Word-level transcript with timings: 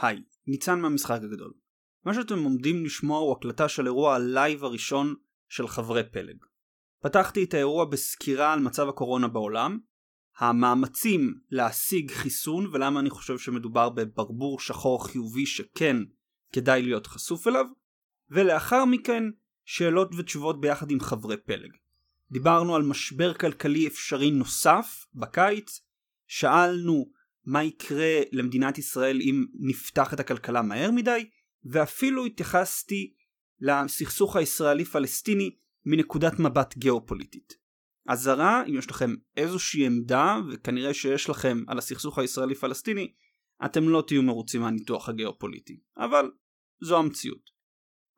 היי, 0.00 0.22
ניצן 0.46 0.80
מהמשחק 0.80 1.20
הגדול. 1.22 1.52
מה 2.04 2.14
שאתם 2.14 2.38
עומדים 2.38 2.84
לשמוע 2.84 3.18
הוא 3.18 3.32
הקלטה 3.32 3.68
של 3.68 3.86
אירוע 3.86 4.14
הלייב 4.14 4.64
הראשון 4.64 5.14
של 5.48 5.68
חברי 5.68 6.02
פלג. 6.12 6.36
פתחתי 7.02 7.44
את 7.44 7.54
האירוע 7.54 7.84
בסקירה 7.84 8.52
על 8.52 8.60
מצב 8.60 8.88
הקורונה 8.88 9.28
בעולם, 9.28 9.78
המאמצים 10.38 11.34
להשיג 11.50 12.10
חיסון 12.10 12.66
ולמה 12.72 13.00
אני 13.00 13.10
חושב 13.10 13.38
שמדובר 13.38 13.88
בברבור 13.88 14.60
שחור 14.60 15.06
חיובי 15.06 15.46
שכן 15.46 15.96
כדאי 16.52 16.82
להיות 16.82 17.06
חשוף 17.06 17.48
אליו, 17.48 17.66
ולאחר 18.30 18.84
מכן 18.84 19.24
שאלות 19.64 20.14
ותשובות 20.14 20.60
ביחד 20.60 20.90
עם 20.90 21.00
חברי 21.00 21.36
פלג. 21.36 21.70
דיברנו 22.30 22.76
על 22.76 22.82
משבר 22.82 23.34
כלכלי 23.34 23.86
אפשרי 23.86 24.30
נוסף 24.30 25.06
בקיץ, 25.14 25.80
שאלנו 26.26 27.10
מה 27.44 27.64
יקרה 27.64 28.20
למדינת 28.32 28.78
ישראל 28.78 29.20
אם 29.20 29.46
נפתח 29.54 30.14
את 30.14 30.20
הכלכלה 30.20 30.62
מהר 30.62 30.90
מדי, 30.90 31.28
ואפילו 31.64 32.26
התייחסתי 32.26 33.14
לסכסוך 33.60 34.36
הישראלי 34.36 34.84
פלסטיני 34.84 35.56
מנקודת 35.86 36.38
מבט 36.38 36.76
גיאופוליטית. 36.76 37.60
אזהרה, 38.08 38.64
אם 38.66 38.78
יש 38.78 38.90
לכם 38.90 39.14
איזושהי 39.36 39.86
עמדה, 39.86 40.36
וכנראה 40.52 40.94
שיש 40.94 41.30
לכם 41.30 41.64
על 41.68 41.78
הסכסוך 41.78 42.18
הישראלי 42.18 42.54
פלסטיני, 42.54 43.12
אתם 43.64 43.88
לא 43.88 44.04
תהיו 44.06 44.22
מרוצים 44.22 44.60
מהניתוח 44.60 45.08
הגיאופוליטי, 45.08 45.80
אבל 45.96 46.30
זו 46.82 46.98
המציאות. 46.98 47.50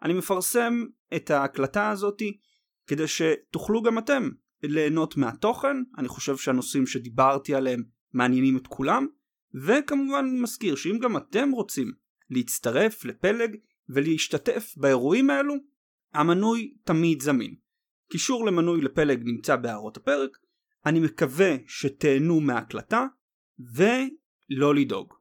אני 0.02 0.12
מפרסם 0.12 0.84
את 1.16 1.30
ההקלטה 1.30 1.90
הזאתי 1.90 2.38
כדי 2.86 3.04
שתוכלו 3.06 3.82
גם 3.82 3.98
אתם 3.98 4.30
ליהנות 4.62 5.16
מהתוכן, 5.16 5.76
אני 5.98 6.08
חושב 6.08 6.36
שהנושאים 6.36 6.86
שדיברתי 6.86 7.54
עליהם 7.54 7.82
מעניינים 8.12 8.56
את 8.56 8.66
כולם, 8.66 9.06
וכמובן 9.54 10.24
מזכיר 10.42 10.76
שאם 10.76 10.98
גם 10.98 11.16
אתם 11.16 11.50
רוצים 11.50 11.92
להצטרף 12.30 13.04
לפלג 13.04 13.56
ולהשתתף 13.88 14.74
באירועים 14.76 15.30
האלו, 15.30 15.54
המנוי 16.14 16.74
תמיד 16.84 17.22
זמין. 17.22 17.54
קישור 18.10 18.46
למנוי 18.46 18.80
לפלג 18.80 19.22
נמצא 19.24 19.56
בהערות 19.56 19.96
הפרק, 19.96 20.38
אני 20.86 21.00
מקווה 21.00 21.56
שתהנו 21.66 22.40
מההקלטה, 22.40 23.06
ולא 23.58 24.74
לדאוג. 24.74 25.14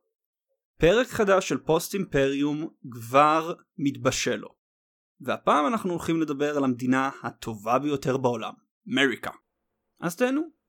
פרק 0.77 1.07
חדש 1.07 1.49
של 1.49 1.57
פוסט 1.57 1.93
אימפריום 1.93 2.67
כבר 2.91 3.53
מתבשל 3.77 4.35
לו. 4.35 4.55
והפעם 5.21 5.67
אנחנו 5.67 5.89
הולכים 5.89 6.21
לדבר 6.21 6.57
על 6.57 6.63
המדינה 6.63 7.09
הטובה 7.23 7.79
ביותר 7.79 8.17
בעולם, 8.17 8.53
אמריקה. 8.93 9.31
אז 9.99 10.15
תהנו. 10.15 10.60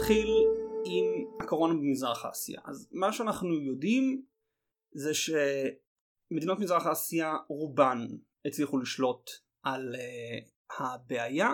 נתחיל 0.00 0.28
עם 0.84 1.04
הקורונה 1.40 1.74
במזרח 1.74 2.26
אסיה. 2.26 2.60
אז 2.64 2.88
מה 2.92 3.12
שאנחנו 3.12 3.60
יודעים 3.60 4.22
זה 4.92 5.10
שמדינות 5.14 6.58
מזרח 6.58 6.86
אסיה 6.86 7.36
רובן 7.48 8.06
הצליחו 8.44 8.78
לשלוט 8.78 9.30
על 9.62 9.94
uh, 9.94 10.82
הבעיה. 10.82 11.48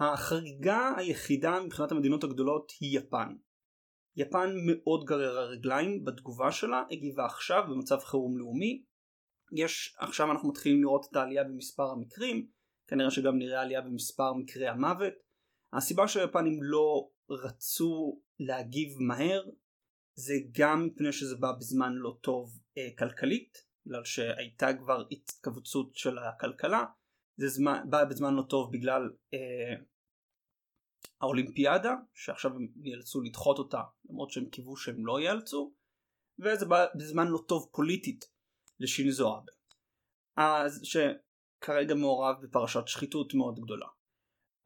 החריגה 0.00 0.92
היחידה 0.96 1.60
מבחינת 1.60 1.92
המדינות 1.92 2.24
הגדולות 2.24 2.72
היא 2.80 2.98
יפן. 2.98 3.34
יפן 4.16 4.50
מאוד 4.66 5.04
גררה 5.04 5.44
רגליים 5.44 6.04
בתגובה 6.04 6.52
שלה, 6.52 6.82
הגיבה 6.90 7.24
עכשיו 7.24 7.62
במצב 7.68 7.98
חירום 7.98 8.38
לאומי. 8.38 8.84
יש, 9.52 9.96
עכשיו 9.98 10.32
אנחנו 10.32 10.48
מתחילים 10.48 10.82
לראות 10.82 11.06
את 11.10 11.16
העלייה 11.16 11.44
במספר 11.44 11.90
המקרים, 11.90 12.46
כנראה 12.86 13.10
שגם 13.10 13.38
נראה 13.38 13.60
עלייה 13.60 13.80
במספר 13.80 14.32
מקרי 14.34 14.68
המוות. 14.68 15.12
הסיבה 15.72 16.08
שהיפנים 16.08 16.58
לא 16.62 17.08
רצו 17.30 18.22
להגיב 18.40 18.98
מהר 19.00 19.44
זה 20.14 20.34
גם 20.58 20.86
מפני 20.86 21.12
שזה 21.12 21.36
בא 21.36 21.52
בזמן 21.52 21.92
לא 21.92 22.18
טוב 22.20 22.58
אה, 22.78 22.88
כלכלית, 22.98 23.66
בגלל 23.86 24.04
שהייתה 24.04 24.66
כבר 24.78 25.04
התכווצות 25.10 25.94
של 25.94 26.18
הכלכלה, 26.18 26.84
זה 27.36 27.48
זמן, 27.48 27.90
בא 27.90 28.04
בזמן 28.04 28.34
לא 28.34 28.42
טוב 28.42 28.72
בגלל 28.72 29.02
אה, 29.34 29.74
האולימפיאדה, 31.20 31.94
שעכשיו 32.14 32.50
הם 32.50 32.68
נאלצו 32.76 33.22
לדחות 33.22 33.58
אותה 33.58 33.82
למרות 34.10 34.30
שהם 34.30 34.50
קיוו 34.50 34.76
שהם 34.76 35.06
לא 35.06 35.20
ייאלצו, 35.20 35.74
וזה 36.38 36.66
בא 36.66 36.86
בזמן 36.94 37.26
לא 37.26 37.44
טוב 37.48 37.70
פוליטית 37.72 38.24
לשינזו 38.80 39.36
אבה. 39.36 39.52
אז 40.36 40.80
שכרגע 40.82 41.94
מעורב 41.94 42.36
בפרשת 42.42 42.82
שחיתות 42.86 43.34
מאוד 43.34 43.60
גדולה. 43.60 43.86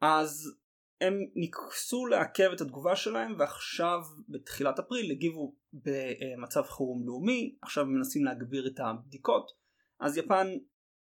אז 0.01 0.60
הם 1.01 1.13
ניסו 1.35 2.05
לעכב 2.05 2.49
את 2.55 2.61
התגובה 2.61 2.95
שלהם 2.95 3.35
ועכשיו 3.39 3.99
בתחילת 4.29 4.79
אפריל 4.79 5.11
הגיבו 5.11 5.55
במצב 5.73 6.63
חירום 6.63 7.07
לאומי, 7.07 7.55
עכשיו 7.61 7.83
הם 7.83 7.93
מנסים 7.93 8.25
להגביר 8.25 8.67
את 8.67 8.79
הבדיקות, 8.79 9.51
אז 9.99 10.17
יפן 10.17 10.47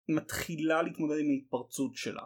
מתחילה 0.09 0.81
להתמודד 0.81 1.19
עם 1.19 1.29
ההתפרצות 1.29 1.95
שלה. 1.95 2.23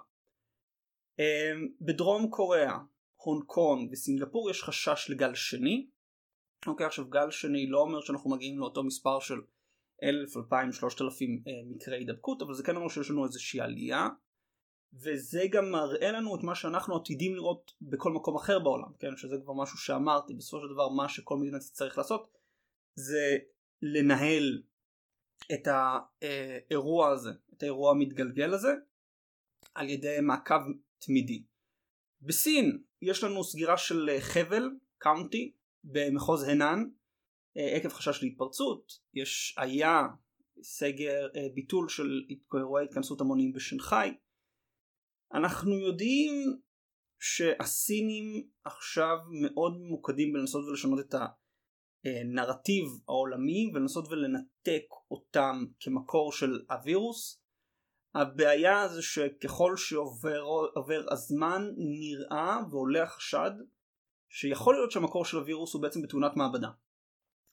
אמ, 1.20 1.68
בדרום 1.82 2.30
קוריאה, 2.30 2.78
הונג 3.16 3.44
קונג 3.46 3.90
וסינגפור 3.92 4.50
יש 4.50 4.64
חשש 4.64 5.10
לגל 5.10 5.36
שני. 5.36 5.88
אוקיי 6.68 6.86
עכשיו 6.86 7.10
גל 7.10 7.32
שני 7.32 7.68
לא 7.68 7.80
אומר 7.80 8.02
שאנחנו 8.02 8.30
מגיעים 8.30 8.60
לאותו 8.60 8.84
מספר 8.84 9.20
של 9.20 9.42
1,000, 10.04 10.38
2,000, 10.38 10.72
3,000 10.72 11.44
מקרי 11.70 11.98
הידבקות 11.98 12.42
אבל 12.42 12.54
זה 12.54 12.64
כן 12.64 12.76
אומר 12.76 12.88
שיש 12.88 13.10
לנו 13.10 13.26
איזושהי 13.26 13.62
עלייה 13.62 14.08
וזה 14.94 15.44
גם 15.52 15.72
מראה 15.72 16.12
לנו 16.12 16.36
את 16.36 16.44
מה 16.44 16.56
שאנחנו 16.56 16.96
עתידים 16.96 17.36
לראות 17.36 17.74
בכל 17.82 18.12
מקום 18.12 18.36
אחר 18.36 18.60
בעולם, 18.60 18.94
כן? 19.00 19.18
שזה 19.18 19.36
כבר 19.44 19.54
משהו 19.54 19.78
שאמרתי, 19.78 20.34
בסופו 20.34 20.62
של 20.62 20.74
דבר 20.74 20.90
מה 20.90 21.10
שכל 21.10 21.38
מדינה 21.38 21.60
תצטרך 21.60 21.98
לעשות 21.98 22.38
זה 22.96 23.38
לנהל 23.82 24.62
את 25.54 25.68
האירוע 25.68 27.10
הזה, 27.10 27.30
את 27.54 27.64
האירוע 27.64 27.92
המתגלגל 27.92 28.54
הזה, 28.54 28.74
על 29.76 29.90
ידי 29.90 30.18
מעקב 30.22 30.62
תמידי. 31.00 31.44
בסין 32.22 32.84
יש 33.02 33.24
לנו 33.24 33.44
סגירה 33.44 33.78
של 33.78 34.10
חבל, 34.20 34.70
קאונטי, 34.98 35.52
במחוז 35.84 36.44
הנאן, 36.44 36.84
עקב 37.56 37.90
חשש 37.90 38.24
להתפרצות, 38.24 39.00
יש 39.14 39.56
היה 39.58 40.08
סגר, 40.62 41.28
ביטול 41.54 41.90
של 41.90 42.22
אירועי 42.54 42.86
התכנסות 42.86 43.22
המוניים 43.22 43.54
בשנגחאי, 43.54 44.18
אנחנו 45.34 45.80
יודעים 45.80 46.34
שהסינים 47.20 48.50
עכשיו 48.64 49.18
מאוד 49.42 49.78
ממוקדים 49.78 50.34
בלנסות 50.34 50.66
ולשנות 50.66 51.00
את 51.00 51.16
הנרטיב 52.06 52.86
העולמי 53.08 53.72
ולנסות 53.74 54.08
ולנתק 54.08 54.86
אותם 55.12 55.66
כמקור 55.80 56.32
של 56.32 56.66
הווירוס. 56.70 57.42
הבעיה 58.16 58.88
זה 58.88 59.02
שככל 59.02 59.78
שעובר 59.78 61.06
הזמן 61.12 61.62
נראה 61.78 62.58
ועולה 62.72 63.04
החשד 63.04 63.52
שיכול 64.30 64.76
להיות 64.76 64.92
שהמקור 64.92 65.26
של 65.26 65.38
הווירוס 65.38 65.74
הוא 65.74 65.82
בעצם 65.82 66.02
בתאונת 66.02 66.32
מעבדה 66.36 66.70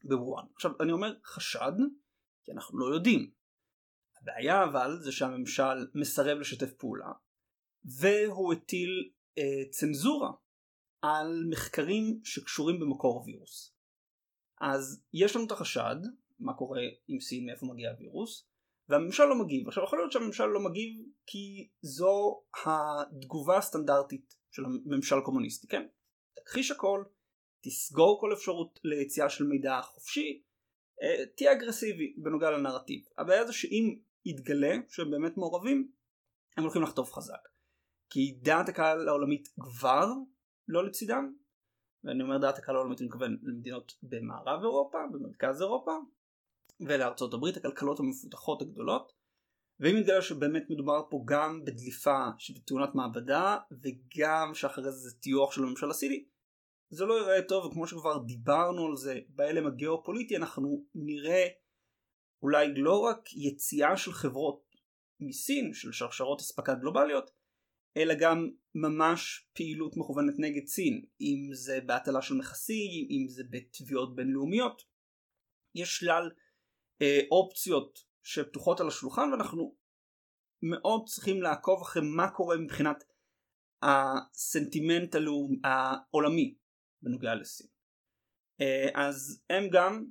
בוואן. 0.05 0.45
עכשיו 0.55 0.71
אני 0.81 0.93
אומר 0.93 1.15
חשד 1.25 1.73
כי 2.45 2.53
אנחנו 2.53 2.79
לא 2.79 2.95
יודעים. 2.95 3.31
הבעיה 4.21 4.65
אבל 4.65 4.97
זה 5.01 5.13
שהממשל 5.13 5.87
מסרב 5.95 6.39
לשתף 6.39 6.73
פעולה 6.73 7.13
והוא 7.87 8.53
הטיל 8.53 9.11
אה, 9.39 9.71
צנזורה 9.71 10.33
על 11.03 11.45
מחקרים 11.51 12.21
שקשורים 12.25 12.81
במקור 12.81 13.19
הווירוס. 13.19 13.77
אז 14.61 15.03
יש 15.13 15.37
לנו 15.37 15.47
את 15.47 15.51
החשד, 15.51 15.97
מה 16.39 16.55
קורה 16.55 16.81
עם 17.09 17.21
סין, 17.21 17.47
מאיפה 17.47 17.67
מגיע 17.67 17.91
הווירוס, 17.91 18.49
והממשל 18.89 19.25
לא 19.25 19.45
מגיב. 19.45 19.69
עכשיו 19.69 19.85
יכול 19.85 19.99
להיות 19.99 20.13
שהממשל 20.13 20.47
לא 20.47 20.61
מגיב 20.61 21.07
כי 21.27 21.69
זו 21.83 22.43
התגובה 22.67 23.59
הסטנדרטית 23.59 24.35
של 24.51 24.63
הממשל 24.65 25.19
הקומוניסטי, 25.19 25.67
כן? 25.67 25.87
תכחיש 26.45 26.71
הכל, 26.71 27.05
תסגור 27.61 28.21
כל 28.21 28.33
אפשרות 28.33 28.81
ליציאה 28.85 29.31
של 29.31 29.45
מידע 29.45 29.81
חופשי, 29.83 30.43
אה, 31.03 31.27
תהיה 31.37 31.53
אגרסיבי 31.53 32.15
בנוגע 32.17 32.51
לנרטיב. 32.51 33.05
הבעיה 33.19 33.47
זה 33.47 33.53
שאם 33.53 33.99
יתגלה 34.25 34.77
שהם 34.89 35.11
באמת 35.11 35.37
מעורבים, 35.37 35.91
הם 36.57 36.63
הולכים 36.63 36.83
לחטוף 36.83 37.13
חזק. 37.13 37.56
כי 38.11 38.39
דעת 38.43 38.69
הקהל 38.69 39.09
העולמית 39.09 39.49
כבר 39.61 40.07
לא 40.69 40.85
לצידם 40.85 41.33
ואני 42.05 42.23
אומר 42.23 42.39
דעת 42.39 42.59
הקהל 42.59 42.77
העולמית 42.77 43.01
אני 43.01 43.07
מתכוון 43.07 43.37
למדינות 43.43 43.93
במערב 44.03 44.61
אירופה, 44.63 44.99
במרכז 45.13 45.63
אירופה 45.63 45.93
ולארצות 46.81 47.35
הברית, 47.35 47.57
הכלכלות 47.57 48.01
המפותחות 48.01 48.63
הגדולות. 48.63 49.13
ואם 49.81 49.97
יתגלה 49.97 50.23
שבאמת 50.23 50.63
מדובר 50.71 51.03
פה 51.11 51.23
גם 51.25 51.65
בדליפה 51.65 52.25
שבתאונת 52.39 52.95
מעבדה 52.95 53.59
וגם 53.71 54.55
שאחרי 54.55 54.85
זה 54.85 54.91
זה 54.91 55.17
טיוח 55.21 55.53
של 55.53 55.63
הממשל 55.63 55.91
הסיני 55.91 56.25
זה 56.91 57.05
לא 57.05 57.15
ייראה 57.15 57.43
טוב 57.43 57.65
וכמו 57.65 57.87
שכבר 57.87 58.19
דיברנו 58.19 58.87
על 58.87 58.97
זה 58.97 59.21
בהלם 59.29 59.67
הגיאופוליטי 59.67 60.37
אנחנו 60.37 60.85
נראה 60.95 61.47
אולי 62.43 62.75
לא 62.75 63.01
רק 63.01 63.33
יציאה 63.33 63.97
של 63.97 64.13
חברות 64.13 64.63
מסין 65.21 65.75
של 65.75 65.93
שרשרות 65.93 66.41
אספקה 66.41 66.75
גלובליות 66.75 67.31
אלא 67.97 68.15
גם 68.21 68.51
ממש 68.75 69.49
פעילות 69.53 69.97
מכוונת 69.97 70.35
נגד 70.39 70.67
סין, 70.67 71.05
אם 71.21 71.51
זה 71.53 71.81
בהטלה 71.87 72.23
של 72.23 72.35
מכסים, 72.35 73.07
אם 73.11 73.29
זה 73.29 73.43
בתביעות 73.51 74.17
בינלאומיות. 74.17 74.83
יש 75.75 75.97
שלל 75.97 76.31
אה, 77.03 77.21
אופציות 77.31 77.99
שפתוחות 78.23 78.81
על 78.81 78.89
השולחן 78.89 79.33
ואנחנו 79.33 79.77
מאוד 80.63 81.07
צריכים 81.07 81.43
לעקוב 81.43 81.83
אחרי 81.83 82.03
מה 82.17 82.31
קורה 82.31 82.57
מבחינת 82.57 83.05
הסנטימנט 83.83 85.15
הלאומ... 85.15 85.53
העולמי 85.65 86.55
בנוגע 87.03 87.35
לסין. 87.35 87.67
אה, 88.61 88.89
אז 88.95 89.43
הם 89.51 89.69
גם 89.73 90.07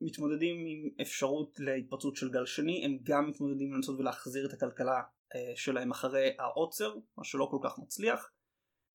מתמודדים 0.00 0.56
עם 0.66 0.90
אפשרות 1.00 1.60
להתפרצות 1.60 2.16
של 2.16 2.30
גל 2.30 2.46
שני, 2.46 2.84
הם 2.84 2.98
גם 3.02 3.28
מתמודדים 3.28 3.74
לנסות 3.74 3.98
ולהחזיר 3.98 4.46
את 4.46 4.52
הכלכלה 4.52 5.02
שלהם 5.56 5.90
אחרי 5.90 6.36
העוצר, 6.38 6.94
מה 7.16 7.24
שלא 7.24 7.48
כל 7.50 7.58
כך 7.64 7.78
מצליח, 7.78 8.30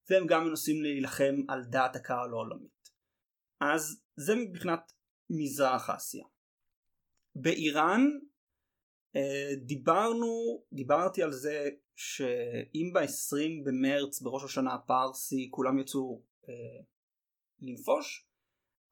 והם 0.09 0.27
גם 0.27 0.47
מנסים 0.47 0.83
להילחם 0.83 1.35
על 1.47 1.63
דעת 1.63 1.95
הקהל 1.95 2.29
העולמית. 2.29 2.89
אז 3.59 4.01
זה 4.15 4.35
מבחינת 4.35 4.91
מזרח 5.29 5.89
אסיה. 5.89 6.25
באיראן 7.35 8.01
אה, 9.15 9.55
דיברנו, 9.55 10.61
דיברתי 10.73 11.23
על 11.23 11.31
זה 11.31 11.69
שאם 11.95 12.93
ב-20 12.93 13.65
במרץ 13.65 14.21
בראש 14.21 14.43
השנה 14.43 14.73
הפרסי 14.73 15.47
כולם 15.51 15.79
יצאו 15.79 16.21
אה, 16.49 16.53
לנפוש, 17.61 18.27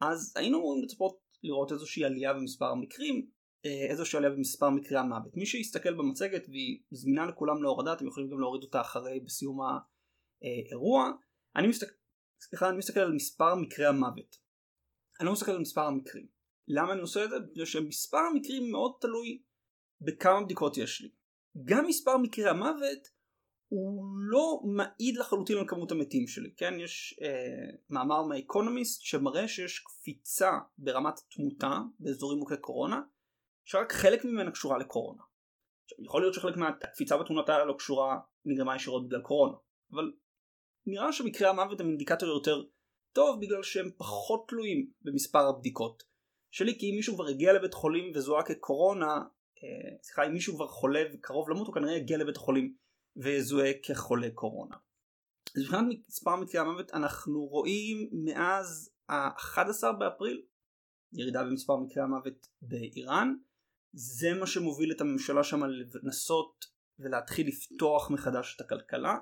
אז 0.02 0.34
היינו 0.36 0.58
אמורים 0.58 0.84
לצפות 0.84 1.20
לראות 1.44 1.72
איזושהי 1.72 2.06
עלייה 2.06 2.34
במספר 2.34 2.66
המקרים, 2.66 3.30
אה, 3.66 3.86
איזושהי 3.90 4.18
עלייה 4.18 4.34
במספר 4.34 4.70
מקרי 4.70 4.98
המוות. 4.98 5.38
מי 5.38 5.46
שיסתכל 5.46 5.94
במצגת 5.94 6.50
והיא 6.50 6.80
זמינה 6.92 7.26
לכולם 7.26 7.64
להורדה, 7.64 7.94
אתם 7.94 8.08
יכולים 8.08 8.30
גם 8.30 8.40
להוריד 8.40 8.64
אותה 8.64 8.82
אחרי 8.82 9.20
בסיום 9.20 9.60
האירוע. 10.42 11.12
אני 11.56 11.68
מסתכל, 11.68 11.92
סליחה, 12.42 12.70
אני 12.70 12.78
מסתכל 12.78 13.00
על 13.00 13.14
מספר 13.14 13.56
מקרי 13.56 13.86
המוות. 13.86 14.38
אני 15.20 15.26
לא 15.26 15.32
מסתכל 15.32 15.52
על 15.52 15.60
מספר 15.60 15.82
המקרים. 15.82 16.28
למה 16.68 16.94
אני 16.94 17.02
עושה 17.02 17.26
את 17.26 17.30
זה? 17.30 17.36
בגלל 17.40 17.66
שמספר 17.66 18.18
המקרים 18.18 18.72
מאוד 18.72 18.92
תלוי 19.02 19.42
בכמה 20.02 20.44
בדיקות 20.44 20.78
יש 20.78 21.02
לי. 21.02 21.10
גם 21.64 21.86
מספר 21.88 22.18
מקרי 22.18 22.50
המוות 22.50 23.16
הוא 23.68 24.06
לא 24.18 24.60
מעיד 24.64 25.18
לחלוטין 25.18 25.58
על 25.58 25.68
כמות 25.68 25.92
המתים 25.92 26.28
שלי, 26.28 26.54
כן? 26.58 26.74
יש 26.80 27.20
אה, 27.22 27.78
מאמר 27.90 28.24
מהאקונומיסט 28.24 29.02
שמראה 29.02 29.48
שיש 29.48 29.80
קפיצה 29.80 30.52
ברמת 30.78 31.20
תמותה 31.36 31.80
באזורים 32.00 32.40
מוכי 32.40 32.58
קורונה, 32.58 33.02
שרק 33.66 33.94
חלק 33.94 34.26
ממנה 34.26 34.52
קשורה 34.52 34.78
לקורונה. 34.78 35.24
עכשיו, 35.84 36.06
יכול 36.06 36.22
להיות 36.22 36.34
שחלק 36.34 36.58
מהקפיצה 36.58 37.18
בתמותה 37.18 37.66
לא 37.66 37.76
קשורה 37.78 38.20
נגרמה 38.46 38.76
ישירות 38.76 39.08
בגלל 39.08 39.22
קורונה, 39.22 39.58
אבל 39.92 40.12
נראה 40.86 41.14
שמקרי 41.14 41.48
המוות 41.48 41.80
הם 41.80 41.88
אינדיקטור 41.88 42.30
יותר 42.30 42.64
טוב 43.14 43.42
בגלל 43.42 43.64
שהם 43.64 43.90
פחות 43.98 44.46
תלויים 44.48 44.92
במספר 45.02 45.48
הבדיקות 45.50 46.04
שלי, 46.52 46.80
כי 46.80 46.92
אם 46.92 46.96
מישהו 46.96 47.16
כבר 47.16 47.28
הגיע 47.28 47.54
לבית 47.54 47.74
חולים 47.74 48.12
וזוהה 48.16 48.44
כקורונה, 48.44 49.22
אה, 49.64 49.98
סליחה, 50.04 50.26
אם 50.26 50.34
מישהו 50.34 50.56
כבר 50.56 50.68
חולה 50.68 51.04
וקרוב 51.14 51.50
למות, 51.50 51.68
הוא 51.68 51.76
כנראה 51.76 51.94
יגיע 51.94 52.18
לבית 52.18 52.38
החולים 52.38 52.76
ויזוהה 53.16 53.72
כחולה 53.84 54.28
קורונה. 54.34 54.76
אז 55.56 55.62
מבחינת 55.64 55.86
מספר 56.10 56.36
מקרי 56.36 56.60
המוות 56.60 56.94
אנחנו 56.94 57.46
רואים 57.46 58.10
מאז 58.12 58.92
ה-11 59.10 59.92
באפריל 60.00 60.42
ירידה 61.14 61.44
במספר 61.44 61.76
מקרי 61.76 62.04
המוות 62.04 62.48
באיראן. 62.62 63.36
זה 63.98 64.34
מה 64.34 64.48
שמוביל 64.48 64.92
את 64.92 65.02
הממשלה 65.02 65.44
שם 65.44 65.60
לנסות 66.04 66.66
ולהתחיל 67.00 67.48
לפתוח 67.48 68.12
מחדש 68.12 68.56
את 68.56 68.62
הכלכלה. 68.62 69.18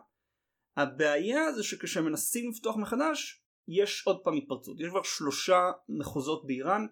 הבעיה 0.78 1.54
זה 1.54 1.64
שכשמנסים 1.64 2.50
לפתוח 2.50 2.76
מחדש 2.78 3.44
יש 3.68 4.04
עוד 4.06 4.22
פעם 4.24 4.34
התפרצות. 4.38 4.80
יש 4.80 4.90
כבר 4.90 5.04
שלושה 5.04 5.72
מחוזות 5.90 6.48
באיראן 6.48 6.86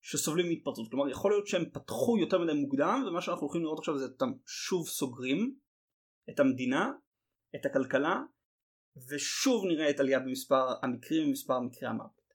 שסובלים 0.00 0.48
מהתפרצות. 0.48 0.90
כלומר 0.90 1.08
יכול 1.08 1.30
להיות 1.30 1.46
שהם 1.46 1.70
פתחו 1.72 2.18
יותר 2.18 2.38
מדי 2.38 2.52
מוקדם 2.52 3.04
ומה 3.08 3.20
שאנחנו 3.20 3.42
הולכים 3.42 3.62
לראות 3.62 3.78
עכשיו 3.78 3.98
זה 3.98 4.04
אותם 4.04 4.32
שוב 4.46 4.88
סוגרים 4.88 5.58
את 6.30 6.40
המדינה, 6.40 6.92
את 7.56 7.66
הכלכלה 7.66 8.22
ושוב 9.08 9.64
נראה 9.66 9.90
את 9.90 10.00
עלייה 10.00 10.20
במספר 10.20 10.66
המקרים 10.82 11.28
ומספר 11.28 11.60
מקרי 11.60 11.88
המוות. 11.88 12.34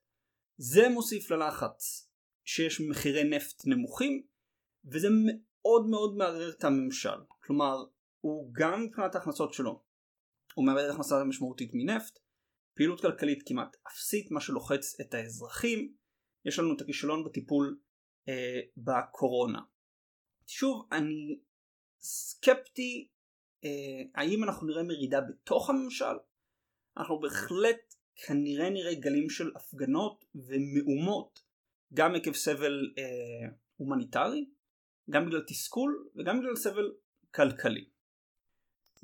זה 0.57 0.89
מוסיף 0.89 1.31
ללחץ 1.31 2.09
שיש 2.45 2.81
מחירי 2.81 3.23
נפט 3.23 3.61
נמוכים 3.65 4.32
וזה 4.85 5.07
מאוד 5.11 5.87
מאוד 5.87 6.15
מערער 6.15 6.49
את 6.49 6.63
הממשל. 6.63 7.19
כלומר 7.39 7.75
הוא 8.19 8.51
גם 8.53 8.83
מבחינת 8.83 9.15
ההכנסות 9.15 9.53
שלו 9.53 9.83
הוא 10.55 10.65
מאבד 10.65 10.89
הכנסה 10.89 11.23
משמעותית 11.23 11.71
מנפט 11.73 12.19
פעילות 12.75 13.01
כלכלית 13.01 13.43
כמעט 13.47 13.75
אפסית 13.87 14.31
מה 14.31 14.41
שלוחץ 14.41 14.99
את 15.01 15.13
האזרחים 15.13 15.93
יש 16.45 16.59
לנו 16.59 16.75
את 16.75 16.81
הכישלון 16.81 17.23
בטיפול 17.25 17.79
אה, 18.29 18.59
בקורונה. 18.77 19.59
שוב 20.47 20.87
אני 20.91 21.39
סקפטי 21.99 23.09
אה, 23.63 23.69
האם 24.15 24.43
אנחנו 24.43 24.67
נראה 24.67 24.83
מרידה 24.83 25.21
בתוך 25.21 25.69
הממשל? 25.69 26.15
אנחנו 26.97 27.19
בהחלט 27.19 27.95
כנראה 28.15 28.69
נראה 28.69 28.93
גלים 28.93 29.29
של 29.29 29.51
הפגנות 29.55 30.25
ומהומות 30.35 31.43
גם 31.93 32.15
עקב 32.15 32.33
סבל 32.33 32.93
אה, 32.97 33.49
הומניטרי, 33.75 34.49
גם 35.09 35.25
בגלל 35.25 35.41
תסכול 35.47 36.07
וגם 36.15 36.39
בגלל 36.39 36.55
סבל 36.55 36.91
כלכלי. 37.35 37.85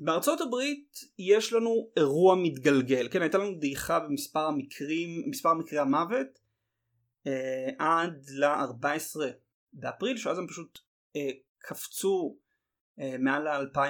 בארצות 0.00 0.40
הברית 0.40 0.98
יש 1.18 1.52
לנו 1.52 1.90
אירוע 1.96 2.36
מתגלגל, 2.42 3.08
כן 3.08 3.22
הייתה 3.22 3.38
לנו 3.38 3.58
דעיכה 3.58 4.00
במספר 4.00 4.40
המקרים, 4.40 5.30
מספר 5.30 5.54
מקרי 5.54 5.78
המוות 5.78 6.38
אה, 7.26 7.68
עד 7.78 8.24
ל-14 8.38 9.20
באפריל 9.72 10.16
שאז 10.16 10.38
הם 10.38 10.46
פשוט 10.46 10.78
אה, 11.16 11.30
קפצו 11.58 12.38
אה, 13.00 13.18
מעל 13.18 13.62
ל-2000 13.62 13.80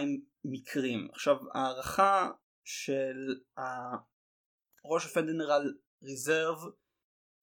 מקרים. 0.44 1.08
עכשיו 1.12 1.36
הערכה 1.54 2.30
של 2.64 3.40
ראש 4.84 5.06
הפדרל 5.06 5.74
ריזרב 6.02 6.58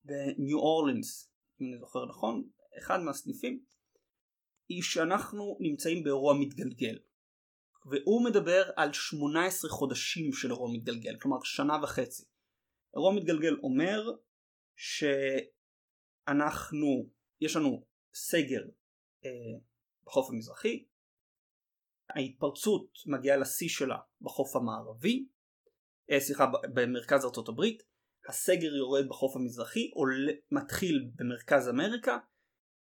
בניו 0.03 0.57
אורלינס 0.57 1.31
אם 1.61 1.65
אני 1.65 1.79
זוכר 1.79 2.05
נכון 2.05 2.49
אחד 2.77 2.99
מהסניפים 2.99 3.63
היא 4.69 4.81
שאנחנו 4.81 5.57
נמצאים 5.59 6.03
באירוע 6.03 6.33
מתגלגל. 6.39 6.99
והוא 7.85 8.25
מדבר 8.25 8.63
על 8.75 8.93
18 8.93 9.71
חודשים 9.71 10.33
של 10.33 10.51
אירוע 10.51 10.69
מתגלגל 10.73 11.19
כלומר 11.21 11.37
שנה 11.43 11.73
וחצי. 11.83 12.23
אירוע 12.95 13.15
מתגלגל 13.15 13.55
אומר 13.63 14.11
שאנחנו 16.25 17.09
יש 17.41 17.55
לנו 17.55 17.85
סגר 18.13 18.61
אה, 19.25 19.29
בחוף 20.05 20.29
המזרחי. 20.29 20.85
ההתפרצות 22.09 22.91
מגיעה 23.05 23.37
לשיא 23.37 23.69
שלה 23.69 23.97
בחוף 24.21 24.55
המערבי, 24.55 25.27
אה, 26.11 26.19
סליחה 26.19 26.45
במרכז 26.73 27.25
ארצות 27.25 27.49
הברית, 27.49 27.83
הסגר 28.29 28.75
יורד 28.75 29.09
בחוף 29.09 29.35
המזרחי, 29.35 29.91
עולה, 29.93 30.33
מתחיל 30.51 31.11
במרכז 31.15 31.69
אמריקה, 31.69 32.17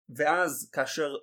ואז 0.09 0.69
כאשר 0.73 1.15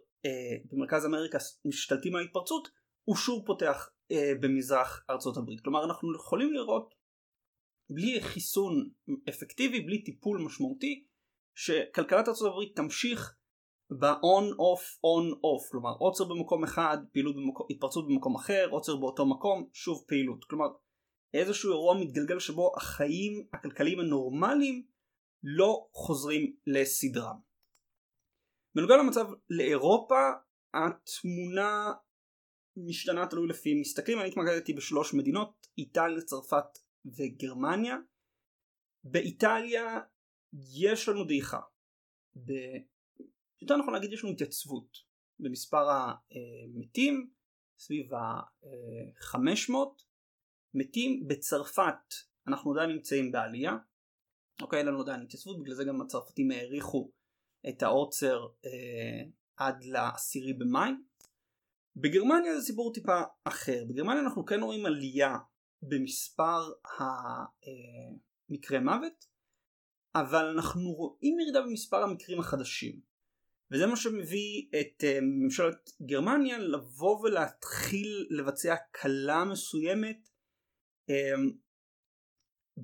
במרכז 0.72 1.06
אמריקה 1.06 1.38
משתלטים 1.64 2.14
על 2.14 2.22
ההתפרצות, 2.22 2.68
הוא 3.04 3.16
שוב 3.16 3.46
פותח 3.46 3.90
אה, 4.12 4.32
במזרח 4.40 5.04
ארצות 5.10 5.36
הברית. 5.36 5.60
כלומר 5.60 5.84
אנחנו 5.84 6.14
יכולים 6.14 6.52
לראות 6.52 6.94
בלי 7.90 8.20
חיסון 8.20 8.90
אפקטיבי, 9.28 9.80
בלי 9.80 10.02
טיפול 10.02 10.42
משמעותי, 10.42 11.04
שכלכלת 11.54 12.28
ארצות 12.28 12.48
הברית 12.48 12.76
תמשיך 12.76 13.36
ב-on 13.90 14.46
off 14.50 14.84
on 15.06 15.34
off 15.34 15.70
כלומר 15.70 15.90
עוצר 15.98 16.24
במקום 16.24 16.64
אחד 16.64 16.98
פעילות 17.12 17.36
במקום, 17.36 17.66
התפרצות 17.70 18.08
במקום 18.08 18.36
אחר 18.36 18.68
עוצר 18.70 18.96
באותו 18.96 19.26
מקום 19.26 19.68
שוב 19.72 20.04
פעילות 20.08 20.44
כלומר 20.44 20.66
איזשהו 21.34 21.72
אירוע 21.72 21.94
מתגלגל 22.00 22.38
שבו 22.38 22.72
החיים 22.76 23.46
הכלכליים 23.52 24.00
הנורמליים 24.00 24.86
לא 25.42 25.86
חוזרים 25.92 26.56
לסדרם. 26.66 27.49
בנוגע 28.74 28.96
למצב 28.96 29.26
לאירופה 29.50 30.30
התמונה 30.74 31.92
משתנה 32.76 33.26
תלוי 33.26 33.48
לפי 33.48 33.80
מסתכלים. 33.80 34.18
אני 34.20 34.28
התמקדתי 34.28 34.72
בשלוש 34.72 35.14
מדינות 35.14 35.66
איטליה 35.78 36.22
צרפת 36.22 36.78
וגרמניה. 37.04 37.96
באיטליה 39.04 40.00
יש 40.74 41.08
לנו 41.08 41.24
דעיכה. 41.24 41.60
יותר 43.62 43.76
נכון 43.76 43.94
להגיד 43.94 44.12
יש 44.12 44.24
לנו 44.24 44.32
התייצבות 44.32 44.96
במספר 45.38 45.88
המתים 45.90 47.30
סביב 47.78 48.14
ה-500 48.14 49.74
מתים. 50.74 51.28
בצרפת 51.28 52.14
אנחנו 52.46 52.72
עדיין 52.72 52.90
נמצאים 52.90 53.32
בעלייה. 53.32 53.76
אוקיי 54.62 54.78
אין 54.78 54.86
לנו 54.86 55.00
עדיין 55.00 55.22
התייצבות 55.22 55.60
בגלל 55.62 55.74
זה 55.74 55.84
גם 55.84 56.00
הצרפתים 56.00 56.50
העריכו 56.50 57.12
את 57.68 57.82
העוצר 57.82 58.46
אה, 58.64 59.22
עד 59.56 59.84
לעשירי 59.84 60.52
במאי. 60.52 60.90
בגרמניה 61.96 62.60
זה 62.60 62.66
סיפור 62.66 62.92
טיפה 62.92 63.20
אחר. 63.44 63.84
בגרמניה 63.88 64.22
אנחנו 64.22 64.44
כן 64.44 64.60
רואים 64.60 64.86
עלייה 64.86 65.36
במספר 65.82 66.72
המקרי 68.48 68.78
מוות 68.78 69.26
אבל 70.14 70.44
אנחנו 70.44 70.92
רואים 70.92 71.40
ירידה 71.40 71.60
במספר 71.60 72.02
המקרים 72.02 72.40
החדשים. 72.40 73.00
וזה 73.70 73.86
מה 73.86 73.96
שמביא 73.96 74.68
את 74.80 75.04
אה, 75.04 75.18
ממשלת 75.22 75.90
גרמניה 76.02 76.58
לבוא 76.58 77.20
ולהתחיל 77.20 78.26
לבצע 78.30 78.72
הקלה 78.74 79.44
מסוימת 79.44 80.28
אמ, 81.08 81.50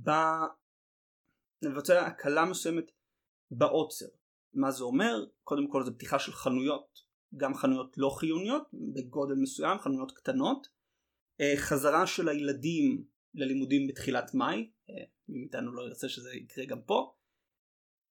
ב... 0.05 0.11
לבצע 1.63 2.07
הקלה 2.07 2.45
מסוימת 2.45 2.91
בעוצר. 3.51 4.07
מה 4.57 4.71
זה 4.71 4.85
אומר? 4.85 5.25
קודם 5.45 5.71
כל 5.71 5.85
זה 5.85 5.91
פתיחה 5.91 6.19
של 6.19 6.33
חנויות, 6.33 6.99
גם 7.37 7.55
חנויות 7.55 7.99
לא 7.99 8.11
חיוניות 8.11 8.63
בגודל 8.95 9.35
מסוים, 9.35 9.79
חנויות 9.79 10.13
קטנות, 10.13 10.67
אה, 11.41 11.53
חזרה 11.57 12.07
של 12.07 12.29
הילדים 12.29 13.05
ללימודים 13.35 13.87
בתחילת 13.87 14.35
מאי, 14.35 14.71
אה, 14.91 15.05
מי 15.29 15.39
מאיתנו 15.39 15.73
לא 15.73 15.83
ירצה 15.83 16.09
שזה 16.09 16.35
יקרה 16.35 16.65
גם 16.65 16.83
פה. 16.83 17.13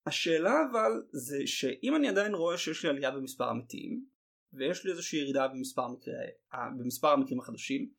השאלה 0.06 0.54
אבל 0.72 0.92
זה 1.12 1.38
שאם 1.46 1.96
אני 1.96 2.10
עדיין 2.10 2.34
רואה 2.34 2.58
שיש 2.58 2.84
לי 2.84 2.90
עלייה 2.90 3.12
במספר 3.12 3.50
המתים 3.50 4.06
ויש 4.54 4.86
לי 4.86 4.92
איזושהי 4.92 5.20
ירידה 5.20 5.48
במספר, 5.48 5.88
מקרי, 5.88 6.14
אה, 6.54 6.70
במספר 6.80 7.08
המקרים 7.08 7.40
החדשים 7.40 7.92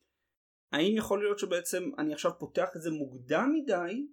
האם 0.72 0.96
יכול 0.96 1.22
להיות 1.22 1.38
שבעצם 1.38 1.90
אני 1.98 2.14
עכשיו 2.14 2.38
פותח 2.38 2.68
את 2.76 2.82
זה 2.82 2.90
מוקדם 2.90 3.52
מדי 3.54 4.06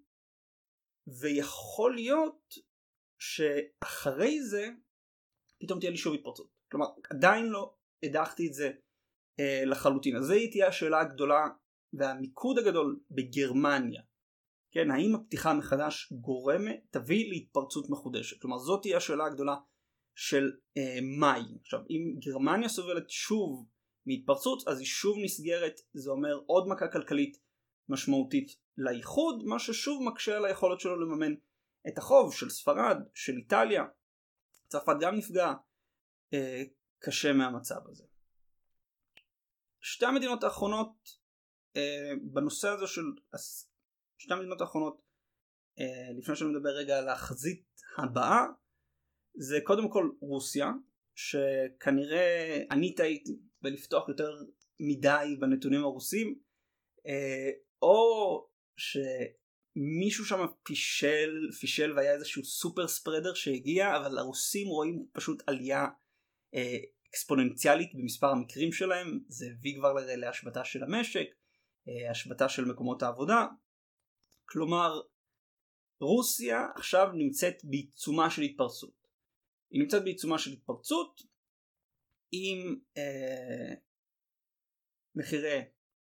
ויכול 1.07 1.95
להיות 1.95 2.53
שאחרי 3.23 4.43
זה 4.43 4.69
פתאום 5.59 5.79
תהיה 5.79 5.91
לי 5.91 5.97
שוב 5.97 6.13
התפרצות. 6.13 6.49
כלומר 6.71 6.85
עדיין 7.09 7.45
לא 7.45 7.75
הדחתי 8.03 8.47
את 8.47 8.53
זה 8.53 8.71
אה, 9.39 9.63
לחלוטין. 9.65 10.15
אז 10.15 10.23
זו 10.25 10.33
תהיה 10.51 10.67
השאלה 10.67 11.01
הגדולה 11.01 11.47
והמיקוד 11.93 12.57
הגדול 12.59 12.99
בגרמניה. 13.11 14.01
כן 14.71 14.91
האם 14.91 15.15
הפתיחה 15.15 15.53
מחדש 15.53 16.13
גורמת 16.13 16.85
תביא 16.89 17.29
להתפרצות 17.29 17.89
מחודשת? 17.89 18.41
כלומר 18.41 18.57
זאת 18.57 18.81
תהיה 18.81 18.97
השאלה 18.97 19.25
הגדולה 19.25 19.55
של 20.15 20.51
אה, 20.77 20.99
מאי. 21.19 21.41
עכשיו 21.61 21.79
אם 21.89 22.19
גרמניה 22.19 22.69
סובלת 22.69 23.09
שוב 23.09 23.65
מהתפרצות 24.05 24.67
אז 24.67 24.79
היא 24.79 24.87
שוב 24.87 25.17
נסגרת 25.23 25.79
זה 25.93 26.11
אומר 26.11 26.39
עוד 26.45 26.67
מכה 26.67 26.87
כלכלית 26.87 27.37
משמעותית 27.89 28.55
לאיחוד 28.77 29.43
מה 29.45 29.59
ששוב 29.59 30.03
מקשה 30.03 30.37
על 30.37 30.45
היכולת 30.45 30.79
שלו 30.79 30.99
לממן 30.99 31.33
את 31.87 31.97
החוב 31.97 32.33
של 32.33 32.49
ספרד 32.49 32.97
של 33.13 33.33
איטליה. 33.37 33.83
צרפת 34.67 34.95
גם 35.01 35.15
נפגע 35.15 35.53
אה, 36.33 36.63
קשה 36.99 37.33
מהמצב 37.33 37.87
הזה. 37.87 38.03
שתי 39.81 40.05
המדינות 40.05 40.43
האחרונות 40.43 41.17
אה, 41.75 42.11
בנושא 42.21 42.67
הזה 42.69 42.87
של 42.87 43.01
שתי 44.17 44.33
המדינות 44.33 44.61
האחרונות 44.61 45.01
אה, 45.79 46.13
לפני 46.17 46.35
שאני 46.35 46.49
מדבר 46.49 46.69
רגע 46.69 46.97
על 46.97 47.09
החזית 47.09 47.81
הבאה 47.97 48.45
זה 49.35 49.57
קודם 49.63 49.89
כל 49.89 50.09
רוסיה 50.21 50.71
שכנראה 51.15 52.59
אני 52.71 52.95
טעיתי 52.95 53.39
בלפתוח 53.61 54.09
יותר 54.09 54.31
מדי 54.79 55.37
בנתונים 55.39 55.83
הרוסים 55.83 56.39
אה, 57.07 57.49
או 57.81 58.47
שמישהו 59.75 60.25
שם 60.25 60.39
פישל 60.63 61.51
פישל 61.59 61.93
והיה 61.95 62.13
איזשהו 62.13 62.43
סופר 62.43 62.87
ספרדר 62.87 63.33
שהגיע 63.33 63.97
אבל 63.97 64.17
הרוסים 64.17 64.67
רואים 64.67 65.05
פשוט 65.13 65.43
עלייה 65.47 65.87
אה, 66.55 66.77
אקספוננציאלית 67.09 67.95
במספר 67.95 68.27
המקרים 68.27 68.71
שלהם. 68.71 69.19
זה 69.27 69.45
הביא 69.51 69.75
כבר 69.77 69.93
להשבתה 70.15 70.65
של 70.65 70.83
המשק 70.83 71.27
אה, 71.87 72.11
השבתה 72.11 72.49
של 72.49 72.65
מקומות 72.65 73.03
העבודה. 73.03 73.47
כלומר 74.45 75.01
רוסיה 76.01 76.67
עכשיו 76.75 77.07
נמצאת 77.13 77.55
בעיצומה 77.63 78.29
של 78.29 78.41
התפרצות. 78.41 79.07
היא 79.71 79.81
נמצאת 79.81 80.03
בעיצומה 80.03 80.39
של 80.39 80.51
התפרצות 80.51 81.21
עם 82.31 82.75
אה, 82.97 83.73
מחירי 85.15 85.61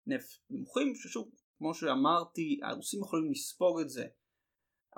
נפט 0.07 0.39
נמוכים 0.49 0.95
ששוב 0.95 1.31
כמו 1.57 1.73
שאמרתי 1.73 2.59
הרוסים 2.63 2.99
יכולים 2.99 3.31
לספוג 3.31 3.79
את 3.79 3.89
זה 3.89 4.07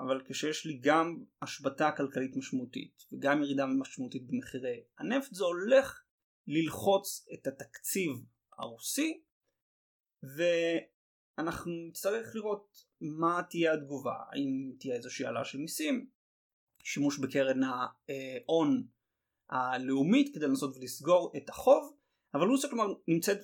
אבל 0.00 0.22
כשיש 0.28 0.66
לי 0.66 0.78
גם 0.82 1.24
השבתה 1.42 1.90
כלכלית 1.96 2.36
משמעותית 2.36 3.06
וגם 3.12 3.42
ירידה 3.42 3.66
משמעותית 3.66 4.26
במחירי 4.26 4.84
הנפט 4.98 5.34
זה 5.34 5.44
הולך 5.44 6.02
ללחוץ 6.46 7.26
את 7.34 7.46
התקציב 7.46 8.10
הרוסי 8.58 9.22
ואנחנו 10.22 11.72
נצטרך 11.88 12.34
לראות 12.34 12.86
מה 13.00 13.42
תהיה 13.50 13.74
התגובה 13.74 14.14
האם 14.32 14.72
תהיה 14.78 14.94
איזושהי 14.94 15.26
העלאה 15.26 15.44
של 15.44 15.58
מיסים 15.58 16.10
שימוש 16.82 17.18
בקרן 17.18 17.60
ההון 17.62 18.86
הלאומית 19.50 20.34
כדי 20.34 20.46
לנסות 20.46 20.76
ולסגור 20.76 21.32
את 21.36 21.48
החוב 21.48 21.96
אבל 22.34 22.46
רוסיה 22.46 22.70
כלומר 22.70 22.94
נמצאת 23.08 23.38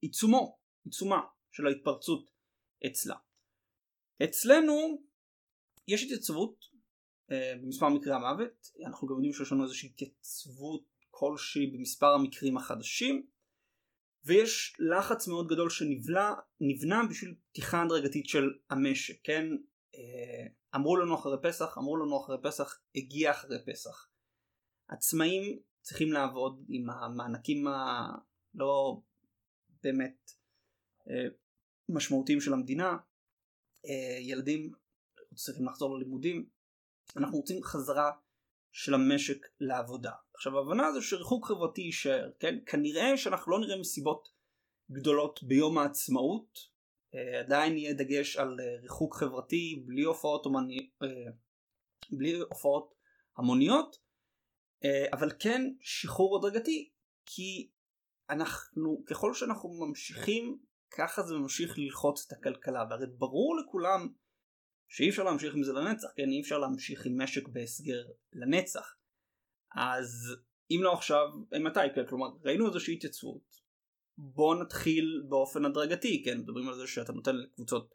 בעיצומו 0.00 0.63
עיצומה 0.84 1.20
של 1.52 1.66
ההתפרצות 1.66 2.30
אצלה. 2.86 3.16
אצלנו 4.24 5.02
יש 5.88 6.02
התייצבות 6.02 6.64
אה, 7.30 7.54
במספר 7.62 7.88
מקרי 7.88 8.12
המוות. 8.12 8.70
אנחנו 8.86 9.08
גם 9.08 9.14
יודעים 9.14 9.32
שיש 9.32 9.52
לנו 9.52 9.62
איזושהי 9.62 9.88
התייצבות 9.88 10.84
כלשהי 11.10 11.66
במספר 11.66 12.06
המקרים 12.06 12.56
החדשים. 12.56 13.26
ויש 14.24 14.76
לחץ 14.78 15.28
מאוד 15.28 15.48
גדול 15.48 15.70
שנבנה 15.70 17.02
בשביל 17.10 17.34
פתיחה 17.50 17.82
הדרגתית 17.82 18.28
של 18.28 18.50
המשק 18.70 19.20
כן? 19.24 19.46
אה, 19.94 20.46
אמרו 20.76 20.96
לנו 20.96 21.14
אחרי 21.14 21.36
פסח 21.42 21.78
אמרו 21.78 21.96
לנו 21.96 22.24
אחרי 22.24 22.36
פסח 22.42 22.80
הגיע 22.94 23.30
אחרי 23.30 23.56
פסח. 23.66 24.08
עצמאים 24.88 25.58
צריכים 25.80 26.12
לעבוד 26.12 26.64
עם 26.68 26.90
המענקים 26.90 27.66
הלא 27.66 29.00
באמת 29.82 30.30
משמעותיים 31.88 32.40
של 32.40 32.52
המדינה. 32.52 32.96
אה, 33.86 34.18
ילדים 34.20 34.72
צריכים 35.34 35.66
לחזור 35.66 35.96
ללימודים. 35.96 36.48
אנחנו 37.16 37.36
רוצים 37.36 37.62
חזרה 37.62 38.10
של 38.72 38.94
המשק 38.94 39.46
לעבודה. 39.60 40.12
עכשיו 40.34 40.58
ההבנה 40.58 40.92
זה 40.92 41.02
שריחוק 41.02 41.46
חברתי 41.46 41.82
יישאר 41.82 42.30
כן? 42.40 42.58
כנראה 42.66 43.16
שאנחנו 43.16 43.52
לא 43.52 43.60
נראה 43.60 43.76
מסיבות 43.80 44.28
גדולות 44.90 45.42
ביום 45.42 45.78
העצמאות. 45.78 46.58
אה, 47.14 47.40
עדיין 47.40 47.78
יהיה 47.78 47.94
דגש 47.94 48.36
על 48.36 48.60
ריחוק 48.82 49.14
חברתי 49.16 49.82
בלי 49.86 50.02
הופעות, 50.02 50.46
אומני... 50.46 50.90
בלי 52.10 52.40
הופעות 52.40 52.94
המוניות. 53.36 54.04
אבל 55.12 55.30
כן 55.38 55.62
שחרור 55.80 56.36
הדרגתי 56.36 56.90
כי 57.26 57.70
אנחנו 58.30 59.04
ככל 59.06 59.34
שאנחנו 59.34 59.86
ממשיכים 59.86 60.58
ככה 60.96 61.22
זה 61.22 61.34
ממשיך 61.34 61.78
ללחוץ 61.78 62.26
את 62.26 62.32
הכלכלה 62.32 62.84
והרי 62.90 63.06
ברור 63.06 63.56
לכולם 63.56 64.08
שאי 64.88 65.08
אפשר 65.08 65.22
להמשיך 65.22 65.54
עם 65.54 65.62
זה 65.62 65.72
לנצח 65.72 66.08
כן? 66.16 66.28
אי 66.28 66.40
אפשר 66.40 66.58
להמשיך 66.58 67.06
עם 67.06 67.20
משק 67.20 67.48
בהסגר 67.48 68.04
לנצח. 68.32 68.96
אז 69.76 70.36
אם 70.70 70.80
לא 70.82 70.92
עכשיו 70.92 71.26
מתי? 71.64 71.80
כן 71.94 72.06
כלומר 72.08 72.26
ראינו 72.44 72.66
איזושהי 72.66 72.94
התייצבות. 72.94 73.64
בוא 74.18 74.54
נתחיל 74.54 75.22
באופן 75.28 75.64
הדרגתי 75.64 76.22
כן? 76.24 76.38
מדברים 76.38 76.68
על 76.68 76.74
זה 76.74 76.86
שאתה 76.86 77.12
נותן 77.12 77.36
לקבוצות 77.36 77.94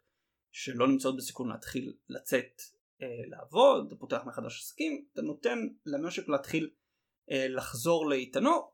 שלא 0.52 0.88
נמצאות 0.88 1.16
בסיכון 1.16 1.48
להתחיל 1.48 1.96
לצאת 2.08 2.62
אה, 3.02 3.06
לעבוד 3.26 3.86
אתה 3.86 3.96
פותח 3.96 4.22
מחדש 4.26 4.60
עסקים 4.60 5.06
אתה 5.12 5.22
נותן 5.22 5.58
למשק 5.86 6.28
להתחיל 6.28 6.70
אה, 7.30 7.46
לחזור 7.48 8.08
לאיתנו. 8.10 8.72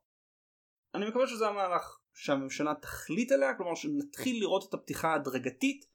אני 0.95 1.09
מקווה 1.09 1.27
שזה 1.27 1.49
המהלך 1.49 1.99
שהממשלה 2.17 2.75
תחליט 2.75 3.33
עליה, 3.33 3.55
כלומר 3.55 3.75
שנתחיל 3.75 4.41
לראות 4.41 4.69
את 4.69 4.75
הפתיחה 4.75 5.09
ההדרגתית 5.09 5.87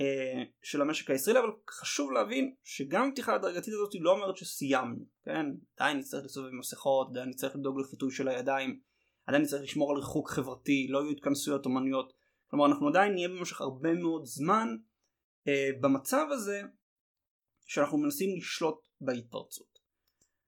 אה, 0.00 0.42
של 0.62 0.82
המשק 0.82 1.10
הישראלי, 1.10 1.38
אבל 1.38 1.50
חשוב 1.70 2.12
להבין 2.12 2.54
שגם 2.64 3.08
הפתיחה 3.08 3.32
ההדרגתית 3.32 3.74
הזאת 3.74 3.90
לא 4.00 4.12
אומרת 4.12 4.36
שסיימנו, 4.36 5.04
כן? 5.24 5.46
עדיין 5.76 5.98
נצטרך 5.98 6.24
לסובב 6.24 6.50
מסכות, 6.50 7.08
עדיין 7.10 7.28
נצטרך 7.28 7.56
לדאוג 7.56 7.80
לחיטוי 7.80 8.10
של 8.10 8.28
הידיים, 8.28 8.80
עדיין 9.26 9.42
נצטרך 9.42 9.62
לשמור 9.62 9.90
על 9.90 9.96
ריחוק 9.96 10.30
חברתי, 10.30 10.86
לא 10.90 10.98
יהיו 10.98 11.10
התכנסויות 11.10 11.66
אומנויות, 11.66 12.12
כלומר 12.50 12.66
אנחנו 12.66 12.88
עדיין 12.88 13.12
נהיה 13.12 13.28
במשך 13.28 13.60
הרבה 13.60 13.94
מאוד 13.94 14.24
זמן 14.24 14.76
אה, 15.48 15.70
במצב 15.80 16.26
הזה 16.30 16.62
שאנחנו 17.66 17.98
מנסים 17.98 18.36
לשלוט 18.36 18.88
בהתפרצות. 19.00 19.78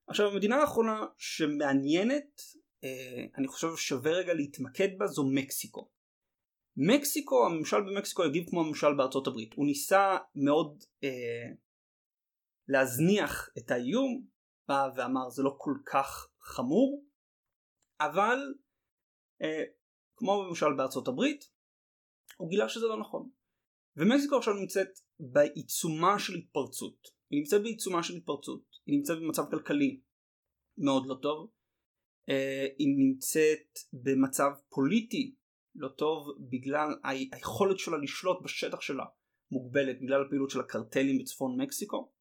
עכשיו 0.07 0.29
המדינה 0.29 0.57
האחרונה 0.57 1.07
שמעניינת 1.19 2.43
אני 3.39 3.49
חושב 3.49 3.77
שווה 3.77 4.13
רגע 4.13 4.35
להתמקד 4.35 4.89
בה 4.99 5.07
זו 5.07 5.25
מקסיקו. 5.35 5.91
מקסיקו, 6.77 7.47
הממשל 7.47 7.81
במקסיקו 7.81 8.25
הגיב 8.25 8.51
כמו 8.51 8.61
הממשל 8.61 8.95
בארצות 8.97 9.27
הברית. 9.27 9.55
הוא 9.55 9.67
ניסה 9.67 10.17
מאוד 10.35 10.85
אה, 11.05 11.53
להזניח 12.69 13.49
את 13.59 13.71
האיום, 13.71 14.27
בא 14.69 14.89
ואמר 14.97 15.31
זה 15.31 15.43
לא 15.43 15.55
כל 15.59 15.75
כך 15.87 16.29
חמור, 16.41 17.05
אבל 18.01 18.39
אה, 19.43 19.65
כמו 20.17 20.43
בממשל 20.43 20.73
בארצות 20.77 21.09
הברית, 21.09 21.45
הוא 22.37 22.51
גילה 22.51 22.69
שזה 22.69 22.87
לא 22.87 23.01
נכון. 23.01 23.31
ומקסיקו 23.97 24.37
עכשיו 24.37 24.55
נמצאת 24.55 24.89
בעיצומה 25.21 26.19
של 26.19 26.35
התפרצות. 26.35 27.09
היא 27.31 27.39
נמצאת 27.39 27.63
בעיצומה 27.63 28.03
של 28.03 28.15
התפרצות. 28.15 28.63
היא 28.87 28.97
נמצאת 28.97 29.19
במצב 29.19 29.43
כלכלי 29.51 30.01
מאוד 30.79 31.07
לא 31.07 31.15
טוב. 31.23 31.51
אה, 32.31 32.67
היא 32.79 32.89
נמצאת 32.97 33.79
במצב 33.93 34.51
פוליטי 34.69 35.35
לא 35.75 35.89
טוב 35.89 36.29
בגלל 36.51 36.89
היכולת 37.05 37.79
שלה 37.79 37.97
לשלוט 37.99 38.43
בשטח 38.43 38.81
שלה 38.81 39.05
מוגבלת 39.51 40.01
בגלל 40.01 40.27
הפעילות 40.27 40.51
של 40.51 40.61
הקרטלים 40.61 41.19
בצפון 41.19 41.61
מקסיקו. 41.61 42.13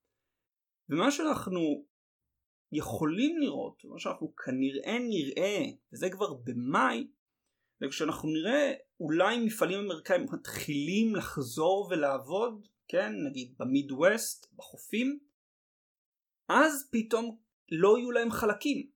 ומה 0.90 1.12
שאנחנו 1.12 1.86
יכולים 2.72 3.38
לראות, 3.38 3.86
מה 3.86 4.00
שאנחנו 4.00 4.36
כנראה 4.36 4.98
נראה, 5.00 5.64
וזה 5.94 6.10
כבר 6.10 6.34
במאי, 6.34 7.08
וכשאנחנו 7.82 8.30
נראה 8.30 8.74
אולי 9.00 9.46
מפעלים 9.46 9.80
אמריקאים 9.80 10.26
מתחילים 10.34 11.16
לחזור 11.16 11.88
ולעבוד, 11.92 12.68
כן, 12.88 13.12
נגיד 13.30 13.56
במיד 13.60 13.92
ווסט, 13.92 14.54
בחופים, 14.56 15.20
אז 16.50 16.90
פתאום 16.92 17.38
לא 17.72 17.98
יהיו 17.98 18.12
להם 18.12 18.32
חלקים 18.32 18.90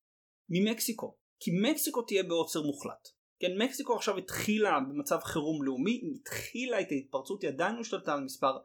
ממקסיקו, 0.49 1.17
כי 1.39 1.51
מקסיקו 1.61 2.01
תהיה 2.01 2.23
בעוצר 2.23 2.61
מוחלט. 2.61 3.09
כן, 3.39 3.57
מקסיקו 3.57 3.95
עכשיו 3.95 4.17
התחילה 4.17 4.79
במצב 4.79 5.19
חירום 5.19 5.63
לאומי, 5.63 6.01
התחילה 6.15 6.81
את 6.81 6.87
ההתפרצות, 6.91 7.41
היא 7.41 7.49
עדיין 7.49 7.79
השתלטה 7.79 8.13
על 8.13 8.23
מספר 8.23 8.57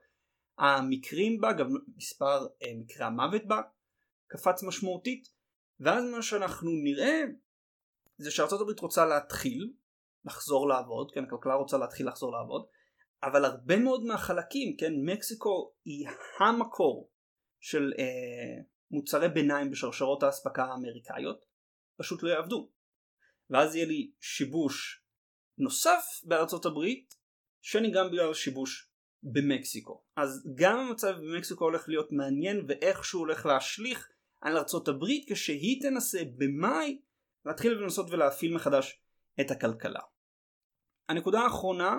המקרים 0.58 1.40
בה, 1.40 1.52
גם 1.52 1.68
מספר 1.97 2.47
אה, 2.62 2.73
מקרי 2.76 3.04
המוות 3.04 3.47
בה, 3.47 3.61
קפץ 4.26 4.62
משמעותית, 4.62 5.28
ואז 5.80 6.04
מה 6.04 6.23
שאנחנו 6.23 6.70
נראה 6.70 7.23
זה 8.18 8.30
הברית 8.61 8.80
רוצה 8.80 9.06
להתחיל 9.06 9.73
לחזור 10.25 10.68
לעבוד, 10.68 11.11
כן, 11.11 11.25
הכלכלה 11.25 11.54
רוצה 11.54 11.78
להתחיל 11.78 12.08
לחזור 12.08 12.32
לעבוד, 12.32 12.66
אבל 13.23 13.44
הרבה 13.44 13.76
מאוד 13.76 14.04
מהחלקים, 14.04 14.76
כן, 14.76 14.92
מקסיקו 15.04 15.73
היא 15.85 16.08
המקור 16.40 17.11
של 17.61 17.92
אה, 17.99 18.62
מוצרי 18.90 19.28
ביניים 19.28 19.70
בשרשרות 19.70 20.23
האספקה 20.23 20.64
האמריקאיות, 20.64 21.44
פשוט 21.99 22.23
לא 22.23 22.28
יעבדו. 22.28 22.71
ואז 23.50 23.75
יהיה 23.75 23.87
לי 23.87 24.11
שיבוש 24.21 25.02
נוסף 25.59 26.05
בארצות 26.25 26.67
הברית, 26.67 27.14
שנגרם 27.62 28.07
בגלל 28.11 28.35
שיבוש 28.35 28.90
במקסיקו. 29.23 30.05
אז 30.17 30.49
גם 30.55 30.78
המצב 30.78 31.14
במקסיקו 31.17 31.64
הולך 31.64 31.88
להיות 31.88 32.12
מעניין 32.12 32.64
ואיכשהו 32.69 33.21
הולך 33.21 33.47
להשליך 33.47 34.09
על 34.40 34.57
ארצות 34.57 34.88
הברית 34.88 35.33
כשהיא 35.33 35.83
תנסה 35.83 36.19
במאי 36.37 37.00
להתחיל 37.45 37.73
לנסות 37.73 38.11
ולהפעיל 38.11 38.55
מחדש 38.55 39.00
את 39.40 39.50
הכלכלה. 39.50 40.00
הנקודה 41.09 41.40
האחרונה 41.40 41.97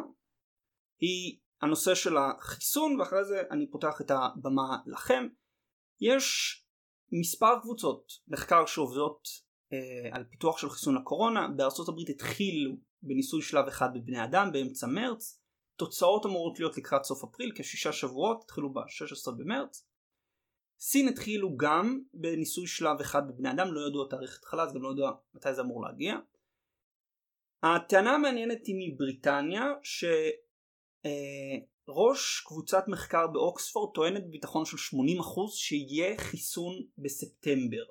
היא 1.00 1.40
הנושא 1.62 1.96
של 1.96 2.18
החיסון 2.18 3.00
ואחרי 3.00 3.26
זה 3.26 3.42
אני 3.52 3.72
פותח 3.72 4.02
את 4.02 4.12
הבמה 4.12 4.78
לכם. 4.86 5.28
יש 6.02 6.58
מספר 7.12 7.60
קבוצות 7.62 8.12
מחקר 8.28 8.66
שעובדות 8.66 9.28
אה, 9.74 10.10
על 10.12 10.24
פיתוח 10.24 10.58
של 10.58 10.70
חיסון 10.70 10.96
לקורונה 10.96 11.48
בארצות 11.48 11.90
הברית 11.90 12.10
התחילו 12.10 12.76
בניסוי 13.02 13.42
שלב 13.42 13.68
אחד 13.68 13.90
בבני 13.94 14.24
אדם 14.24 14.52
באמצע 14.52 14.88
מרץ 14.88 15.42
תוצאות 15.76 16.26
אמורות 16.26 16.60
להיות 16.60 16.78
לקראת 16.78 17.04
סוף 17.04 17.24
אפריל 17.24 17.52
כשישה 17.56 17.92
שבועות 17.92 18.44
התחילו 18.44 18.74
ב-16 18.74 19.32
במרץ 19.38 19.90
סין 20.80 21.08
התחילו 21.08 21.58
גם 21.58 22.02
בניסוי 22.14 22.68
שלב 22.68 23.00
אחד 23.02 23.28
בבני 23.28 23.52
אדם, 23.52 23.74
לא 23.74 23.88
ידעו 23.88 24.06
תאריך 24.06 24.38
התחלה, 24.38 24.64
אז 24.64 24.74
גם 24.74 24.82
לא 24.82 24.92
ידעו 24.92 25.08
מתי 25.34 25.54
זה 25.54 25.62
אמור 25.62 25.84
להגיע. 25.84 26.16
הטענה 27.64 28.12
המעניינת 28.12 28.66
היא 28.66 28.94
מבריטניה, 28.94 29.66
שראש 31.04 32.42
קבוצת 32.46 32.84
מחקר 32.88 33.28
באוקספורד 33.28 33.96
טוענת 33.96 34.28
בביטחון 34.28 34.66
של 34.66 34.78
80% 34.78 34.78
שיהיה 35.52 36.18
חיסון 36.18 36.74
בספטמבר. 36.98 37.84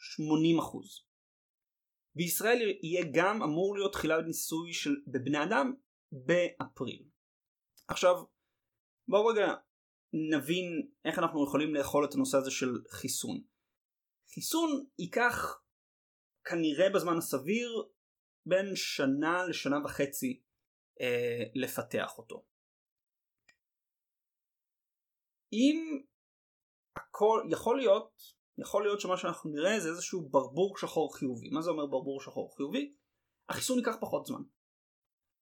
80%. 0.00 1.04
בישראל 2.14 2.78
יהיה 2.82 3.04
גם 3.14 3.42
אמור 3.42 3.76
להיות 3.76 3.92
תחילה 3.92 4.22
ניסוי 4.22 4.72
של 4.72 4.90
בבני 5.06 5.42
אדם 5.44 5.74
באפריל. 6.12 7.08
עכשיו 7.88 8.14
בואו 9.08 9.26
רגע 9.26 9.54
נבין 10.12 10.90
איך 11.04 11.18
אנחנו 11.18 11.44
יכולים 11.44 11.74
לאכול 11.74 12.04
את 12.04 12.14
הנושא 12.14 12.38
הזה 12.38 12.50
של 12.50 12.66
חיסון. 12.90 13.42
חיסון 14.34 14.84
ייקח 14.98 15.62
כנראה 16.44 16.90
בזמן 16.94 17.16
הסביר 17.18 17.68
בין 18.46 18.66
שנה 18.74 19.44
לשנה 19.48 19.76
וחצי 19.84 20.42
אה, 21.00 21.44
לפתח 21.54 22.18
אותו. 22.18 22.46
אם 25.52 26.02
הכל 26.96 27.48
יכול 27.50 27.76
להיות 27.76 28.39
יכול 28.60 28.82
להיות 28.82 29.00
שמה 29.00 29.16
שאנחנו 29.16 29.50
נראה 29.50 29.80
זה 29.80 29.88
איזשהו 29.88 30.28
ברבור 30.28 30.76
שחור 30.78 31.16
חיובי. 31.16 31.48
מה 31.50 31.62
זה 31.62 31.70
אומר 31.70 31.86
ברבור 31.86 32.20
שחור 32.20 32.56
חיובי? 32.56 32.94
החיסון 33.48 33.78
ייקח 33.78 33.96
פחות 34.00 34.26
זמן. 34.26 34.42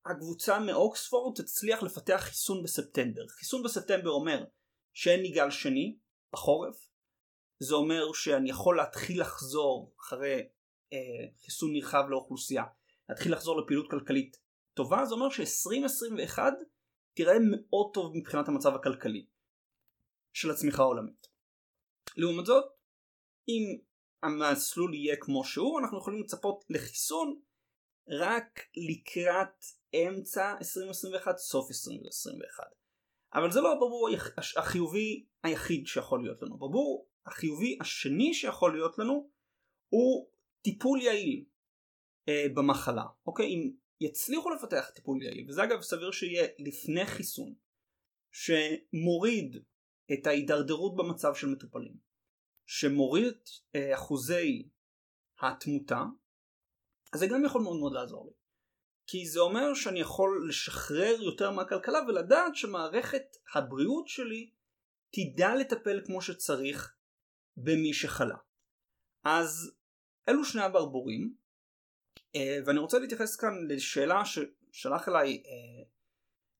הקבוצה 0.06 0.60
מאוקספורד 0.60 1.36
תצליח 1.36 1.82
לפתח 1.82 2.20
חיסון 2.20 2.62
בספטמבר. 2.62 3.28
חיסון 3.28 3.62
בספטמבר 3.62 4.10
אומר 4.10 4.44
שאין 4.94 5.20
לי 5.20 5.30
גל 5.30 5.50
שני 5.50 5.98
בחורף. 6.32 6.88
זה 7.58 7.74
אומר 7.74 8.12
שאני 8.12 8.50
יכול 8.50 8.76
להתחיל 8.76 9.20
לחזור 9.20 9.94
אחרי 10.00 10.48
אה, 10.92 10.98
חיסון 11.44 11.72
נרחב 11.72 12.04
לאוכלוסייה. 12.08 12.64
להתחיל 13.08 13.32
לחזור 13.32 13.60
לפעילות 13.60 13.90
כלכלית 13.90 14.36
טובה 14.74 15.04
זה 15.04 15.14
אומר 15.14 15.30
ש-2021 15.30 16.38
תראה 17.14 17.34
מאוד 17.50 17.90
טוב 17.94 18.12
מבחינת 18.14 18.48
המצב 18.48 18.74
הכלכלי 18.74 19.26
של 20.32 20.50
הצמיחה 20.50 20.82
העולמית. 20.82 21.26
לעומת 22.16 22.46
זאת 22.46 22.64
אם 23.48 23.78
המסלול 24.22 24.94
יהיה 24.94 25.16
כמו 25.20 25.44
שהוא 25.44 25.80
אנחנו 25.80 25.98
יכולים 25.98 26.22
לצפות 26.22 26.64
לחיסון 26.70 27.40
רק 28.08 28.60
לקראת 28.76 29.64
אמצע 29.94 30.54
2021 30.58 31.38
סוף 31.38 31.68
2021 31.70 32.78
אבל 33.34 33.50
זה 33.50 33.60
לא 33.60 33.72
הברבור 33.72 34.08
החיובי 34.56 35.26
היחיד 35.42 35.86
שיכול 35.86 36.22
להיות 36.22 36.42
לנו. 36.42 36.58
ברבור 36.58 37.08
החיובי 37.26 37.78
השני 37.80 38.34
שיכול 38.34 38.72
להיות 38.72 38.98
לנו 38.98 39.30
הוא 39.88 40.30
טיפול 40.62 41.02
יעיל 41.02 41.44
אה, 42.28 42.46
במחלה. 42.54 43.04
אוקיי? 43.26 43.46
אם 43.46 43.70
יצליחו 44.00 44.50
לפתח 44.50 44.90
טיפול 44.94 45.22
יעיל, 45.22 45.46
וזה 45.48 45.64
אגב 45.64 45.80
סביר 45.82 46.10
שיהיה 46.10 46.46
לפני 46.58 47.06
חיסון, 47.06 47.54
שמוריד 48.32 49.56
את 50.12 50.26
ההידרדרות 50.26 50.96
במצב 50.96 51.34
של 51.34 51.46
מטופלים, 51.46 52.07
שמוריד 52.68 53.26
את 53.26 53.48
אה, 53.74 53.94
אחוזי 53.94 54.68
התמותה, 55.40 56.02
אז 57.12 57.20
זה 57.20 57.26
גם 57.26 57.44
יכול 57.44 57.62
מאוד 57.62 57.76
מאוד 57.76 57.92
לעזור 57.92 58.26
לי. 58.26 58.32
כי 59.06 59.28
זה 59.28 59.40
אומר 59.40 59.74
שאני 59.74 60.00
יכול 60.00 60.48
לשחרר 60.48 61.22
יותר 61.22 61.50
מהכלכלה 61.50 61.98
ולדעת 62.08 62.56
שמערכת 62.56 63.36
הבריאות 63.54 64.08
שלי 64.08 64.50
תדע 65.10 65.54
לטפל 65.54 66.00
כמו 66.06 66.22
שצריך 66.22 66.94
במי 67.56 67.92
שחלה. 67.94 68.36
אז 69.24 69.76
אלו 70.28 70.44
שני 70.44 70.62
הברבורים 70.62 71.34
אה, 72.36 72.58
ואני 72.66 72.78
רוצה 72.78 72.98
להתייחס 72.98 73.36
כאן 73.36 73.52
לשאלה 73.68 74.22
ששלח 74.24 75.08
אליי 75.08 75.42
אה, 75.46 75.84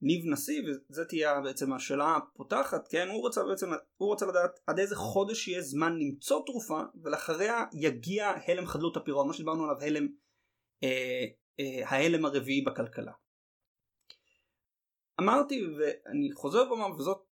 ניב 0.03 0.23
נשיא 0.27 0.63
וזו 0.91 1.05
תהיה 1.05 1.41
בעצם 1.41 1.73
השאלה 1.73 2.17
הפותחת 2.17 2.89
כן 2.89 3.09
הוא 3.09 3.21
רוצה 3.21 3.45
בעצם 3.45 3.71
הוא 3.97 4.09
רוצה 4.09 4.27
לדעת 4.27 4.61
עד 4.67 4.79
איזה 4.79 4.97
חודש 4.97 5.49
יהיה 5.49 5.63
זמן 5.63 5.99
למצוא 5.99 6.43
תרופה 6.47 6.81
ולאחריה 7.03 7.65
יגיע 7.73 8.33
הלם 8.47 8.67
חדלות 8.67 8.97
הפירעון 8.97 9.27
מה 9.27 9.35
שדיברנו 9.35 9.65
עליו 9.65 9.81
הלם 9.81 10.09
אה, 10.83 11.25
אה, 11.61 11.89
ההלם 11.89 12.25
הרביעי 12.25 12.63
בכלכלה. 12.63 13.13
אמרתי 15.21 15.63
ואני 15.67 16.33
חוזר 16.33 16.59
ואומר 16.69 16.97
וזאת 16.97 17.29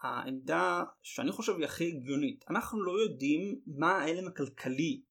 העמדה 0.00 0.84
שאני 1.02 1.32
חושב 1.32 1.52
היא 1.56 1.64
הכי 1.64 1.88
הגיונית 1.88 2.44
אנחנו 2.50 2.82
לא 2.82 2.92
יודעים 3.02 3.60
מה 3.66 3.90
ההלם 3.90 4.28
הכלכלי 4.28 5.02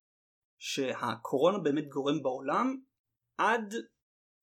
שהקורונה 0.60 1.58
באמת 1.58 1.88
גורם 1.88 2.24
בעולם 2.24 2.78
עד 3.38 3.74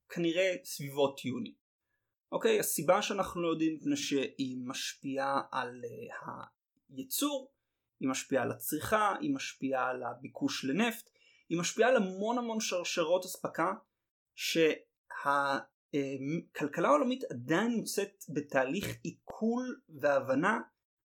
כנראה 0.09 0.55
סביבות 0.64 1.25
יוני. 1.25 1.55
אוקיי 2.35 2.61
הסיבה 2.61 3.03
שאנחנו 3.03 3.42
לא 3.42 3.49
יודעים 3.49 3.75
מפני 3.75 3.97
שהיא 3.97 4.59
משפיעה 4.66 5.42
על 5.53 5.81
uh, 5.85 5.88
הייצור 6.97 7.53
היא 8.01 8.09
משפיעה 8.09 8.42
על 8.42 8.51
הצריכה 8.51 9.14
היא 9.20 9.35
משפיעה 9.35 9.90
על 9.90 10.03
הביקוש 10.03 10.64
לנפט 10.64 11.11
היא 11.49 11.59
משפיעה 11.59 11.88
על 11.90 11.97
המון 11.97 12.38
המון 12.38 12.61
שרשרות 12.61 13.25
אספקה 13.25 13.73
שהכלכלה 14.35 15.59
העולמית 16.88 17.25
עדיין 17.25 17.73
נמצאת 17.73 18.25
בתהליך 18.35 18.87
עיכול 19.03 19.81
והבנה 20.01 20.61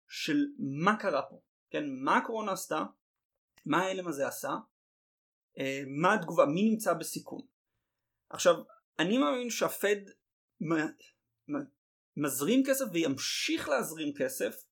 של 0.08 0.38
מה 0.82 0.98
קרה 1.00 1.22
פה, 1.30 1.42
כן, 1.70 1.84
מה 1.90 2.18
הקורונה 2.18 2.52
עשתה, 2.52 2.84
מה 3.66 3.82
ההלם 3.82 4.08
הזה 4.08 4.28
עשה, 4.28 4.52
אה, 5.60 5.84
מה 5.88 6.14
התגובה, 6.14 6.46
מי 6.46 6.70
נמצא 6.70 6.94
בסיכון. 6.94 7.42
עכשיו, 8.30 8.56
אני 9.00 9.18
מאמין 9.18 9.50
שהפד 9.50 10.02
מזרים 12.18 12.64
כסף 12.68 12.86
וימשיך 12.94 13.70
להזרים 13.70 14.14
כסף 14.18 14.64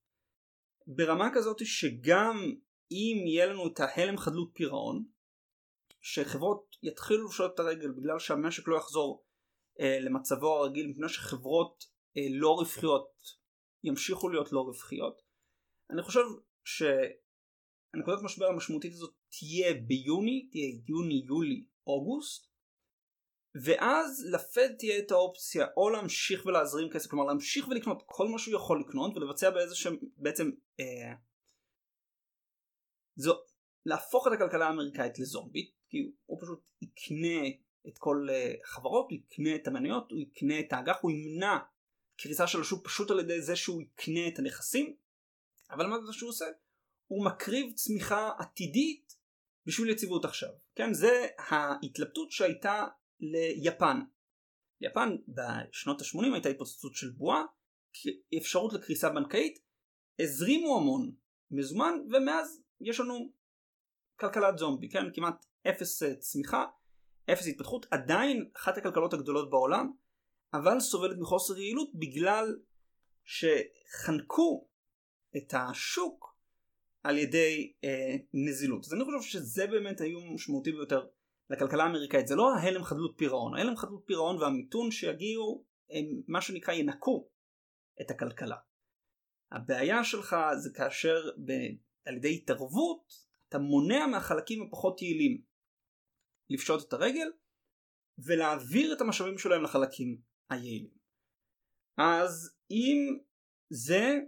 ברמה 0.88 1.30
כזאת 1.34 1.58
שגם 1.66 2.56
אם 2.92 3.24
יהיה 3.28 3.46
לנו 3.46 3.68
את 3.68 3.80
ההלם 3.80 4.18
חדלות 4.18 4.52
פירעון 4.54 5.06
שחברות 6.02 6.78
יתחילו 6.84 7.26
לפשוט 7.26 7.54
את 7.54 7.60
הרגל 7.60 7.92
בגלל 7.92 8.20
שהמשק 8.20 8.68
לא 8.68 8.78
יחזור 8.78 9.26
אה, 9.80 10.00
למצבו 10.00 10.58
הרגיל 10.58 10.88
מפני 10.88 11.10
שחברות 11.10 11.86
אה, 12.18 12.22
לא 12.30 12.50
רווחיות 12.50 13.22
ימשיכו 13.84 14.30
להיות 14.30 14.52
לא 14.52 14.60
רווחיות 14.60 15.22
אני 15.90 16.02
חושב 16.02 16.24
שהנקודת 16.64 18.24
משבר 18.24 18.46
המשמעותית 18.46 18.94
הזאת 18.94 19.14
תהיה 19.30 19.74
ביוני 19.74 20.50
תהיה 20.52 20.70
יוני 20.88 21.24
יולי 21.26 21.66
אוגוסט 21.88 22.51
ואז 23.56 24.26
לפד 24.32 24.76
תהיה 24.80 25.00
את 25.00 25.12
האופציה 25.12 25.68
או 25.78 25.90
להמשיך 25.90 26.46
ולהזרים 26.46 26.90
כסף, 26.90 27.10
כלומר 27.10 27.26
להמשיך 27.26 27.68
ולקנות 27.68 28.04
כל 28.06 28.28
מה 28.28 28.40
שהוא 28.40 28.56
יכול 28.56 28.84
לקנות 28.88 29.18
ולבצע 29.18 29.50
באיזה 29.50 29.76
שהם 29.76 29.98
בעצם 30.18 30.52
אה, 30.80 31.14
זו, 33.16 33.34
להפוך 33.86 34.28
את 34.28 34.32
הכלכלה 34.32 34.68
האמריקאית 34.68 35.20
לזומבית, 35.20 35.72
כי 35.90 36.12
הוא 36.26 36.42
פשוט 36.42 36.70
יקנה 36.82 37.48
את 37.88 37.98
כל 37.98 38.28
החברות, 38.64 39.12
אה, 39.12 39.18
הוא 39.18 39.24
יקנה 39.26 39.56
את 39.56 39.68
המניות, 39.68 40.12
הוא 40.12 40.20
יקנה 40.20 40.60
את 40.60 40.74
האג"ח, 40.74 40.98
הוא 41.02 41.12
ימנע 41.12 41.58
קריסה 42.18 42.48
של 42.48 42.62
השוק 42.62 42.86
פשוט 42.88 43.12
על 43.12 43.20
ידי 43.20 43.42
זה 43.42 43.56
שהוא 43.56 43.82
יקנה 43.82 44.28
את 44.28 44.40
הנכסים, 44.40 44.96
אבל 45.72 45.86
מה 45.86 46.02
זה 46.02 46.14
שהוא 46.14 46.30
עושה? 46.30 46.46
הוא 47.08 47.26
מקריב 47.26 47.74
צמיחה 47.74 48.32
עתידית 48.40 49.18
בשביל 49.66 49.90
יציבות 49.90 50.26
עכשיו. 50.26 50.50
כן, 50.76 50.94
זה 50.94 51.28
ההתלבטות 51.38 52.32
שהייתה 52.32 52.88
ליפן. 53.22 54.00
ליפן 54.82 55.16
בשנות 55.28 56.02
ה-80 56.02 56.34
הייתה 56.34 56.50
התפוצצות 56.50 56.96
של 56.96 57.10
בועה, 57.10 57.44
אפשרות 58.38 58.74
לקריסה 58.74 59.10
בנקאית, 59.10 59.60
הזרימו 60.20 60.78
המון 60.78 61.12
מזומן 61.52 61.94
ומאז 62.12 62.62
יש 62.82 63.00
לנו 63.00 63.32
כלכלת 64.20 64.58
זומבי, 64.58 64.90
כן? 64.90 65.04
כמעט 65.14 65.46
אפס 65.70 66.04
אה, 66.04 66.16
צמיחה, 66.16 66.66
אפס 67.34 67.48
התפתחות, 67.48 67.86
עדיין 67.92 68.50
אחת 68.56 68.78
הכלכלות 68.78 69.14
הגדולות 69.14 69.50
בעולם, 69.50 69.92
אבל 70.54 70.80
סובלת 70.80 71.18
מחוסר 71.20 71.58
יעילות 71.58 71.90
בגלל 71.96 72.60
שחנקו 73.24 74.68
את 75.38 75.54
השוק 75.54 76.38
על 77.04 77.18
ידי 77.18 77.74
אה, 77.84 78.16
נזילות. 78.34 78.86
אז 78.86 78.94
אני 78.94 79.04
חושב 79.04 79.30
שזה 79.30 79.68
באמת 79.68 80.02
האיום 80.02 80.24
המשמעותי 80.32 80.72
ביותר 80.72 81.08
לכלכלה 81.52 81.84
האמריקאית 81.84 82.28
זה 82.28 82.36
לא 82.36 82.54
ההלם 82.56 82.84
חדלות 82.84 83.14
פירעון, 83.18 83.58
ההלם 83.58 83.76
חדלות 83.78 84.04
פירעון 84.06 84.38
והמיתון 84.38 84.92
שיגיעו 84.92 85.66
הם 85.90 86.22
מה 86.28 86.42
שנקרא 86.42 86.74
ינקו 86.74 87.30
את 88.02 88.12
הכלכלה. 88.12 88.58
הבעיה 89.52 90.04
שלך 90.04 90.36
זה 90.58 90.70
כאשר 90.76 91.30
ב... 91.46 91.52
על 92.06 92.16
ידי 92.16 92.36
התערבות 92.36 93.14
אתה 93.50 93.60
מונע 93.60 94.08
מהחלקים 94.08 94.64
הפחות 94.68 95.02
יעילים 95.02 95.42
לפשוט 96.50 96.88
את 96.88 96.94
הרגל 96.94 97.32
ולהעביר 98.26 98.94
את 98.94 99.02
המשאבים 99.02 99.38
שלהם 99.38 99.64
לחלקים 99.64 100.22
היעילים. 100.50 100.92
אז 101.98 102.56
אם 102.72 103.18
זה 103.70 104.20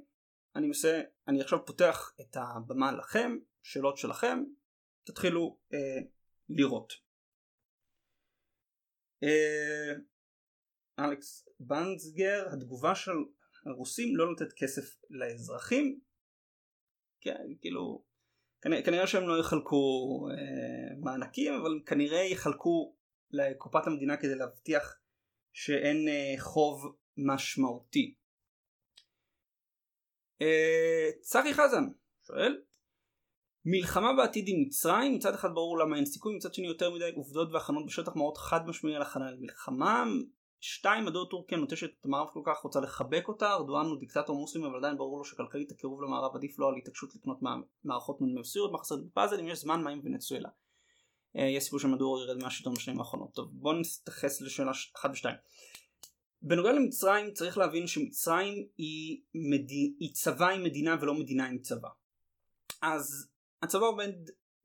אני 0.55 0.67
מנסה, 0.67 1.01
אני 1.27 1.41
עכשיו 1.41 1.65
פותח 1.65 2.15
את 2.21 2.37
הבמה 2.37 2.91
לכם, 2.91 3.37
שאלות 3.63 3.97
שלכם, 3.97 4.43
תתחילו 5.03 5.59
אה, 5.73 6.01
לראות. 6.49 7.02
אה, 9.23 9.93
אלכס 10.99 11.49
בנצגר, 11.59 12.47
התגובה 12.53 12.95
של 12.95 13.11
הרוסים 13.65 14.15
לא 14.15 14.29
נותנת 14.29 14.53
כסף 14.53 14.95
לאזרחים. 15.09 15.99
כן, 17.21 17.45
כאילו, 17.61 18.03
כנראה, 18.61 18.83
כנראה 18.83 19.07
שהם 19.07 19.27
לא 19.27 19.39
יחלקו 19.39 20.27
אה, 20.31 20.95
מענקים, 20.99 21.53
אבל 21.53 21.79
כנראה 21.85 22.23
יחלקו 22.23 22.95
לקופת 23.31 23.87
המדינה 23.87 24.17
כדי 24.17 24.35
להבטיח 24.35 24.99
שאין 25.53 26.07
אה, 26.07 26.33
חוב 26.39 26.95
משמעותי. 27.17 28.15
אה, 30.41 31.09
צחי 31.21 31.53
חזן 31.53 31.83
שואל 32.27 32.61
מלחמה 33.65 34.13
בעתיד 34.13 34.45
עם 34.47 34.61
מצרים 34.61 35.15
מצד 35.15 35.33
אחד 35.33 35.53
ברור 35.53 35.77
למה 35.77 35.95
אין 35.95 36.05
סיכוי 36.05 36.35
מצד 36.35 36.53
שני 36.53 36.67
יותר 36.67 36.89
מדי 36.89 37.11
עובדות 37.15 37.51
והכנות 37.51 37.85
בשטח 37.85 38.15
מאוד 38.15 38.37
חד 38.37 38.67
משמעי 38.67 38.95
על 38.95 39.01
הכנה 39.01 39.31
למלחמה. 39.31 40.03
שתיים 40.59 41.05
מדוע 41.05 41.25
טורקיה 41.29 41.57
נוטשת 41.57 41.89
את 41.99 42.05
המערב 42.05 42.27
כל 42.33 42.41
כך 42.45 42.57
רוצה 42.57 42.79
לחבק 42.79 43.27
אותה. 43.27 43.53
ארדואן 43.53 43.85
הוא 43.85 43.99
דיקטטור 43.99 44.39
מוסלמי 44.39 44.65
אבל 44.67 44.77
עדיין 44.77 44.97
ברור 44.97 45.17
לו 45.17 45.25
שכלכלית 45.25 45.71
הקירוב 45.71 46.01
למערב 46.01 46.35
עדיף 46.35 46.59
לו 46.59 46.67
על 46.67 46.75
התעקשות 46.75 47.15
לקנות 47.15 47.39
מערכות 47.83 48.21
מנוסיות 48.21 48.71
מה 48.71 48.77
חסר 48.77 48.95
בפאזל 48.97 49.39
אם 49.39 49.47
יש 49.47 49.59
זמן 49.59 49.83
מים 49.83 50.01
ונצואלה? 50.03 50.49
אה, 51.37 51.43
יש 51.43 51.63
סיפור 51.63 51.79
שמדור 51.79 52.23
ירד 52.23 52.37
מהשלטון 52.37 52.73
בשנים 52.73 52.99
האחרונות. 52.99 53.33
טוב 53.33 53.49
בוא 53.51 53.73
נתייחס 53.73 54.41
לשאלה 54.41 54.71
1 54.95 55.09
ו-2 55.09 55.29
בנוגע 56.41 56.71
למצרים 56.71 57.31
צריך 57.31 57.57
להבין 57.57 57.87
שמצרים 57.87 58.67
היא, 58.77 59.21
מדי, 59.35 59.93
היא 59.99 60.13
צבא 60.13 60.49
עם 60.49 60.63
מדינה 60.63 60.95
ולא 61.01 61.13
מדינה 61.13 61.47
עם 61.47 61.59
צבא. 61.59 61.89
אז 62.81 63.32
הצבא 63.63 63.85
עובד 63.85 64.13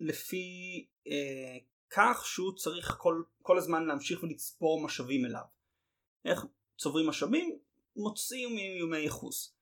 לפי 0.01 0.47
אה, 1.07 1.59
כך 1.91 2.27
שהוא 2.27 2.57
צריך 2.57 2.97
כל, 2.99 3.23
כל 3.43 3.59
הזמן 3.59 3.87
להמשיך 3.87 4.23
ולצפור 4.23 4.85
משאבים 4.85 5.25
אליו. 5.25 5.45
איך 6.25 6.47
צוברים 6.79 7.07
משאבים? 7.07 7.59
מוצאים 7.97 8.55
מאיומי 8.55 8.99
ייחוס. 8.99 9.55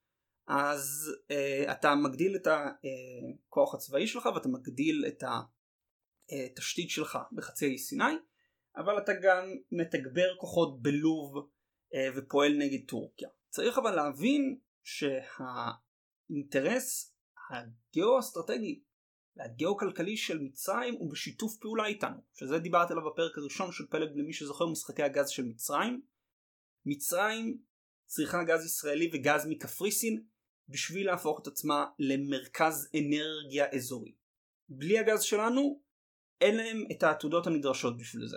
אז 0.47 1.11
אה, 1.31 1.73
אתה 1.73 1.95
מגדיל 1.95 2.37
את 2.37 2.47
הכוח 2.47 3.75
אה, 3.75 3.79
הצבאי 3.79 4.07
שלך 4.07 4.27
ואתה 4.35 4.49
מגדיל 4.49 5.05
את 5.09 5.25
התשתית 6.31 6.89
אה, 6.89 6.95
שלך 6.95 7.19
בחצי 7.33 7.67
האי 7.67 7.79
סיני 7.79 8.15
אבל 8.77 8.99
אתה 8.99 9.13
גם 9.23 9.45
מתגבר 9.73 10.37
כוחות 10.39 10.83
בלוב 10.83 11.49
אה, 11.95 12.09
ופועל 12.17 12.53
נגד 12.59 12.89
טורקיה. 12.89 13.29
צריך 13.49 13.79
אבל 13.79 13.95
להבין 13.95 14.59
שהאינטרס 16.29 17.15
הגיאו-אסטרטגי 17.51 18.83
והגיאו-כלכלי 19.37 20.17
של 20.17 20.39
מצרים 20.39 20.95
הוא 20.95 21.11
בשיתוף 21.11 21.57
פעולה 21.57 21.87
איתנו, 21.87 22.17
שזה 22.35 22.59
דיברתי 22.59 22.93
עליו 22.93 23.11
בפרק 23.11 23.39
הראשון 23.39 23.73
של 23.73 23.87
פלג 23.87 24.11
למי 24.15 24.33
שזוכר 24.33 24.67
משחקי 24.67 25.03
הגז 25.03 25.29
של 25.29 25.45
מצרים. 25.45 26.03
מצרים 26.87 27.59
צריכה 28.05 28.45
גז 28.45 28.65
ישראלי 28.65 29.11
וגז 29.13 29.47
מקפריסין 29.47 30.23
בשביל 30.69 31.07
להפוך 31.07 31.41
את 31.41 31.47
עצמה 31.47 31.87
למרכז 31.99 32.91
אנרגיה 32.95 33.71
אזורי. 33.75 34.15
בלי 34.69 34.99
הגז 34.99 35.23
שלנו 35.23 35.81
אין 36.41 36.57
להם 36.57 36.85
את 36.93 37.03
העתודות 37.03 37.47
הנדרשות 37.47 37.99
בשביל 37.99 38.27
זה. 38.27 38.37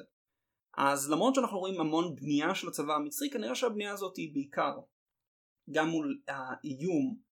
אז 0.77 1.11
למרות 1.11 1.35
שאנחנו 1.35 1.59
רואים 1.59 1.79
המון 1.81 2.15
בנייה 2.15 2.55
של 2.55 2.67
הצבא 2.67 2.95
המצרי 2.95 3.29
כנראה 3.29 3.55
שהבנייה 3.55 3.93
הזאת 3.93 4.17
היא 4.17 4.33
בעיקר 4.33 4.79
גם 5.71 5.89
מול 5.89 6.21
האיום 6.27 7.28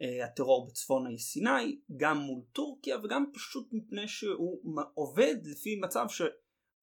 הטרור 0.00 0.66
בצפון 0.66 1.06
האי 1.06 1.18
סיני, 1.18 1.78
גם 1.96 2.18
מול 2.18 2.42
טורקיה 2.52 2.98
וגם 3.02 3.24
פשוט 3.32 3.68
מפני 3.72 4.08
שהוא 4.08 4.60
עובד 4.94 5.36
לפי 5.44 5.76
מצב 5.76 6.06
שהוא 6.08 6.28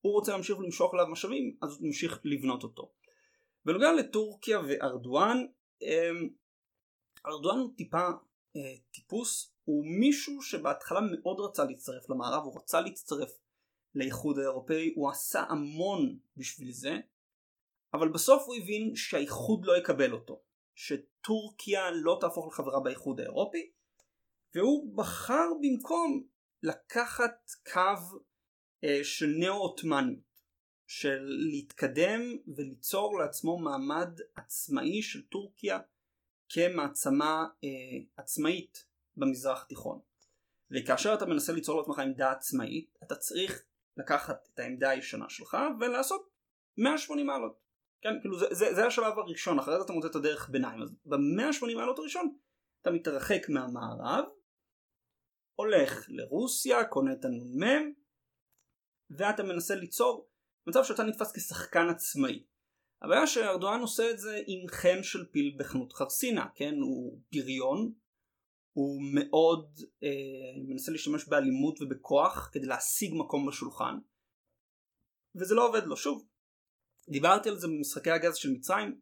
רוצה 0.02 0.32
להמשיך 0.32 0.60
למשוך 0.60 0.94
אליו 0.94 1.08
משאבים 1.08 1.58
אז 1.62 1.78
הוא 1.78 1.88
ממשיך 1.88 2.22
לבנות 2.24 2.64
אותו. 2.64 2.92
בנוגע 3.66 3.94
לטורקיה 3.94 4.60
וארדואן, 4.68 5.46
אמ, 5.82 6.30
ארדואן 7.26 7.58
הוא 7.60 7.74
טיפה 7.76 8.08
אה, 8.56 8.76
טיפוס, 8.92 9.54
הוא 9.64 9.86
מישהו 9.86 10.42
שבהתחלה 10.42 11.00
מאוד 11.12 11.40
רצה 11.40 11.64
להצטרף 11.64 12.10
למערב, 12.10 12.44
הוא 12.44 12.58
רצה 12.58 12.82
להצטרף 12.82 13.30
לאיחוד 13.96 14.40
האירופאי, 14.40 14.94
הוא 14.96 15.10
עשה 15.10 15.44
המון 15.50 16.18
בשביל 16.38 16.72
זה, 16.72 17.00
אבל 17.94 18.10
בסוף 18.10 18.44
הוא 18.46 18.56
הבין 18.56 18.96
שהאיחוד 18.96 19.66
לא 19.66 19.78
יקבל 19.78 20.14
אותו. 20.14 20.42
שטורקיה 20.78 21.92
לא 21.92 22.18
תהפוך 22.22 22.48
לחברה 22.48 22.80
באיחוד 22.80 23.20
האירופי 23.20 23.72
והוא 24.56 24.98
בחר 24.98 25.48
במקום 25.62 26.24
לקחת 26.64 27.52
קו 27.74 28.20
אה, 28.84 29.00
של 29.04 29.34
נאו-עות'מאניות 29.40 30.44
של 30.88 31.24
להתקדם 31.52 32.22
וליצור 32.56 33.20
לעצמו 33.20 33.60
מעמד 33.60 34.20
עצמאי 34.36 35.02
של 35.02 35.28
טורקיה 35.28 35.80
כמעצמה 36.50 37.46
אה, 37.64 37.70
עצמאית 38.18 38.86
במזרח 39.18 39.62
התיכון. 39.62 40.00
וכאשר 40.72 41.14
אתה 41.14 41.26
מנסה 41.26 41.54
ליצור 41.54 41.80
לעצמך 41.80 42.00
עמדה 42.00 42.32
עצמאית 42.32 42.98
אתה 43.04 43.16
צריך 43.16 43.66
לקחת 43.98 44.50
את 44.54 44.60
העמדה 44.60 44.90
הישנה 44.90 45.30
שלך 45.30 45.58
ולעשות 45.80 46.30
180 46.78 47.28
מעלות. 47.28 47.67
כן, 48.02 48.10
כאילו 48.22 48.40
זה, 48.40 48.46
זה, 48.52 48.74
זה 48.76 48.86
השלב 48.86 49.20
הראשון, 49.20 49.60
אחרי 49.60 49.78
זה 49.78 49.84
אתה 49.86 49.94
מוצא 49.94 50.08
את 50.08 50.16
הדרך 50.16 50.50
ביניים. 50.50 50.82
אז 50.82 50.96
ב-180 51.06 51.76
מעלות 51.76 52.00
הראשון 52.00 52.38
אתה 52.82 52.92
מתרחק 52.92 53.50
מהמערב, 53.50 54.26
הולך 55.56 56.06
לרוסיה, 56.10 56.86
קונה 56.86 57.14
את 57.14 57.26
הנ"מ, 57.26 57.94
ואתה 59.10 59.44
מנסה 59.44 59.76
ליצור 59.76 60.30
מצב 60.68 60.84
שאתה 60.84 61.04
נתפס 61.04 61.32
כשחקן 61.36 61.90
עצמאי. 61.90 62.44
הבעיה 63.02 63.28
שארדואן 63.28 63.82
עושה 63.82 64.12
את 64.12 64.20
זה 64.20 64.42
עם 64.48 64.68
חן 64.68 65.04
של 65.04 65.26
פיל 65.32 65.56
בחנות 65.60 65.94
חרסינה, 65.94 66.46
כן? 66.56 66.76
הוא 66.82 67.22
בריון, 67.32 67.94
הוא 68.74 69.02
מאוד 69.14 69.80
אה, 70.04 70.64
מנסה 70.68 70.92
להשתמש 70.92 71.28
באלימות 71.28 71.82
ובכוח 71.82 72.50
כדי 72.54 72.66
להשיג 72.66 73.14
מקום 73.16 73.48
בשולחן, 73.48 73.98
וזה 75.36 75.56
לא 75.56 75.68
עובד 75.68 75.84
לו. 75.86 75.98
שוב, 75.98 76.27
דיברתי 77.10 77.50
על 77.50 77.56
זה 77.56 77.68
במשחקי 77.68 78.12
הגז 78.12 78.36
של 78.36 78.52
מצרים, 78.52 79.00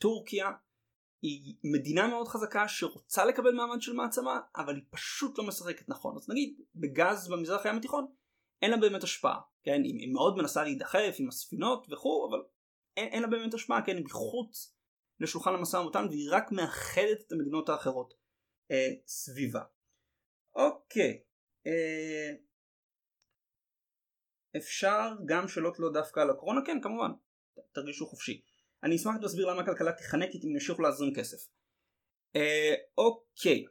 טורקיה 0.00 0.50
היא 1.22 1.54
מדינה 1.64 2.06
מאוד 2.08 2.28
חזקה 2.28 2.68
שרוצה 2.68 3.24
לקבל 3.24 3.52
מעמד 3.54 3.82
של 3.82 3.92
מעצמה, 3.92 4.40
אבל 4.56 4.74
היא 4.74 4.84
פשוט 4.90 5.38
לא 5.38 5.44
משחקת 5.44 5.88
נכון. 5.88 6.16
אז 6.16 6.28
נגיד, 6.28 6.60
בגז 6.74 7.28
במזרח 7.28 7.66
הים 7.66 7.76
התיכון, 7.76 8.06
אין 8.62 8.70
לה 8.70 8.76
באמת 8.76 9.02
השפעה, 9.02 9.40
כן? 9.62 9.82
היא, 9.84 10.00
היא 10.00 10.12
מאוד 10.12 10.36
מנסה 10.36 10.64
להידחף 10.64 11.16
עם 11.18 11.28
הספינות 11.28 11.86
וכו', 11.90 12.28
אבל 12.30 12.42
אין, 12.96 13.08
אין 13.08 13.22
לה 13.22 13.28
באמת 13.28 13.54
השפעה, 13.54 13.86
כן? 13.86 13.96
היא 13.96 14.04
מחוץ 14.04 14.74
לשולחן 15.20 15.54
המשא 15.54 15.76
ומתן 15.76 16.06
והיא 16.10 16.28
רק 16.30 16.52
מאחדת 16.52 17.20
את 17.26 17.32
המדינות 17.32 17.68
האחרות 17.68 18.14
אה, 18.70 18.88
סביבה. 19.06 19.62
אוקיי, 20.54 21.22
אה, 21.66 22.32
אפשר 24.56 25.10
גם 25.26 25.48
שאלות 25.48 25.78
לא 25.78 25.92
דווקא 25.92 26.20
על 26.20 26.30
הקורונה? 26.30 26.60
כן, 26.66 26.80
כמובן, 26.82 27.10
תרגישו 27.72 28.06
חופשי. 28.06 28.40
אני 28.82 28.96
אשמח 28.96 29.14
להסביר 29.22 29.46
למה 29.46 29.62
הכלכלה 29.62 29.92
תיחנק 29.92 30.30
אם 30.34 30.50
ימשיכו 30.50 30.82
להזרים 30.82 31.14
כסף. 31.14 31.48
אה, 32.36 32.74
אוקיי. 32.98 33.64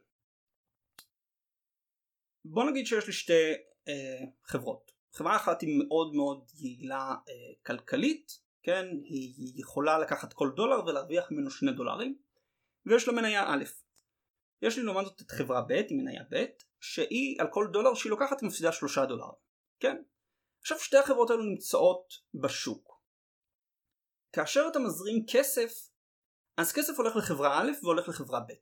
בוא 2.44 2.64
נגיד 2.70 2.86
שיש 2.86 3.06
לי 3.06 3.12
שתי 3.12 3.52
אה, 3.88 4.20
חברות. 4.44 4.92
חברה 5.12 5.36
אחת 5.36 5.60
היא 5.60 5.84
מאוד 5.86 6.14
מאוד 6.14 6.50
יעילה 6.54 7.14
אה, 7.28 7.54
כלכלית, 7.66 8.32
כן, 8.62 8.86
היא 9.04 9.52
יכולה 9.56 9.98
לקחת 9.98 10.32
כל 10.32 10.50
דולר 10.56 10.84
ולהרוויח 10.86 11.30
ממנו 11.30 11.50
שני 11.50 11.72
דולרים, 11.72 12.18
ויש 12.86 13.08
לה 13.08 13.14
מניה 13.14 13.44
א'. 13.48 13.64
יש 14.62 14.78
לי 14.78 14.84
לעומת 14.84 15.04
זאת 15.04 15.22
את 15.22 15.30
חברה 15.30 15.60
ב' 15.60 15.72
עם 15.88 15.96
מניה 15.96 16.22
ב', 16.30 16.44
שהיא 16.80 17.40
על 17.40 17.46
כל 17.50 17.68
דולר 17.72 17.94
שהיא 17.94 18.10
לוקחת 18.10 18.40
היא 18.40 18.46
מפסידה 18.46 18.72
שלושה 18.72 19.06
דולר, 19.06 19.30
כן? 19.80 19.96
עכשיו 20.60 20.78
שתי 20.78 20.96
החברות 20.96 21.30
האלו 21.30 21.42
נמצאות 21.42 22.14
בשוק. 22.34 22.93
כאשר 24.34 24.66
אתה 24.70 24.78
מזרים 24.78 25.24
כסף, 25.28 25.88
אז 26.56 26.72
כסף 26.72 26.98
הולך 26.98 27.16
לחברה 27.16 27.60
א' 27.60 27.70
והולך 27.82 28.08
לחברה 28.08 28.40
ב'. 28.40 28.52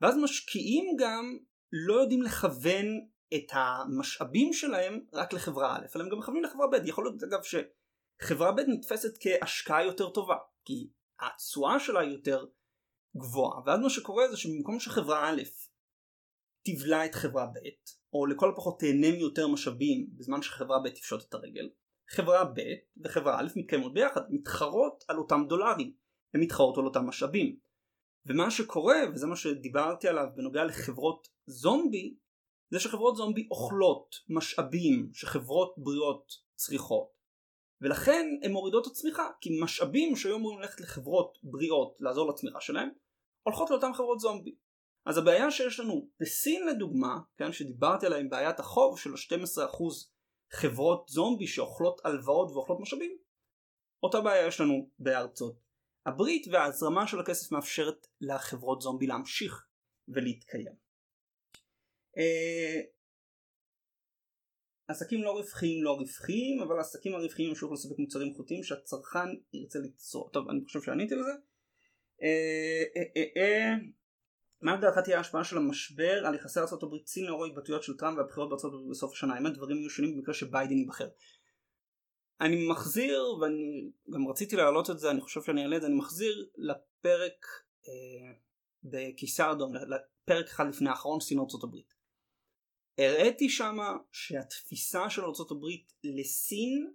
ואז 0.00 0.16
משקיעים 0.16 0.96
גם 0.98 1.38
לא 1.72 1.94
יודעים 1.94 2.22
לכוון 2.22 2.86
את 3.34 3.46
המשאבים 3.52 4.52
שלהם 4.52 5.00
רק 5.12 5.32
לחברה 5.32 5.76
א', 5.76 5.86
אלא 5.96 6.04
הם 6.04 6.10
גם 6.10 6.18
מכוונים 6.18 6.44
לחברה 6.44 6.66
ב'. 6.66 6.86
יכול 6.86 7.04
להיות 7.04 7.22
אגב 7.22 7.40
שחברה 7.42 8.52
ב' 8.52 8.60
נתפסת 8.60 9.12
כהשקעה 9.20 9.84
יותר 9.84 10.10
טובה, 10.10 10.36
כי 10.64 10.90
התשואה 11.20 11.80
שלה 11.80 12.00
היא 12.00 12.10
יותר 12.10 12.46
גבוהה, 13.16 13.60
ואז 13.66 13.80
מה 13.80 13.90
שקורה 13.90 14.28
זה 14.30 14.36
שבמקום 14.36 14.80
שחברה 14.80 15.30
א' 15.30 15.42
תבלע 16.64 17.06
את 17.06 17.14
חברה 17.14 17.46
ב', 17.46 17.58
או 18.12 18.26
לכל 18.26 18.50
הפחות 18.50 18.80
תהנה 18.80 19.10
מיותר 19.12 19.48
משאבים 19.48 20.06
בזמן 20.16 20.42
שחברה 20.42 20.78
ב' 20.84 20.88
תפשוט 20.88 21.28
את 21.28 21.34
הרגל, 21.34 21.68
חברה 22.14 22.44
ב' 22.44 22.60
וחברה 23.04 23.40
א' 23.40 23.48
מתקיימות 23.56 23.94
ביחד, 23.94 24.20
מתחרות 24.30 25.04
על 25.08 25.18
אותם 25.18 25.44
דולרים, 25.48 25.92
הן 26.34 26.40
מתחרות 26.40 26.78
על 26.78 26.84
אותם 26.84 27.06
משאבים. 27.06 27.56
ומה 28.26 28.50
שקורה, 28.50 28.96
וזה 29.14 29.26
מה 29.26 29.36
שדיברתי 29.36 30.08
עליו 30.08 30.26
בנוגע 30.34 30.64
לחברות 30.64 31.28
זומבי, 31.46 32.16
זה 32.70 32.80
שחברות 32.80 33.16
זומבי 33.16 33.48
אוכלות 33.50 34.16
משאבים 34.28 35.10
שחברות 35.12 35.74
בריאות 35.76 36.32
צריכות. 36.54 37.12
ולכן 37.80 38.26
הן 38.42 38.52
מורידות 38.52 38.86
את 38.86 38.92
הצמיחה, 38.92 39.28
כי 39.40 39.50
משאבים 39.62 40.16
שהיו 40.16 40.36
אמורים 40.36 40.60
ללכת 40.60 40.80
לחברות 40.80 41.38
בריאות 41.42 41.96
לעזור 42.00 42.30
לצמיחה 42.30 42.60
שלהם, 42.60 42.88
הולכות 43.46 43.70
לאותן 43.70 43.92
חברות 43.92 44.20
זומבי. 44.20 44.54
אז 45.06 45.18
הבעיה 45.18 45.50
שיש 45.50 45.80
לנו 45.80 46.08
בסין 46.20 46.66
לדוגמה, 46.66 47.18
כן, 47.36 47.52
שדיברתי 47.52 48.06
עליה 48.06 48.18
עם 48.18 48.28
בעיית 48.28 48.60
החוב 48.60 48.98
של 48.98 49.10
ה-12% 49.10 49.84
חברות 50.54 51.08
זומבי 51.08 51.46
שאוכלות 51.46 52.00
הלוואות 52.04 52.50
ואוכלות 52.50 52.80
משאבים, 52.80 53.18
אותה 54.02 54.20
בעיה 54.20 54.46
יש 54.46 54.60
לנו 54.60 54.90
בארצות 54.98 55.60
הברית 56.06 56.46
וההזרמה 56.52 57.06
של 57.06 57.20
הכסף 57.20 57.52
מאפשרת 57.52 58.06
לחברות 58.20 58.80
זומבי 58.80 59.06
להמשיך 59.06 59.66
ולהתקיים. 60.08 60.74
אה, 62.18 62.80
עסקים 64.88 65.22
לא 65.22 65.30
רווחיים 65.30 65.84
לא 65.84 65.92
רווחיים 65.92 66.60
אבל 66.62 66.76
העסקים 66.76 67.14
הרווחיים 67.14 67.48
ימשיכו 67.48 67.74
לספק 67.74 67.98
מוצרים 67.98 68.28
איכותיים 68.32 68.62
שהצרכן 68.62 69.28
ירצה 69.52 69.78
ליצור. 69.78 70.30
טוב 70.32 70.48
אני 70.48 70.64
חושב 70.64 70.82
שעניתי 70.82 71.14
לזה. 71.14 71.32
מה 74.62 74.76
לדעתך 74.76 74.98
תהיה 74.98 75.16
ההשפעה 75.16 75.44
של 75.44 75.56
המשבר 75.56 76.26
על 76.26 76.34
יחסי 76.34 76.60
ארה"ב 76.60 77.06
סין 77.06 77.26
לאור 77.26 77.44
ההתבטאויות 77.44 77.82
של 77.82 77.96
טראמפ 77.96 78.18
והבחירות 78.18 78.48
בארצות 78.48 78.72
הברית 78.72 78.90
בסוף 78.90 79.12
השנה 79.12 79.34
האם 79.34 79.46
הדברים 79.46 79.76
יהיו 79.76 79.90
שונים 79.90 80.16
במקרה 80.16 80.34
שביידן 80.34 80.76
ייבחר. 80.78 81.08
אני 82.40 82.68
מחזיר 82.68 83.22
ואני 83.40 83.90
גם 84.10 84.28
רציתי 84.28 84.56
להעלות 84.56 84.90
את 84.90 84.98
זה 84.98 85.10
אני 85.10 85.20
חושב 85.20 85.42
שאני 85.42 85.62
אעלה 85.62 85.76
את 85.76 85.80
זה 85.80 85.86
אני 85.86 85.96
מחזיר 85.96 86.48
לפרק 86.56 87.46
אה, 87.88 88.32
בקיסר 88.84 89.52
אדום 89.52 89.74
לפרק 89.74 90.46
אחד 90.46 90.64
לפני 90.68 90.90
האחרון 90.90 91.20
סין 91.20 91.38
ארצות 91.38 91.64
הברית. 91.64 91.94
הראיתי 92.98 93.48
שמה 93.48 93.96
שהתפיסה 94.12 95.10
של 95.10 95.24
ארצות 95.24 95.50
הברית 95.50 95.92
לסין 96.04 96.92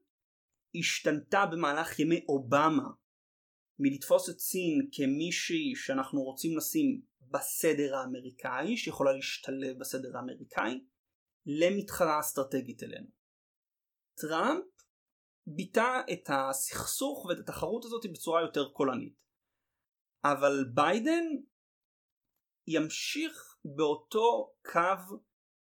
השתנתה 0.75 1.45
במהלך 1.45 1.99
ימי 1.99 2.25
אובמה 2.29 2.87
מלתפוס 3.79 4.29
את 4.29 4.39
סין 4.39 4.89
כמישהי 4.91 5.75
שאנחנו 5.75 6.23
רוצים 6.23 6.57
לשים 6.57 7.01
בסדר 7.21 7.95
האמריקאי 7.95 8.77
שיכולה 8.77 9.11
להשתלב 9.13 9.79
בסדר 9.79 10.17
האמריקאי 10.17 10.83
למתחרה 11.45 12.19
אסטרטגית 12.19 12.83
אלינו. 12.83 13.07
טראמפ 14.15 14.63
ביטא 15.47 16.01
את 16.13 16.29
הסכסוך 16.29 17.25
ואת 17.25 17.39
התחרות 17.39 17.85
הזאת 17.85 18.05
בצורה 18.13 18.41
יותר 18.41 18.69
קולנית. 18.69 19.15
אבל 20.23 20.65
ביידן 20.73 21.23
ימשיך 22.67 23.57
באותו 23.65 24.53
קו 24.71 25.17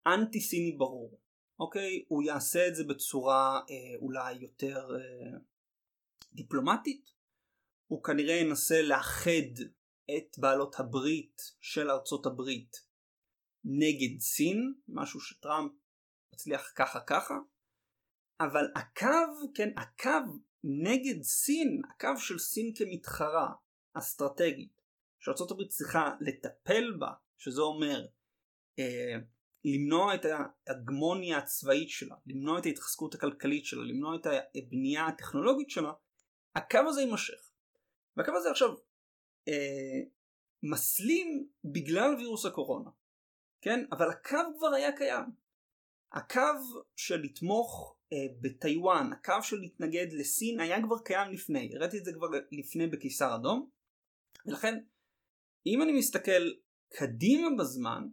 אנטי 0.06 0.40
סיני 0.40 0.76
ברור. 0.78 1.20
אוקיי? 1.58 2.04
הוא 2.08 2.22
יעשה 2.22 2.68
את 2.68 2.74
זה 2.74 2.84
בצורה 2.84 3.60
אה, 3.70 3.98
אולי 4.00 4.32
יותר 4.32 4.88
אה, 4.94 5.38
דיפלומטית. 6.32 7.13
הוא 7.86 8.02
כנראה 8.02 8.34
ינסה 8.34 8.82
לאחד 8.82 9.62
את 10.16 10.38
בעלות 10.38 10.80
הברית 10.80 11.42
של 11.60 11.90
ארצות 11.90 12.26
הברית 12.26 12.76
נגד 13.64 14.20
סין, 14.20 14.74
משהו 14.88 15.20
שטראמפ 15.20 15.72
מצליח 16.34 16.72
ככה 16.76 17.00
ככה, 17.00 17.34
אבל 18.40 18.64
הקו, 18.76 19.50
כן, 19.54 19.68
הקו 19.76 20.38
נגד 20.64 21.22
סין, 21.22 21.82
הקו 21.90 22.16
של 22.18 22.38
סין 22.38 22.72
כמתחרה 22.74 23.52
אסטרטגית, 23.94 24.82
שארצות 25.20 25.50
הברית 25.50 25.68
צריכה 25.68 26.10
לטפל 26.20 26.92
בה, 26.98 27.12
שזה 27.38 27.62
אומר 27.62 28.06
אה, 28.78 29.16
למנוע 29.64 30.14
את 30.14 30.20
ההגמוניה 30.24 31.38
הצבאית 31.38 31.90
שלה, 31.90 32.16
למנוע 32.26 32.58
את 32.58 32.66
ההתחזקות 32.66 33.14
הכלכלית 33.14 33.64
שלה, 33.64 33.84
למנוע 33.84 34.16
את 34.16 34.26
הבנייה 34.54 35.06
הטכנולוגית 35.06 35.70
שלה, 35.70 35.92
הקו 36.54 36.78
הזה 36.88 37.00
יימשך. 37.00 37.43
והקו 38.16 38.32
הזה 38.36 38.50
עכשיו 38.50 38.68
אה, 39.48 40.00
מסלים 40.62 41.48
בגלל 41.64 42.14
וירוס 42.18 42.46
הקורונה, 42.46 42.90
כן? 43.60 43.84
אבל 43.92 44.10
הקו 44.10 44.38
כבר 44.58 44.74
היה 44.74 44.96
קיים. 44.96 45.24
הקו 46.12 46.40
של 46.96 47.20
לתמוך 47.20 47.96
אה, 48.12 48.18
בטיוואן, 48.40 49.12
הקו 49.12 49.42
של 49.42 49.56
להתנגד 49.56 50.06
לסין 50.12 50.60
היה 50.60 50.82
כבר 50.82 50.98
קיים 50.98 51.32
לפני, 51.32 51.76
הראיתי 51.76 51.98
את 51.98 52.04
זה 52.04 52.12
כבר 52.12 52.26
לפני 52.52 52.86
בקיסר 52.86 53.34
אדום, 53.34 53.70
ולכן 54.46 54.74
אם 55.66 55.82
אני 55.82 55.92
מסתכל 55.98 56.50
קדימה 56.88 57.48
בזמן, 57.58 58.08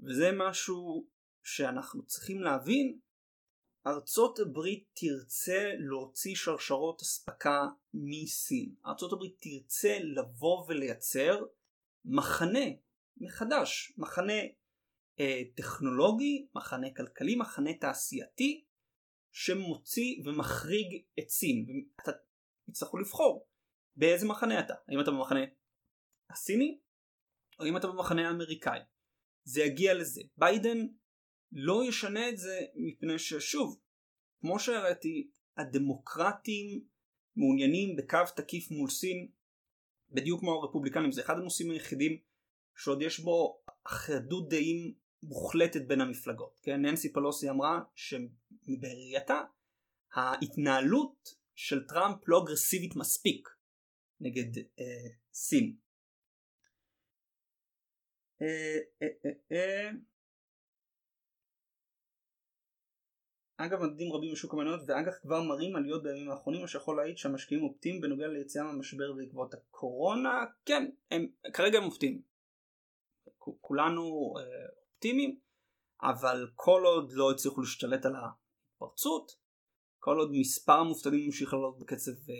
וזה 0.00 0.30
משהו 0.34 1.08
שאנחנו 1.42 2.06
צריכים 2.06 2.40
להבין, 2.40 2.98
ארצות 3.88 4.38
הברית 4.38 4.88
תרצה 4.94 5.72
להוציא 5.78 6.34
שרשרות 6.34 7.02
אספקה 7.02 7.66
מסין. 7.94 8.74
ארצות 8.86 9.12
הברית 9.12 9.36
תרצה 9.40 9.98
לבוא 10.00 10.64
ולייצר 10.68 11.44
מחנה 12.04 12.64
מחדש, 13.16 13.92
מחנה 13.98 14.42
אה, 15.20 15.42
טכנולוגי, 15.54 16.46
מחנה 16.54 16.86
כלכלי, 16.96 17.36
מחנה 17.36 17.74
תעשייתי, 17.74 18.64
שמוציא 19.32 20.22
ומחריג 20.24 21.02
את 21.18 21.28
סין. 21.28 21.66
ואתה 21.98 22.12
תצטרכו 22.70 22.98
לבחור 22.98 23.48
באיזה 23.96 24.26
מחנה 24.26 24.60
אתה. 24.60 24.74
האם 24.88 25.00
אתה 25.00 25.10
במחנה 25.10 25.40
הסיני, 26.30 26.78
או 27.60 27.66
אם 27.66 27.76
אתה 27.76 27.86
במחנה 27.86 28.28
האמריקאי. 28.28 28.80
זה 29.44 29.62
יגיע 29.62 29.94
לזה. 29.94 30.22
ביידן 30.36 30.86
לא 31.52 31.84
ישנה 31.88 32.28
את 32.28 32.38
זה 32.38 32.60
מפני 32.74 33.18
ששוב, 33.18 33.80
כמו 34.40 34.58
שהראיתי, 34.58 35.30
הדמוקרטים 35.56 36.84
מעוניינים 37.36 37.96
בקו 37.96 38.18
תקיף 38.36 38.70
מול 38.70 38.90
סין 38.90 39.28
בדיוק 40.10 40.40
כמו 40.40 40.52
הרפובליקנים 40.52 41.12
זה 41.12 41.22
אחד 41.22 41.34
הנושאים 41.34 41.70
היחידים 41.70 42.18
שעוד 42.76 43.02
יש 43.02 43.20
בו 43.20 43.62
אחדות 43.84 44.48
דעים 44.48 44.94
מוחלטת 45.22 45.86
בין 45.86 46.00
המפלגות 46.00 46.60
כן 46.62 46.82
ננסי 46.82 47.12
פלוסי 47.12 47.50
אמרה 47.50 47.80
שבראייתה 47.94 49.40
ההתנהלות 50.14 51.34
של 51.54 51.86
טראמפ 51.86 52.18
לא 52.26 52.42
אגרסיבית 52.44 52.96
מספיק 52.96 53.48
נגד 54.20 54.58
אה, 54.58 55.08
סין. 55.32 55.76
אה, 58.42 58.78
אה, 59.02 59.08
אה, 59.24 59.30
אה. 59.52 59.90
אגב 63.60 63.82
מדדים 63.82 64.12
רבים 64.12 64.32
בשוק 64.32 64.54
המניות 64.54 64.80
ואג"ח 64.86 65.18
כבר 65.22 65.42
מראים 65.42 65.76
עליות 65.76 66.02
בימים 66.02 66.30
האחרונים 66.30 66.60
מה 66.60 66.68
שיכול 66.68 66.96
להעיד 66.96 67.18
שהמשקיעים 67.18 67.64
אופטימיים 67.64 68.02
בנוגע 68.02 68.26
ליציאה 68.26 68.64
מהמשבר 68.64 69.12
בעקבות 69.12 69.54
הקורונה. 69.54 70.44
כן 70.64 70.90
הם 71.10 71.26
כרגע 71.52 71.78
הם 71.78 71.84
אופטימיים. 71.84 72.22
כולנו 73.60 74.34
אה, 74.38 74.42
אופטימיים 74.92 75.38
אבל 76.02 76.46
כל 76.54 76.82
עוד 76.84 77.12
לא 77.12 77.30
הצליחו 77.30 77.60
להשתלט 77.60 78.06
על 78.06 78.12
ההתפרצות 78.16 79.32
כל 79.98 80.18
עוד 80.18 80.30
מספר 80.32 80.72
המובטלים 80.72 81.26
ממשיך 81.26 81.52
לעלות 81.52 81.78
בקצב 81.78 82.10
אה, 82.10 82.34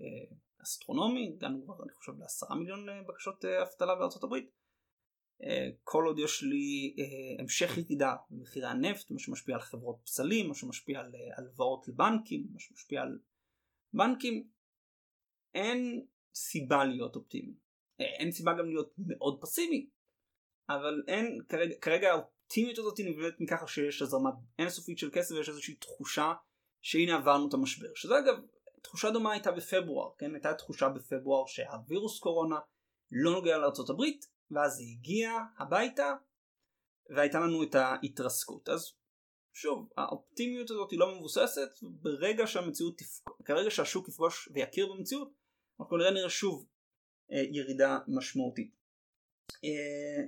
אה, 0.00 0.36
אסטרונומי 0.62 1.32
הגענו 1.36 1.64
כבר 1.64 1.74
אני 1.82 1.92
חושב 1.92 2.12
לעשרה 2.18 2.56
מיליון 2.56 2.88
אה, 2.88 3.02
בקשות 3.08 3.44
אה, 3.44 3.62
אבטלה 3.62 3.94
בארצות 3.94 4.24
הברית 4.24 4.50
כל 5.84 6.04
עוד 6.06 6.18
יש 6.18 6.42
לי 6.42 6.94
אה, 6.98 7.42
המשך 7.42 7.78
ירידה 7.78 8.14
במחירי 8.30 8.66
הנפט, 8.66 9.10
מה 9.10 9.18
שמשפיע 9.18 9.54
על 9.54 9.60
חברות 9.60 10.00
פסלים, 10.04 10.48
מה 10.48 10.54
שמשפיע 10.54 11.00
על 11.00 11.12
אה, 11.14 11.38
הלוואות 11.38 11.88
לבנקים, 11.88 12.46
מה 12.52 12.60
שמשפיע 12.60 13.02
על 13.02 13.18
בנקים, 13.92 14.48
אין 15.54 16.06
סיבה 16.34 16.84
להיות 16.84 17.16
אופטימי. 17.16 17.54
אין 17.98 18.32
סיבה 18.32 18.52
גם 18.58 18.66
להיות 18.66 18.94
מאוד 18.98 19.40
פסימי, 19.40 19.86
אבל 20.68 21.02
אין, 21.08 21.38
כרגע, 21.48 21.74
כרגע 21.80 22.10
האופטימיות 22.10 22.78
הזאת 22.78 23.00
נבנית 23.00 23.34
מככה 23.40 23.66
שיש 23.66 24.02
הזרמה 24.02 24.30
אינסופית 24.58 24.98
של 24.98 25.10
כסף 25.12 25.34
ויש 25.34 25.48
איזושהי 25.48 25.74
תחושה 25.74 26.32
שהנה 26.82 27.16
עברנו 27.16 27.48
את 27.48 27.54
המשבר. 27.54 27.88
שזה 27.94 28.18
אגב, 28.18 28.34
תחושה 28.82 29.10
דומה 29.10 29.32
הייתה 29.32 29.52
בפברואר, 29.52 30.10
כן? 30.18 30.34
הייתה 30.34 30.54
תחושה 30.54 30.88
בפברואר 30.88 31.46
שהווירוס 31.46 32.18
קורונה 32.18 32.58
לא 33.12 33.30
נוגע 33.32 33.58
לארה"ב 33.58 34.02
ואז 34.50 34.72
זה 34.72 34.82
הגיע 34.82 35.32
הביתה 35.58 36.14
והייתה 37.16 37.40
לנו 37.40 37.62
את 37.62 37.74
ההתרסקות 37.74 38.68
אז 38.68 38.92
שוב 39.52 39.88
האופטימיות 39.96 40.70
הזאת 40.70 40.90
היא 40.90 40.98
לא 40.98 41.14
מבוססת 41.16 41.70
ברגע 41.82 42.46
שהמציאות 42.46 42.98
תפק... 42.98 43.30
כרגע 43.44 43.70
שהשוק 43.70 44.08
יפגוש 44.08 44.48
ויכיר 44.54 44.92
במציאות 44.92 45.32
אנחנו 45.80 45.96
נראה 45.96 46.10
נראה 46.10 46.30
שוב 46.30 46.66
אה, 47.32 47.42
ירידה 47.50 47.98
משמעותית. 48.08 48.74
אה, 49.64 50.24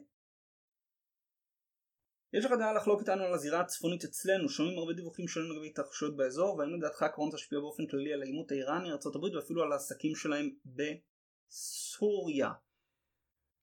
יש 2.32 2.44
לך 2.44 2.52
דעה 2.52 2.72
לחלוק 2.72 3.00
איתנו 3.00 3.24
על 3.24 3.34
הזירה 3.34 3.60
הצפונית 3.60 4.04
אצלנו, 4.04 4.48
שומעים 4.48 4.78
הרבה 4.78 4.92
דיווחים 4.92 5.28
שונים 5.28 5.52
לגבי 5.52 5.68
התרחשויות 5.68 6.16
באזור, 6.16 6.56
והאם 6.56 6.74
לדעתך 6.74 7.02
הקורונה 7.02 7.34
תשפיע 7.34 7.58
באופן 7.60 7.86
כללי 7.86 8.12
על 8.12 8.22
העימות 8.22 8.50
האיראני, 8.50 8.90
ארה"ב 8.90 9.22
ואפילו 9.34 9.62
על 9.62 9.72
העסקים 9.72 10.14
שלהם 10.14 10.50
בסוריה. 10.66 12.50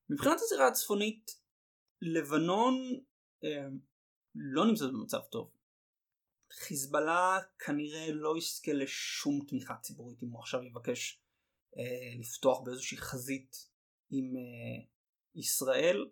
מבחינת 0.09 0.37
הזירה 0.39 0.67
הצפונית 0.67 1.31
לבנון 2.01 2.73
אה, 3.43 3.67
לא 4.35 4.65
נמצאת 4.65 4.89
במצב 4.89 5.19
טוב. 5.31 5.51
חיזבאללה 6.53 7.39
כנראה 7.59 8.11
לא 8.11 8.37
יזכה 8.37 8.73
לשום 8.73 9.39
תמיכה 9.47 9.75
ציבורית 9.81 10.23
אם 10.23 10.29
הוא 10.29 10.39
עכשיו 10.39 10.63
יבקש 10.63 11.21
אה, 11.77 12.19
לפתוח 12.19 12.61
באיזושהי 12.61 12.97
חזית 12.97 13.55
עם 14.09 14.35
אה, 14.35 14.85
ישראל. 15.35 16.09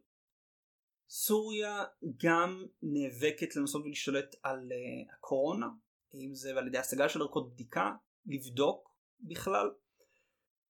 סוריה 1.10 1.83
גם 2.17 2.65
נאבקת 2.81 3.55
לנסות 3.55 3.86
ולהשתלט 3.86 4.36
על 4.43 4.71
אה, 4.71 5.13
הקורונה, 5.13 5.67
אם 6.13 6.36
זה 6.36 6.49
על 6.57 6.67
ידי 6.67 6.77
השגה 6.77 7.10
של 7.10 7.21
ערכות 7.21 7.53
בדיקה, 7.53 7.91
לבדוק 8.25 8.95
בכלל. 9.19 9.71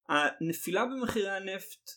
הנפילה 0.10 0.86
במחירי 0.86 1.30
הנפט 1.30 1.92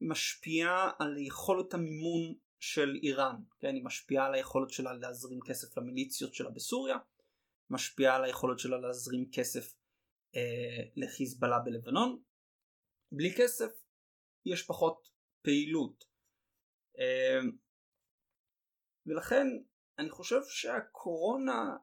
משפיעה 0.00 0.90
על 0.98 1.18
יכולת 1.18 1.74
המימון 1.74 2.34
של 2.60 2.94
איראן, 3.02 3.36
כן? 3.60 3.74
היא 3.74 3.84
משפיעה 3.84 4.26
על 4.26 4.34
היכולת 4.34 4.70
שלה 4.70 4.92
להזרים 4.92 5.40
כסף 5.46 5.78
למיליציות 5.78 6.34
שלה 6.34 6.50
בסוריה, 6.50 6.96
משפיעה 7.70 8.16
על 8.16 8.24
היכולת 8.24 8.58
שלה 8.58 8.78
להזרים 8.78 9.30
כסף 9.32 9.74
אה, 10.36 10.84
לחיזבאללה 10.96 11.58
בלבנון. 11.58 12.22
בלי 13.12 13.34
כסף 13.38 13.72
יש 14.46 14.62
פחות 14.62 15.08
פעילות. 15.42 16.04
אה, 16.98 17.40
ולכן 19.06 19.46
אני 19.98 20.10
חושב 20.10 20.40
שהקורונה 20.48 21.76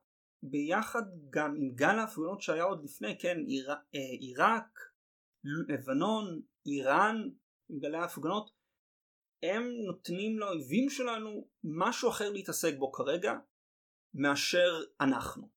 ביחד 0.44 1.04
גם 1.30 1.56
עם 1.56 1.76
גל 1.76 2.00
ההפגנות 2.00 2.42
שהיה 2.42 2.64
עוד 2.64 2.84
לפני, 2.84 3.18
כן, 3.20 3.38
אה, 3.96 4.00
עיראק, 4.20 4.80
לבנון, 5.68 6.42
איראן, 6.66 7.30
גלי 7.80 7.98
ההפגנות, 7.98 8.52
הם 9.44 9.64
נותנים 9.88 10.40
לאויבים 10.40 10.90
שלנו 10.90 11.48
משהו 11.64 12.10
אחר 12.10 12.30
להתעסק 12.30 12.74
בו 12.80 12.92
כרגע 12.92 13.34
מאשר 14.14 14.84
אנחנו. 15.02 15.50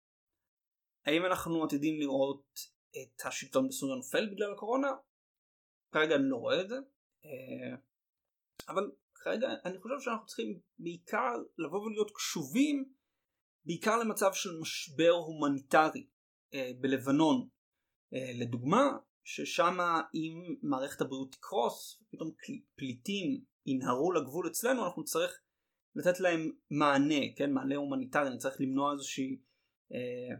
האם 1.06 1.24
אנחנו 1.26 1.64
עתידים 1.64 2.00
לראות 2.00 2.44
את 2.90 3.26
השלטון 3.26 3.68
בסוריה 3.68 3.96
נופל 3.96 4.30
בגלל 4.32 4.52
הקורונה? 4.52 4.88
כרגע 5.92 6.14
אני 6.14 6.24
לא 6.30 6.36
רואה 6.36 6.60
את 6.60 6.68
זה. 6.68 6.76
אה, 7.24 7.76
אבל 8.68 8.90
כרגע 9.14 9.48
אני 9.64 9.78
חושב 9.78 9.94
שאנחנו 10.00 10.26
צריכים 10.26 10.60
בעיקר 10.78 11.32
לבוא 11.58 11.80
ולהיות 11.80 12.10
קשובים 12.14 12.92
בעיקר 13.66 13.96
למצב 13.96 14.30
של 14.32 14.50
משבר 14.60 15.10
הומניטרי 15.10 16.06
אה, 16.54 16.70
בלבנון. 16.80 17.48
אה, 18.14 18.32
לדוגמה, 18.40 18.82
ששם 19.24 19.78
אם 20.14 20.54
מערכת 20.62 21.00
הבריאות 21.00 21.32
תקרוס, 21.32 22.02
פתאום 22.10 22.30
פליטים 22.76 23.40
ינהרו 23.66 24.12
לגבול 24.12 24.46
אצלנו, 24.46 24.84
אנחנו 24.84 25.02
נצטרך 25.02 25.40
לתת 25.94 26.20
להם 26.20 26.50
מענה, 26.70 27.32
כן, 27.36 27.52
מענה 27.52 27.76
הומניטרי, 27.76 28.30
נצטרך 28.34 28.60
למנוע 28.60 28.92
איזושהי 28.92 29.38
אה, 29.92 30.36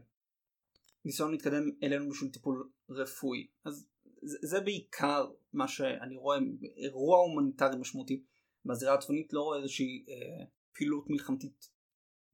ניסיון 1.05 1.31
להתקדם 1.31 1.63
אלינו 1.83 2.09
בשביל 2.09 2.31
טיפול 2.31 2.69
רפואי. 2.89 3.47
אז 3.65 3.87
זה, 4.21 4.37
זה 4.41 4.61
בעיקר 4.61 5.25
מה 5.53 5.67
שאני 5.67 6.15
רואה, 6.15 6.37
אירוע 6.77 7.17
הומניטרי 7.19 7.77
משמעותי 7.77 8.23
בזירה 8.65 8.93
הצפונית, 8.93 9.33
לא 9.33 9.41
רואה 9.41 9.57
איזושהי 9.59 10.05
אה, 10.09 10.45
פעילות 10.73 11.09
מלחמתית 11.09 11.69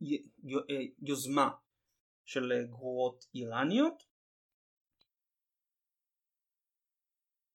י, 0.01 0.13
י, 0.43 0.55
אה, 0.55 0.85
יוזמה 1.01 1.49
של 2.25 2.51
אה, 2.51 2.63
גרורות 2.63 3.25
איראניות. 3.35 4.10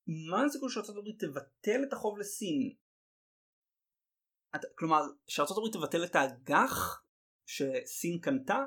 מה 0.07 0.45
הסיכוי 0.45 0.71
הברית 0.99 1.25
תבטל 1.25 1.83
את 1.89 1.93
החוב 1.93 2.19
לסין? 2.19 2.75
את, 4.57 4.61
כלומר 4.79 5.01
שארצות 5.29 5.57
הברית 5.57 5.73
תבטל 5.73 6.05
את 6.05 6.17
האג"ח 6.17 7.03
שסין 7.47 8.19
קנתה? 8.21 8.65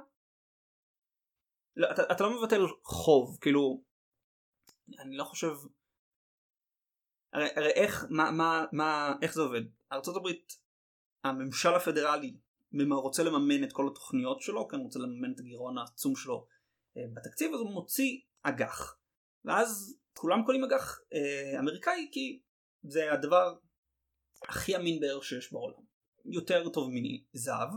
לא, 1.75 1.91
אתה, 1.91 2.01
אתה 2.11 2.23
לא 2.23 2.41
מבטל 2.41 2.61
חוב 2.83 3.37
כאילו 3.41 3.83
אני 4.99 5.17
לא 5.17 5.23
חושב 5.23 5.51
הרי, 7.33 7.47
הרי 7.55 7.69
איך 7.69 8.05
מה, 8.09 8.31
מה, 8.31 8.65
מה 8.71 9.13
איך 9.21 9.33
זה 9.33 9.41
עובד 9.41 9.61
ארצות 9.91 10.15
הברית 10.15 10.57
הממשל 11.23 11.69
הפדרלי 11.69 12.35
רוצה 12.95 13.23
לממן 13.23 13.63
את 13.63 13.73
כל 13.73 13.87
התוכניות 13.91 14.41
שלו 14.41 14.67
כן 14.67 14.77
רוצה 14.77 14.99
לממן 14.99 15.31
את 15.31 15.39
הגירעון 15.39 15.77
העצום 15.77 16.15
שלו 16.15 16.47
אה, 16.97 17.03
בתקציב 17.13 17.53
אז 17.53 17.59
הוא 17.59 17.71
מוציא 17.71 18.19
אג"ח 18.43 18.97
ואז 19.45 19.97
כולם 20.21 20.43
קונים 20.45 20.63
אג"ח 20.63 20.99
אה, 21.13 21.59
אמריקאי 21.59 22.09
כי 22.11 22.41
זה 22.83 23.13
הדבר 23.13 23.55
הכי 24.47 24.75
אמין 24.75 24.99
בערך 24.99 25.23
שיש 25.23 25.53
בעולם. 25.53 25.83
יותר 26.25 26.69
טוב 26.69 26.89
מזהב. 27.33 27.69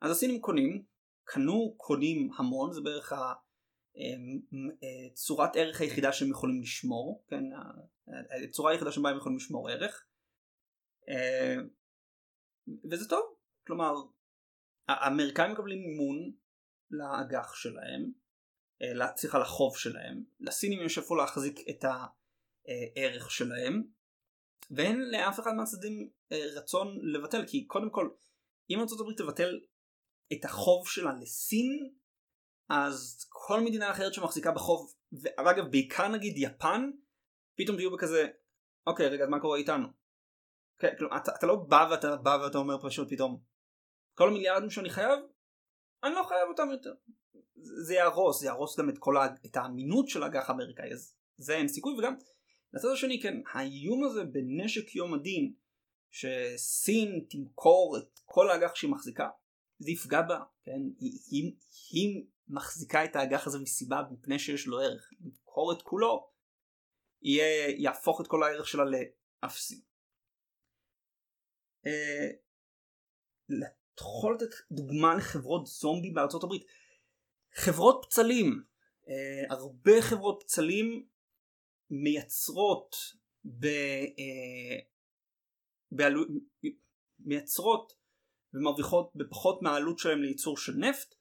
אז 0.00 0.10
הסינים 0.10 0.40
קונים, 0.40 0.84
קנו, 1.24 1.74
קונים 1.76 2.30
המון, 2.36 2.72
זה 2.72 2.80
בערך 2.80 3.12
הצורת 5.12 5.56
אה, 5.56 5.62
ערך 5.62 5.80
היחידה 5.80 6.12
שהם 6.12 6.30
יכולים 6.30 6.62
לשמור, 6.62 7.24
כן, 7.28 7.44
הצורה 8.48 8.72
היחידה 8.72 8.92
שבה 8.92 9.10
הם 9.10 9.16
יכולים 9.16 9.36
לשמור 9.36 9.70
ערך. 9.70 10.06
אה, 11.08 11.56
וזה 12.90 13.08
טוב, 13.08 13.34
כלומר 13.66 13.94
האמריקאים 14.88 15.52
מקבלים 15.52 15.78
מימון 15.78 16.32
לאג"ח 16.90 17.54
שלהם 17.54 18.02
אה, 18.02 18.20
סליחה 19.16 19.38
לחוב 19.38 19.76
שלהם 19.76 20.24
לסינים 20.40 20.82
יש 20.86 20.98
איפה 20.98 21.16
להחזיק 21.16 21.60
את 21.70 21.84
הערך 21.84 23.30
שלהם 23.30 23.82
ואין 24.70 25.10
לאף 25.10 25.40
אחד 25.40 25.54
מהצדדים 25.54 26.10
אה, 26.32 26.46
רצון 26.56 26.98
לבטל 27.02 27.46
כי 27.46 27.66
קודם 27.66 27.90
כל 27.90 28.10
אם 28.70 28.80
הברית 29.00 29.18
תבטל 29.18 29.60
את 30.32 30.44
החוב 30.44 30.88
שלה 30.88 31.12
לסין 31.20 31.90
אז 32.70 33.26
כל 33.28 33.60
מדינה 33.60 33.90
אחרת 33.90 34.14
שמחזיקה 34.14 34.50
בחוב, 34.50 34.94
ואגב 35.22 35.70
בעיקר 35.70 36.08
נגיד 36.08 36.34
יפן, 36.36 36.90
פתאום 37.58 37.76
תהיו 37.76 37.90
בכזה, 37.90 38.28
אוקיי 38.86 39.08
רגע 39.08 39.24
אז 39.24 39.30
מה 39.30 39.40
קורה 39.40 39.58
איתנו? 39.58 39.88
כן, 40.78 40.94
כלומר, 40.98 41.16
אתה, 41.16 41.32
אתה 41.38 41.46
לא 41.46 41.56
בא 41.56 41.88
ואתה 41.90 42.16
בא 42.16 42.38
ואתה 42.44 42.58
אומר 42.58 42.76
פשוט 42.82 43.08
פתאום, 43.10 43.42
כל 44.14 44.28
המיליארדים 44.28 44.70
שאני 44.70 44.90
חייב, 44.90 45.20
אני 46.04 46.14
לא 46.14 46.22
חייב 46.28 46.48
אותם 46.48 46.70
יותר. 46.70 46.94
זה 47.62 47.94
יהרוס, 47.94 48.40
זה 48.40 48.46
יהרוס 48.46 48.78
גם 48.78 48.88
את 48.88 48.98
כל 48.98 49.16
ה... 49.16 49.26
את 49.46 49.56
האמינות 49.56 50.08
של 50.08 50.22
האג"ח 50.22 50.50
האמריקאי, 50.50 50.92
אז 50.92 51.14
זה 51.36 51.56
אין 51.56 51.68
סיכוי, 51.68 51.98
וגם 51.98 52.14
לצד 52.72 52.88
השני 52.88 53.20
כן, 53.22 53.40
האיום 53.52 54.04
הזה 54.04 54.24
בנשק 54.24 54.96
יום 54.96 55.14
הדין, 55.14 55.52
שסין 56.10 57.24
תמכור 57.30 57.96
את 57.98 58.20
כל 58.24 58.50
האג"ח 58.50 58.74
שהיא 58.74 58.90
מחזיקה, 58.90 59.28
זה 59.78 59.90
יפגע 59.90 60.22
בה, 60.22 60.40
כן? 60.64 60.80
היא, 60.98 61.18
היא, 61.30 61.52
היא 61.90 62.24
מחזיקה 62.48 63.04
את 63.04 63.16
האג"ח 63.16 63.46
הזה 63.46 63.58
מסיבה 63.58 64.02
מפני 64.10 64.38
שיש 64.38 64.66
לו 64.66 64.78
ערך. 64.78 65.10
למכור 65.20 65.72
את 65.72 65.82
כולו, 65.82 66.30
יהיה, 67.22 67.74
יהפוך 67.78 68.20
את 68.20 68.26
כל 68.26 68.42
הערך 68.42 68.68
שלה 68.68 68.84
לאפסי. 69.42 69.82
אה, 71.86 72.30
אתה 73.46 74.02
יכול 74.02 74.34
לתת 74.34 74.54
דוגמה 74.72 75.14
לחברות 75.14 75.66
זומבי 75.66 76.10
בארצות 76.10 76.44
הברית. 76.44 76.62
חברות 77.54 78.06
פצלים, 78.08 78.62
אה, 79.08 79.54
הרבה 79.54 80.02
חברות 80.02 80.42
פצלים 80.42 81.06
מייצרות 81.90 82.96
ב, 83.44 83.66
אה, 83.66 84.78
בעלו, 85.92 86.22
מייצרות 87.18 87.92
ומרוויחות 88.54 89.10
בפחות 89.14 89.62
מהעלות 89.62 89.98
שלהם 89.98 90.22
לייצור 90.22 90.56
של 90.56 90.72
נפט 90.72 91.14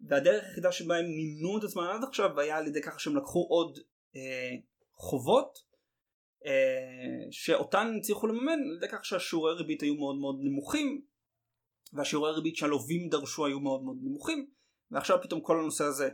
והדרך 0.00 0.44
היחידה 0.44 0.72
שבה 0.72 0.96
הם 0.96 1.04
מימנו 1.04 1.58
את 1.58 1.64
עצמם 1.64 1.82
עד 1.82 2.04
עכשיו 2.08 2.40
היה 2.40 2.56
על 2.56 2.66
ידי 2.66 2.82
ככה 2.82 2.98
שהם 2.98 3.16
לקחו 3.16 3.46
עוד 3.50 3.78
אה, 4.16 4.56
חובות 4.94 5.58
אה, 6.46 7.30
שאותן 7.30 7.94
הצליחו 7.98 8.26
לממן 8.26 8.52
על 8.52 8.76
ידי 8.76 8.86
כך 8.92 9.04
שהשיעורי 9.04 9.54
ריבית 9.54 9.82
היו 9.82 9.94
מאוד 9.94 10.16
מאוד 10.16 10.36
נמוכים 10.40 11.02
והשיעורי 11.92 12.30
הריבית 12.30 12.56
שהלווים 12.56 13.08
דרשו 13.08 13.46
היו 13.46 13.60
מאוד 13.60 13.82
מאוד 13.82 13.96
נמוכים 14.02 14.50
ועכשיו 14.90 15.18
פתאום 15.22 15.40
כל 15.40 15.60
הנושא 15.60 15.84
הזה 15.84 16.08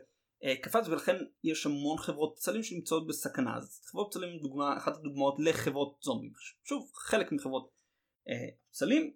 אה, 0.44 0.56
קפץ 0.62 0.88
ולכן 0.88 1.16
יש 1.44 1.66
המון 1.66 1.98
חברות 1.98 2.34
פצלים 2.36 2.62
שנמצאות 2.62 3.06
בסכנה 3.06 3.56
אז 3.56 3.80
חברות 3.84 4.08
פצלים 4.10 4.38
דוגמה 4.38 4.76
אחת 4.76 4.96
הדוגמאות 4.96 5.36
לחברות 5.38 5.98
זומבים 6.02 6.32
שוב 6.64 6.90
חלק 6.94 7.32
מחברות 7.32 7.70
אה, 8.28 8.56
פצלים 8.70 9.14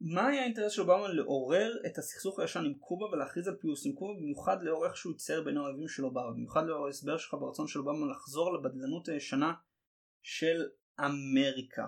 מה 0.00 0.26
היה 0.26 0.42
האינטרס 0.42 0.72
של 0.72 0.82
אובמה 0.82 1.08
לעורר 1.08 1.72
את 1.86 1.98
הסכסוך 1.98 2.38
הישן 2.38 2.64
עם 2.64 2.74
קובה 2.74 3.06
ולהכריז 3.06 3.48
על 3.48 3.56
פיוס 3.60 3.86
עם 3.86 3.92
קובה 3.92 4.14
במיוחד 4.20 4.62
לאור 4.62 4.86
איך 4.86 4.96
שהוא 4.96 5.14
יצייר 5.14 5.42
בין 5.42 5.56
האוהבים 5.56 5.88
של 5.88 6.04
אובמה 6.04 6.30
במיוחד 6.30 6.62
לאור 6.66 6.86
ההסבר 6.86 7.18
שלך 7.18 7.34
ברצון 7.34 7.68
של 7.68 7.78
אובמה 7.78 8.06
לחזור 8.12 8.54
לבדלנות 8.54 9.08
הישנה 9.08 9.52
של 10.22 10.62
אמריקה. 11.00 11.86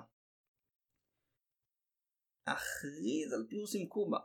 להכריז 2.46 3.32
על 3.32 3.46
פיוס 3.48 3.76
עם 3.76 3.86
קובה. 3.86 4.18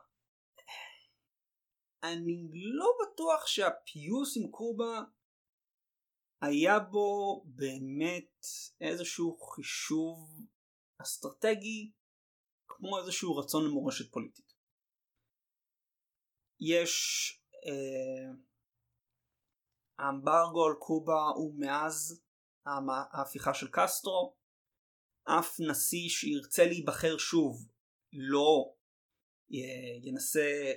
אני 2.03 2.49
לא 2.53 2.91
בטוח 3.01 3.47
שהפיוס 3.47 4.37
עם 4.37 4.51
קובה 4.51 5.01
היה 6.41 6.79
בו 6.79 7.43
באמת 7.45 8.45
איזשהו 8.81 9.37
חישוב 9.37 10.41
אסטרטגי 11.01 11.91
כמו 12.67 12.99
איזשהו 12.99 13.35
רצון 13.35 13.65
למורשת 13.65 14.11
פוליטית. 14.11 14.53
יש 16.59 16.93
אה, 17.65 18.33
האמברגו 19.99 20.65
על 20.65 20.73
קובה 20.79 21.29
הוא 21.35 21.59
מאז 21.59 22.21
ההפיכה 23.11 23.53
של 23.53 23.67
קסטרו 23.71 24.35
אף 25.23 25.59
נשיא 25.69 26.09
שירצה 26.09 26.65
להיבחר 26.65 27.17
שוב 27.17 27.67
לא 28.13 28.73
אה, 29.53 30.07
ינסה 30.07 30.73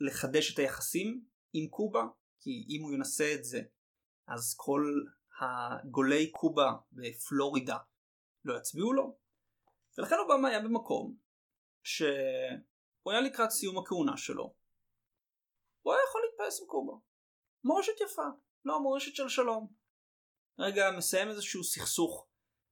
לחדש 0.00 0.54
את 0.54 0.58
היחסים 0.58 1.24
עם 1.52 1.68
קובה 1.68 2.02
כי 2.40 2.66
אם 2.68 2.82
הוא 2.82 2.94
ינסה 2.94 3.34
את 3.34 3.44
זה 3.44 3.62
אז 4.26 4.54
כל 4.56 4.82
הגולי 5.40 6.30
קובה 6.30 6.72
בפלורידה 6.92 7.78
לא 8.44 8.58
יצביעו 8.58 8.92
לו. 8.92 9.18
ולכן 9.98 10.14
אובמה 10.18 10.48
היה 10.48 10.60
במקום 10.60 11.16
שהוא 11.82 13.12
היה 13.12 13.20
לקראת 13.20 13.50
סיום 13.50 13.78
הכהונה 13.78 14.16
שלו. 14.16 14.54
הוא 15.82 15.92
היה 15.92 16.02
יכול 16.08 16.20
להתפעס 16.26 16.60
עם 16.60 16.66
קובה. 16.66 16.92
מורשת 17.64 18.00
יפה 18.00 18.26
לא 18.64 18.80
מורשת 18.80 19.14
של 19.14 19.28
שלום. 19.28 19.72
רגע 20.58 20.90
מסיים 20.96 21.28
איזשהו 21.28 21.64
סכסוך 21.64 22.28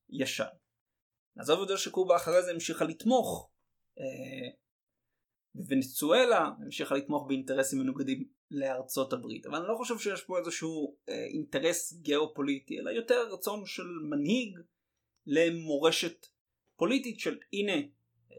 ישן. 0.08 0.44
נעזוב 1.36 1.62
את 1.62 1.68
זה 1.68 1.76
שקובה 1.76 2.16
אחרי 2.16 2.42
זה 2.42 2.50
המשיכה 2.50 2.84
לתמוך 2.84 3.50
אה, 3.98 4.65
בוונצואלה 5.57 6.50
המשיכה 6.62 6.94
לתמוך 6.94 7.26
באינטרסים 7.28 7.78
מנוגדים 7.78 8.28
לארצות 8.50 9.12
הברית 9.12 9.46
אבל 9.46 9.57
אני 9.57 9.68
לא 9.68 9.74
חושב 9.76 9.98
שיש 9.98 10.22
פה 10.22 10.38
איזשהו 10.38 10.96
אה, 11.09 11.24
אינטרס 11.24 11.92
גיאופוליטי 11.92 12.78
אלא 12.80 12.90
יותר 12.90 13.28
רצון 13.32 13.66
של 13.66 13.86
מנהיג 14.11 14.59
למורשת 15.26 16.26
פוליטית 16.76 17.20
של 17.20 17.38
הנה 17.52 17.72
אה, 18.32 18.36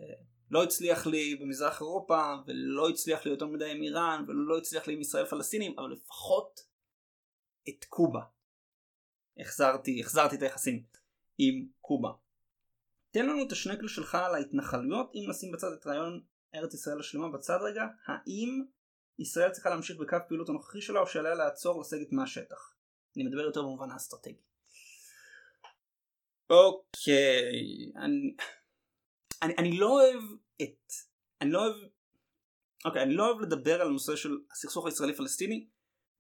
לא 0.52 0.64
הצליח 0.64 1.08
לי 1.08 1.36
במזרח 1.36 1.82
אירופה 1.82 2.36
ולא 2.48 2.90
הצליח 2.90 3.26
לי 3.26 3.32
יותר 3.32 3.46
מדי 3.46 3.72
עם 3.72 3.82
איראן 3.82 4.26
ולא 4.28 4.58
הצליח 4.58 4.88
לי 4.88 4.94
עם 4.94 5.02
ישראל 5.02 5.26
פלסטינים 5.26 5.80
אבל 5.80 5.92
לפחות 5.92 6.60
את 7.70 7.86
קובה 7.86 8.22
החזרתי 9.40 10.00
החזרתי 10.02 10.36
את 10.36 10.42
היחסים 10.42 10.84
עם 11.38 11.68
קובה. 11.82 12.10
תן 13.12 13.26
לנו 13.26 13.44
את 13.44 13.52
השנקל 13.52 13.88
שלך 13.88 14.16
על 14.16 14.36
ההתנחלויות 14.36 15.12
אם 15.16 15.30
נשים 15.30 15.52
בצד 15.52 15.72
את 15.72 15.88
רעיון 15.88 16.22
ארץ 16.58 16.74
ישראל 16.74 17.00
השלמה 17.00 17.30
בצד 17.30 17.58
רגע 17.62 17.84
האם 18.06 18.64
ישראל 19.20 19.52
צריכה 19.52 19.70
להמשיך 19.70 19.98
בקו 19.98 20.18
פעילות 20.28 20.50
הנוכחי 20.50 20.82
שלה 20.82 21.00
או 21.00 21.08
שעליה 21.08 21.36
לעצור 21.36 21.82
לסגת 21.82 22.12
מהשטח. 22.12 22.76
אני 23.16 23.24
מדבר 23.24 23.42
יותר 23.42 23.62
במובן 23.62 23.92
האסטרטגי. 23.92 24.42
אוקיי, 26.50 27.92
אני, 27.96 28.36
אני, 29.42 29.54
אני 29.58 29.78
לא 29.78 29.90
אוהב 29.90 30.22
את, 30.62 30.94
אני 31.42 31.52
לא 31.52 31.60
אוהב, 31.60 31.76
אוקיי, 32.86 33.04
אני 33.04 33.14
לא 33.14 33.30
אוהב 33.30 33.42
לדבר 33.42 33.82
על 33.82 33.88
הנושא 33.88 34.16
של 34.16 34.38
הסכסוך 34.52 34.86
הישראלי 34.86 35.14
פלסטיני, 35.14 35.68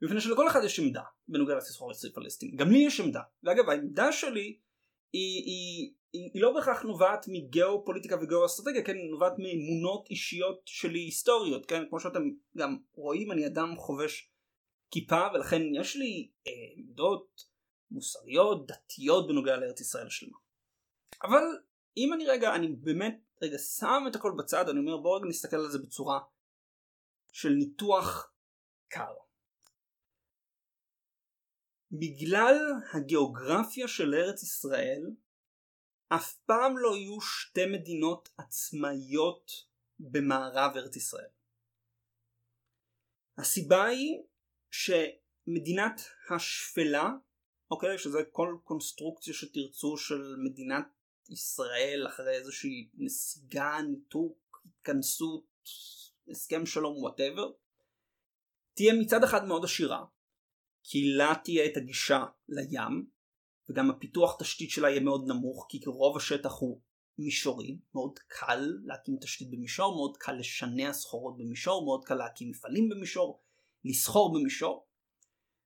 מפני 0.02 0.22
שלכל 0.22 0.48
אחד 0.48 0.60
יש 0.64 0.80
עמדה 0.80 1.04
בנוגע 1.28 1.56
לסכסוך 1.56 1.90
הישראלי 1.90 2.16
פלסטיני, 2.16 2.56
גם 2.56 2.72
לי 2.72 2.78
יש 2.78 3.00
עמדה, 3.00 3.22
ואגב 3.44 3.70
העמדה 3.70 4.12
שלי 4.12 4.60
היא, 5.14 5.44
היא, 5.46 5.94
היא, 6.14 6.30
היא 6.34 6.42
לא 6.42 6.54
בהכרח 6.54 6.82
נובעת 6.82 7.26
מגיאופוליטיקה 7.28 8.16
וגיאואסטרטגיה, 8.22 8.84
כן, 8.84 8.96
היא 8.96 9.12
נובעת 9.12 9.34
מאמונות 9.38 10.08
אישיות 10.10 10.62
שלי 10.66 11.00
היסטוריות, 11.00 11.66
כן, 11.66 11.84
כמו 11.90 12.00
שאתם 12.00 12.24
גם 12.58 12.78
רואים 12.94 13.32
אני 13.32 13.48
אדם 13.48 13.76
חובש 13.78 14.32
כיפה 14.92 15.28
ולכן 15.34 15.62
יש 15.76 15.96
לי 15.96 16.32
אה, 16.48 16.52
עמדות 16.76 17.46
מוסריות, 17.92 18.68
דתיות 18.68 19.28
בנוגע 19.28 19.58
לארץ 19.58 19.82
ישראל 19.82 20.08
השלמה. 20.08 20.38
אבל 21.24 21.44
אם 21.98 22.14
אני 22.14 22.26
רגע, 22.26 22.56
אני 22.56 22.68
באמת 22.68 23.22
רגע 23.42 23.58
שם 23.58 24.04
את 24.08 24.16
הכל 24.16 24.32
בצד, 24.38 24.70
אני 24.70 24.80
אומר 24.80 24.98
בוא 24.98 25.18
רגע 25.18 25.28
נסתכל 25.28 25.56
על 25.56 25.72
זה 25.72 25.80
בצורה 25.80 26.20
של 27.32 27.50
ניתוח 27.50 28.34
קר. 28.88 29.14
בגלל 31.92 32.56
הגיאוגרפיה 32.94 33.88
של 33.88 34.14
ארץ 34.14 34.44
ישראל, 34.44 35.02
אף 36.10 36.36
פעם 36.46 36.78
לא 36.78 36.96
יהיו 36.96 37.22
שתי 37.22 37.66
מדינות 37.66 38.30
עצמאיות 38.38 39.52
במערב 40.00 40.78
ארץ 40.78 40.96
ישראל. 40.96 41.30
הסיבה 43.38 43.86
היא 43.86 44.22
שמדינת 44.72 46.02
השפלה 46.30 47.10
אוקיי? 47.72 47.98
שזה 47.98 48.18
כל 48.32 48.58
קונסטרוקציה 48.64 49.34
שתרצו 49.34 49.98
של 49.98 50.36
מדינת 50.44 50.88
ישראל 51.30 52.08
אחרי 52.08 52.36
איזושהי 52.36 52.90
נסיגה, 52.94 53.78
ניתוק, 53.90 54.62
התכנסות, 54.66 55.46
הסכם 56.30 56.66
שלום, 56.66 56.98
whatever, 56.98 57.52
תהיה 58.74 58.94
מצד 58.94 59.24
אחד 59.24 59.46
מאוד 59.46 59.64
עשירה, 59.66 60.06
כי 60.84 61.14
לה 61.18 61.34
תהיה 61.44 61.66
את 61.66 61.78
הגישה 61.78 62.26
לים, 62.50 63.10
וגם 63.70 63.90
הפיתוח 63.92 64.38
תשתית 64.40 64.70
שלה 64.70 64.90
יהיה 64.90 65.00
מאוד 65.00 65.28
נמוך, 65.28 65.66
כי 65.70 65.80
רוב 65.86 66.18
השטח 66.18 66.52
הוא 66.60 66.82
מישורי, 67.18 67.78
מאוד 67.94 68.20
קל 68.28 68.74
להקים 68.84 69.18
תשתית 69.22 69.50
במישור, 69.50 69.96
מאוד 69.96 70.18
קל 70.18 70.32
לשנע 70.32 70.94
סחורות 70.94 71.38
במישור, 71.38 71.86
מאוד 71.86 72.06
קל 72.06 72.16
להקים 72.16 72.50
מפעלים 72.50 72.90
במישור, 72.90 73.42
לסחור 73.86 74.34
במישור, 74.34 74.88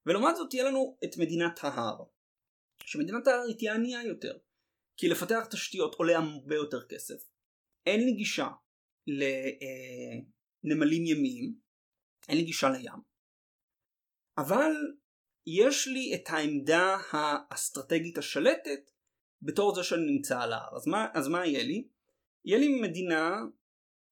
ולעומת 0.05 0.35
זאת 0.35 0.49
תהיה 0.49 0.63
לנו 0.63 0.97
את 1.03 1.17
מדינת 1.17 1.59
ההר. 1.63 2.03
שמדינת 2.83 3.27
ההר 3.27 3.41
היא 3.47 3.57
תהיה 3.57 3.75
ענייה 3.75 4.03
יותר, 4.03 4.37
כי 4.97 5.07
לפתח 5.07 5.47
תשתיות 5.51 5.95
עולה 5.95 6.17
הרבה 6.17 6.55
יותר 6.55 6.87
כסף. 6.87 7.29
אין 7.85 8.05
לי 8.05 8.11
גישה 8.11 8.47
לנמלים 10.63 11.05
ימיים, 11.05 11.55
אין 12.29 12.37
לי 12.37 12.43
גישה 12.43 12.69
לים, 12.69 13.01
אבל 14.37 14.71
יש 15.47 15.87
לי 15.87 16.15
את 16.15 16.29
העמדה 16.29 16.97
האסטרטגית 17.11 18.17
השלטת 18.17 18.91
בתור 19.41 19.75
זה 19.75 19.83
שאני 19.83 20.11
נמצא 20.11 20.41
על 20.41 20.53
ההר. 20.53 20.75
אז 20.75 20.87
מה, 20.87 21.07
אז 21.13 21.27
מה 21.27 21.45
יהיה 21.45 21.63
לי? 21.63 21.87
יהיה 22.45 22.59
לי 22.59 22.81
מדינה 22.81 23.35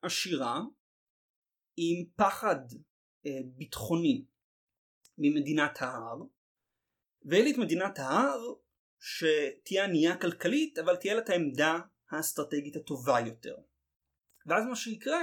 עשירה 0.01 0.61
עם 1.77 2.05
פחד 2.15 2.59
אה, 3.25 3.39
ביטחוני 3.45 4.25
ממדינת 5.17 5.82
ההר 5.82 6.17
ויהיה 7.25 7.43
לי 7.43 7.51
את 7.51 7.57
מדינת 7.57 7.99
ההר 7.99 8.39
שתהיה 8.99 9.86
ענייה 9.86 10.17
כלכלית 10.17 10.77
אבל 10.80 10.95
תהיה 10.95 11.13
לה 11.13 11.21
את 11.21 11.30
העמדה 11.30 11.80
האסטרטגית 12.09 12.75
הטובה 12.75 13.19
יותר. 13.19 13.55
ואז 14.45 14.65
מה 14.65 14.75
שיקרה 14.75 15.19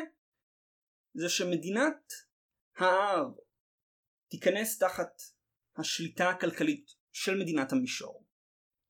זה 1.14 1.28
שמדינת 1.28 2.12
ההר 2.76 3.24
תיכנס 4.28 4.78
תחת 4.78 5.22
השליטה 5.79 6.31
הכלכלית 6.31 6.91
של 7.12 7.39
מדינת 7.39 7.72
המישור. 7.72 8.27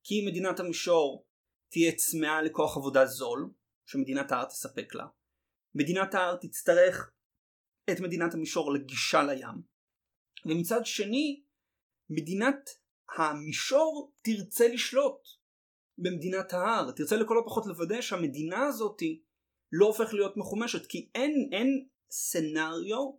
כי 0.03 0.25
מדינת 0.27 0.59
המישור 0.59 1.27
תהיה 1.69 1.91
צמאה 1.95 2.41
לכוח 2.41 2.77
עבודה 2.77 3.05
זול 3.05 3.51
שמדינת 3.85 4.31
ההר 4.31 4.45
תספק 4.45 4.95
לה. 4.95 5.05
מדינת 5.75 6.15
ההר 6.15 6.35
תצטרך 6.41 7.11
את 7.91 7.99
מדינת 7.99 8.33
המישור 8.33 8.73
לגישה 8.73 9.23
לים. 9.23 9.61
ומצד 10.45 10.85
שני 10.85 11.43
מדינת 12.09 12.69
המישור 13.17 14.13
תרצה 14.21 14.67
לשלוט 14.67 15.27
במדינת 15.97 16.53
ההר, 16.53 16.91
תרצה 16.91 17.15
לכל 17.17 17.39
הפחות 17.39 17.65
לוודא 17.65 18.01
שהמדינה 18.01 18.65
הזאת 18.65 19.01
לא 19.71 19.85
הופך 19.85 20.13
להיות 20.13 20.37
מחומשת 20.37 20.85
כי 20.85 21.09
אין, 21.15 21.49
אין 21.51 21.87
סנאריו 22.09 23.11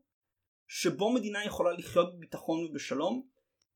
שבו 0.68 1.14
מדינה 1.14 1.44
יכולה 1.44 1.72
לחיות 1.72 2.16
בביטחון 2.16 2.64
ובשלום 2.64 3.28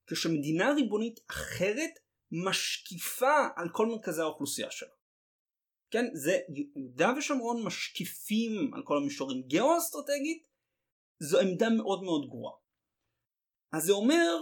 כשמדינה 0.07 0.72
ריבונית 0.72 1.20
אחרת 1.30 1.90
משקיפה 2.32 3.46
על 3.57 3.68
כל 3.72 3.86
מרכזי 3.86 4.22
האוכלוסייה 4.22 4.70
שלה. 4.70 4.88
כן, 5.90 6.05
זה 6.14 6.38
יהודה 6.48 7.12
ושומרון 7.18 7.62
משקיפים 7.64 8.74
על 8.74 8.82
כל 8.84 8.96
המישורים 8.96 9.42
גיאו-אסטרטגית 9.42 10.46
זו 11.18 11.40
עמדה 11.40 11.70
מאוד 11.70 12.03
מאוד 12.03 12.28
גרועה. 12.28 12.55
אז 13.72 13.82
זה 13.82 13.92
אומר 13.92 14.36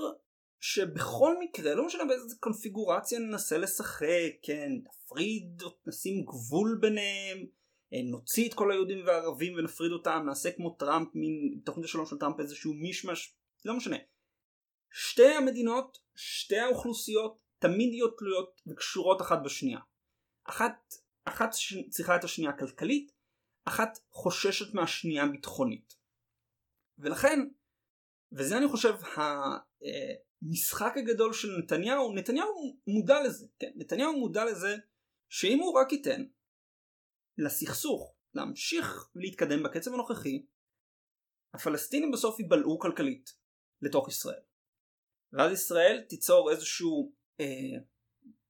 שבכל 0.60 1.36
מקרה, 1.40 1.74
לא 1.74 1.86
משנה 1.86 2.04
באיזה 2.04 2.36
קונפיגורציה 2.40 3.18
ננסה 3.18 3.58
לשחק, 3.58 4.32
כן, 4.42 4.72
נפריד, 4.84 5.62
נשים 5.86 6.24
גבול 6.24 6.78
ביניהם, 6.80 7.46
אה, 7.92 8.02
נוציא 8.10 8.48
את 8.48 8.54
כל 8.54 8.72
היהודים 8.72 9.06
והערבים 9.06 9.54
ונפריד 9.54 9.92
אותם, 9.92 10.22
נעשה 10.26 10.50
כמו 10.52 10.70
טראמפ, 10.70 11.08
מין 11.14 11.60
תוכנית 11.64 11.84
השלום 11.84 12.06
של 12.06 12.18
טראמפ 12.18 12.40
איזשהו 12.40 12.74
מישמש, 12.74 13.34
לא 13.64 13.76
משנה. 13.76 13.96
שתי 14.90 15.26
המדינות, 15.26 15.98
שתי 16.14 16.58
האוכלוסיות, 16.58 17.40
תמיד 17.58 17.92
יהיו 17.92 18.10
תלויות 18.10 18.60
וקשורות 18.66 19.20
אחת 19.22 19.38
בשנייה. 19.44 19.80
אחת, 20.44 20.94
אחת 21.24 21.50
צריכה 21.90 22.16
את 22.16 22.24
השנייה 22.24 22.52
כלכלית, 22.58 23.12
אחת 23.64 23.98
חוששת 24.10 24.74
מהשנייה 24.74 25.26
ביטחונית. 25.26 25.94
ולכן, 26.98 27.38
וזה 28.32 28.58
אני 28.58 28.68
חושב 28.68 28.94
המשחק 30.42 30.92
הגדול 30.96 31.32
של 31.32 31.48
נתניהו, 31.64 32.14
נתניהו 32.14 32.78
מודע 32.86 33.22
לזה, 33.22 33.46
כן, 33.58 33.72
נתניהו 33.76 34.18
מודע 34.18 34.44
לזה 34.44 34.76
שאם 35.28 35.58
הוא 35.58 35.80
רק 35.80 35.92
ייתן 35.92 36.24
לסכסוך 37.38 38.14
להמשיך 38.34 39.10
להתקדם 39.14 39.62
בקצב 39.62 39.94
הנוכחי, 39.94 40.46
הפלסטינים 41.54 42.10
בסוף 42.10 42.40
ייבלעו 42.40 42.78
כלכלית 42.78 43.30
לתוך 43.82 44.08
ישראל. 44.08 44.40
ואז 45.32 45.52
ישראל 45.52 46.04
תיצור 46.08 46.50
איזשהו 46.50 47.12
אה, 47.40 47.78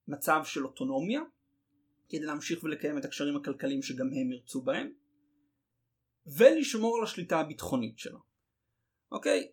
מצב 0.09 0.41
של 0.45 0.67
אוטונומיה 0.67 1.21
כדי 2.09 2.25
להמשיך 2.25 2.65
ולקיים 2.65 2.99
את 2.99 3.05
הקשרים 3.05 3.37
הכלכליים 3.37 3.83
שגם 3.83 4.07
הם 4.07 4.33
ירצו 4.33 4.63
בהם 4.63 4.93
ולשמור 6.27 6.97
על 6.99 7.05
השליטה 7.05 7.41
הביטחונית 7.41 7.99
שלה. 7.99 8.19
אוקיי? 9.13 9.53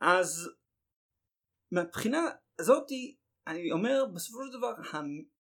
אז 0.00 0.50
מהבחינה 1.70 2.18
הזאתי 2.58 3.16
אני 3.46 3.72
אומר 3.72 4.04
בסופו 4.14 4.38
של 4.46 4.58
דבר 4.58 4.72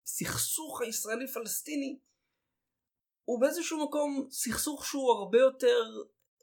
הסכסוך 0.04 0.82
הישראלי 0.82 1.28
פלסטיני 1.28 2.00
הוא 3.26 3.42
באיזשהו 3.42 3.88
מקום 3.88 4.28
סכסוך 4.32 4.86
שהוא 4.86 5.12
הרבה 5.12 5.38
יותר 5.40 5.84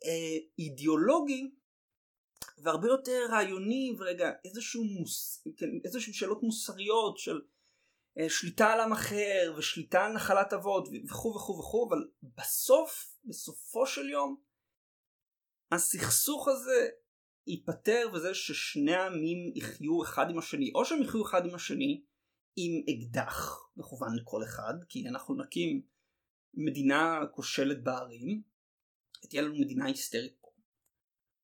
אה, 0.04 0.38
אידיאולוגי 0.58 1.50
והרבה 2.62 2.88
יותר 2.88 3.26
רעיוני 3.30 3.96
ורגע 3.98 4.30
איזשהו 4.44 4.84
מוס, 4.84 5.46
כן, 5.56 5.66
איזשהו 5.84 6.14
שאלות 6.14 6.42
מוסריות 6.42 7.18
של 7.18 7.40
אה, 8.18 8.30
שליטה 8.30 8.72
על 8.72 8.80
עם 8.80 8.92
אחר 8.92 9.54
ושליטה 9.58 10.04
על 10.04 10.12
נחלת 10.12 10.52
אבות 10.52 10.88
וכו' 11.08 11.34
וכו' 11.34 11.58
וכו' 11.58 11.88
אבל 11.88 12.08
בסוף 12.22 13.14
בסופו 13.24 13.86
של 13.86 14.08
יום 14.08 14.36
הסכסוך 15.72 16.48
הזה 16.48 16.88
ייפתר 17.46 18.10
וזה 18.12 18.34
ששני 18.34 18.94
העמים 18.94 19.52
יחיו 19.54 20.02
אחד 20.02 20.30
עם 20.30 20.38
השני 20.38 20.72
או 20.74 20.84
שהם 20.84 21.02
יחיו 21.02 21.26
אחד 21.26 21.46
עם 21.46 21.54
השני 21.54 22.02
עם 22.56 22.72
אקדח 22.90 23.60
מכוון 23.76 24.16
לכל 24.16 24.42
אחד 24.44 24.74
כי 24.88 25.08
אנחנו 25.08 25.34
נקים 25.34 25.82
מדינה 26.54 27.20
כושלת 27.32 27.82
בערים 27.82 28.42
תהיה 29.28 29.42
לנו 29.42 29.54
מדינה 29.60 29.86
היסטרית 29.86 30.36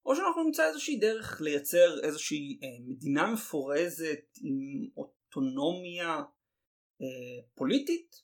או 0.06 0.16
שאנחנו 0.16 0.42
נמצא 0.42 0.68
איזושהי 0.68 0.96
דרך 0.96 1.40
לייצר 1.40 2.00
איזושהי 2.02 2.58
אה, 2.62 2.68
מדינה 2.86 3.32
מפורזת 3.32 4.38
עם 4.40 4.58
אוטונומיה 4.96 6.22
אה, 7.02 7.42
פוליטית 7.54 8.16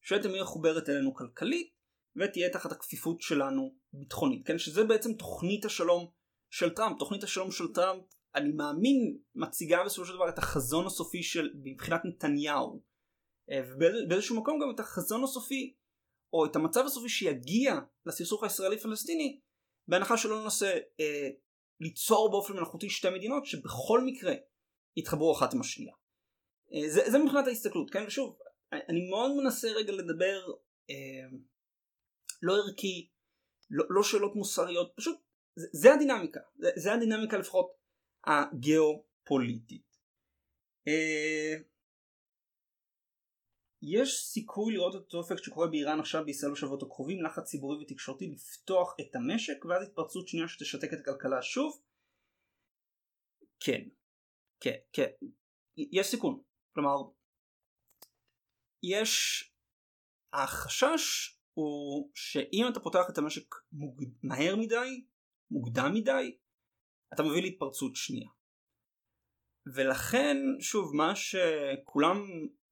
שתהיה 0.00 0.42
מחוברת 0.42 0.88
אלינו 0.88 1.14
כלכלית 1.14 1.76
ותהיה 2.16 2.50
תחת 2.50 2.72
הכפיפות 2.72 3.20
שלנו 3.20 3.74
ביטחונית 3.92 4.46
כן? 4.46 4.58
שזה 4.58 4.84
בעצם 4.84 5.12
תוכנית 5.12 5.64
השלום 5.64 6.10
של 6.50 6.70
טראמפ. 6.70 6.98
תוכנית 6.98 7.22
השלום 7.22 7.50
של 7.50 7.72
טראמפ 7.74 8.02
אני 8.34 8.52
מאמין 8.52 9.18
מציגה 9.34 9.84
בסופו 9.84 10.06
של 10.06 10.14
דבר 10.14 10.28
את 10.28 10.38
החזון 10.38 10.86
הסופי 10.86 11.22
של 11.22 11.50
מבחינת 11.64 12.00
נתניהו. 12.04 12.82
אה, 13.50 13.60
ובאיזשהו 13.70 14.36
מקום 14.36 14.58
גם 14.62 14.74
את 14.74 14.80
החזון 14.80 15.24
הסופי 15.24 15.74
או 16.32 16.46
את 16.46 16.56
המצב 16.56 16.84
הסופי 16.86 17.08
שיגיע 17.08 17.74
לסכסוך 18.06 18.44
הישראלי 18.44 18.78
פלסטיני 18.78 19.40
בהנחה 19.88 20.16
שלא 20.16 20.42
ננסה 20.42 20.78
אה, 21.00 21.28
ליצור 21.80 22.30
באופן 22.30 22.52
מלאכותי 22.52 22.90
שתי 22.90 23.10
מדינות 23.10 23.46
שבכל 23.46 24.00
מקרה 24.04 24.34
יתחברו 24.96 25.32
אחת 25.32 25.54
עם 25.54 25.60
השנייה. 25.60 25.94
אה, 26.74 26.90
זה, 26.90 27.10
זה 27.10 27.18
מבחינת 27.18 27.46
ההסתכלות 27.46 27.90
כן 27.90 28.04
ושוב 28.06 28.38
אני 28.72 29.10
מאוד 29.10 29.30
מנסה 29.36 29.68
רגע 29.68 29.92
לדבר 29.92 30.46
אה, 30.90 31.36
לא 32.42 32.56
ערכי 32.56 33.10
לא, 33.70 33.84
לא 33.88 34.02
שאלות 34.02 34.36
מוסריות 34.36 34.92
פשוט 34.96 35.20
זה, 35.56 35.66
זה 35.72 35.94
הדינמיקה 35.94 36.40
זה, 36.56 36.70
זה 36.76 36.92
הדינמיקה 36.92 37.38
לפחות 37.38 37.70
הגיאופוליטית. 38.26 39.96
אה, 40.88 41.54
יש 43.82 44.22
סיכוי 44.22 44.74
לראות 44.74 44.94
את 44.96 45.00
אותו 45.00 45.20
אפקט 45.20 45.44
שקורה 45.44 45.66
באיראן 45.66 46.00
עכשיו 46.00 46.24
בישראל 46.24 46.52
בשבועות 46.52 46.82
הקרובים 46.82 47.22
לחץ 47.22 47.44
ציבורי 47.44 47.82
ותקשורתי 47.82 48.26
לפתוח 48.26 48.94
את 49.00 49.16
המשק 49.16 49.64
ואז 49.64 49.82
התפרצות 49.82 50.28
שנייה 50.28 50.48
שתשתק 50.48 50.88
את 50.92 50.98
הכלכלה 51.00 51.42
שוב? 51.42 51.82
כן, 53.60 53.82
כן, 54.60 54.76
כן, 54.92 55.10
יש 55.76 56.06
סיכון, 56.06 56.42
כלומר 56.74 56.96
יש 58.82 59.44
החשש 60.32 61.36
הוא 61.54 62.10
שאם 62.14 62.64
אתה 62.72 62.80
פותח 62.80 63.10
את 63.10 63.18
המשק 63.18 63.54
מוג... 63.72 64.04
מהר 64.22 64.56
מדי, 64.56 65.04
מוקדם 65.50 65.90
מדי, 65.94 66.36
אתה 67.14 67.22
מביא 67.22 67.42
להתפרצות 67.42 67.96
שנייה. 67.96 68.28
ולכן 69.74 70.36
שוב 70.60 70.96
מה 70.96 71.12
שכולם 71.16 72.16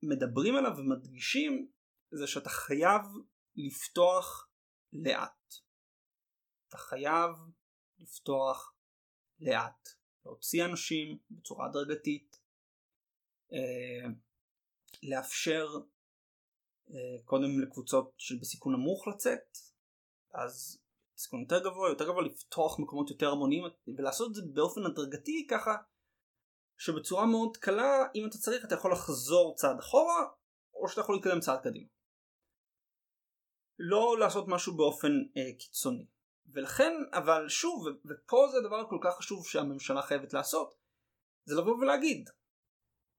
מדברים 0.09 0.57
עליו 0.57 0.73
ומדגישים 0.77 1.71
זה 2.11 2.27
שאתה 2.27 2.49
חייב 2.49 3.03
לפתוח 3.57 4.49
לאט. 4.93 5.55
אתה 6.69 6.77
חייב 6.77 7.31
לפתוח 7.99 8.75
לאט. 9.41 9.89
להוציא 10.25 10.65
אנשים 10.65 11.19
בצורה 11.31 11.67
הדרגתית, 11.67 12.41
אה, 13.53 14.11
לאפשר 15.03 15.67
אה, 16.91 17.23
קודם 17.25 17.61
לקבוצות 17.63 18.15
של 18.19 18.35
בסיכון 18.41 18.73
נמוך 18.75 19.09
לצאת, 19.09 19.59
אז 20.35 20.79
סיכון 21.17 21.41
יותר 21.41 21.59
גבוה, 21.65 21.89
יותר 21.89 22.05
גבוה 22.05 22.23
לפתוח 22.23 22.79
מקומות 22.81 23.11
יותר 23.11 23.31
המוניים 23.31 23.65
ולעשות 23.99 24.29
את 24.31 24.35
זה 24.35 24.43
באופן 24.55 24.81
הדרגתי 24.87 25.47
ככה 25.51 25.77
שבצורה 26.85 27.27
מאוד 27.27 27.57
קלה 27.57 28.07
אם 28.15 28.27
אתה 28.29 28.39
צריך 28.39 28.65
אתה 28.65 28.75
יכול 28.75 28.93
לחזור 28.93 29.55
צעד 29.57 29.79
אחורה 29.79 30.27
או 30.75 30.89
שאתה 30.89 31.01
יכול 31.01 31.15
להתקדם 31.15 31.41
צעד 31.41 31.61
קדימה. 31.63 31.89
לא 33.79 34.17
לעשות 34.21 34.45
משהו 34.49 34.77
באופן 34.77 35.13
אה, 35.37 35.53
קיצוני. 35.59 36.07
ולכן 36.47 36.93
אבל 37.13 37.49
שוב 37.49 37.87
ופה 38.05 38.49
זה 38.53 38.59
הדבר 38.59 38.77
הכל 38.77 38.99
כך 39.03 39.17
חשוב 39.17 39.47
שהממשלה 39.47 40.03
חייבת 40.03 40.33
לעשות 40.33 40.75
זה 41.45 41.55
לבוא 41.55 41.77
ולהגיד 41.77 42.31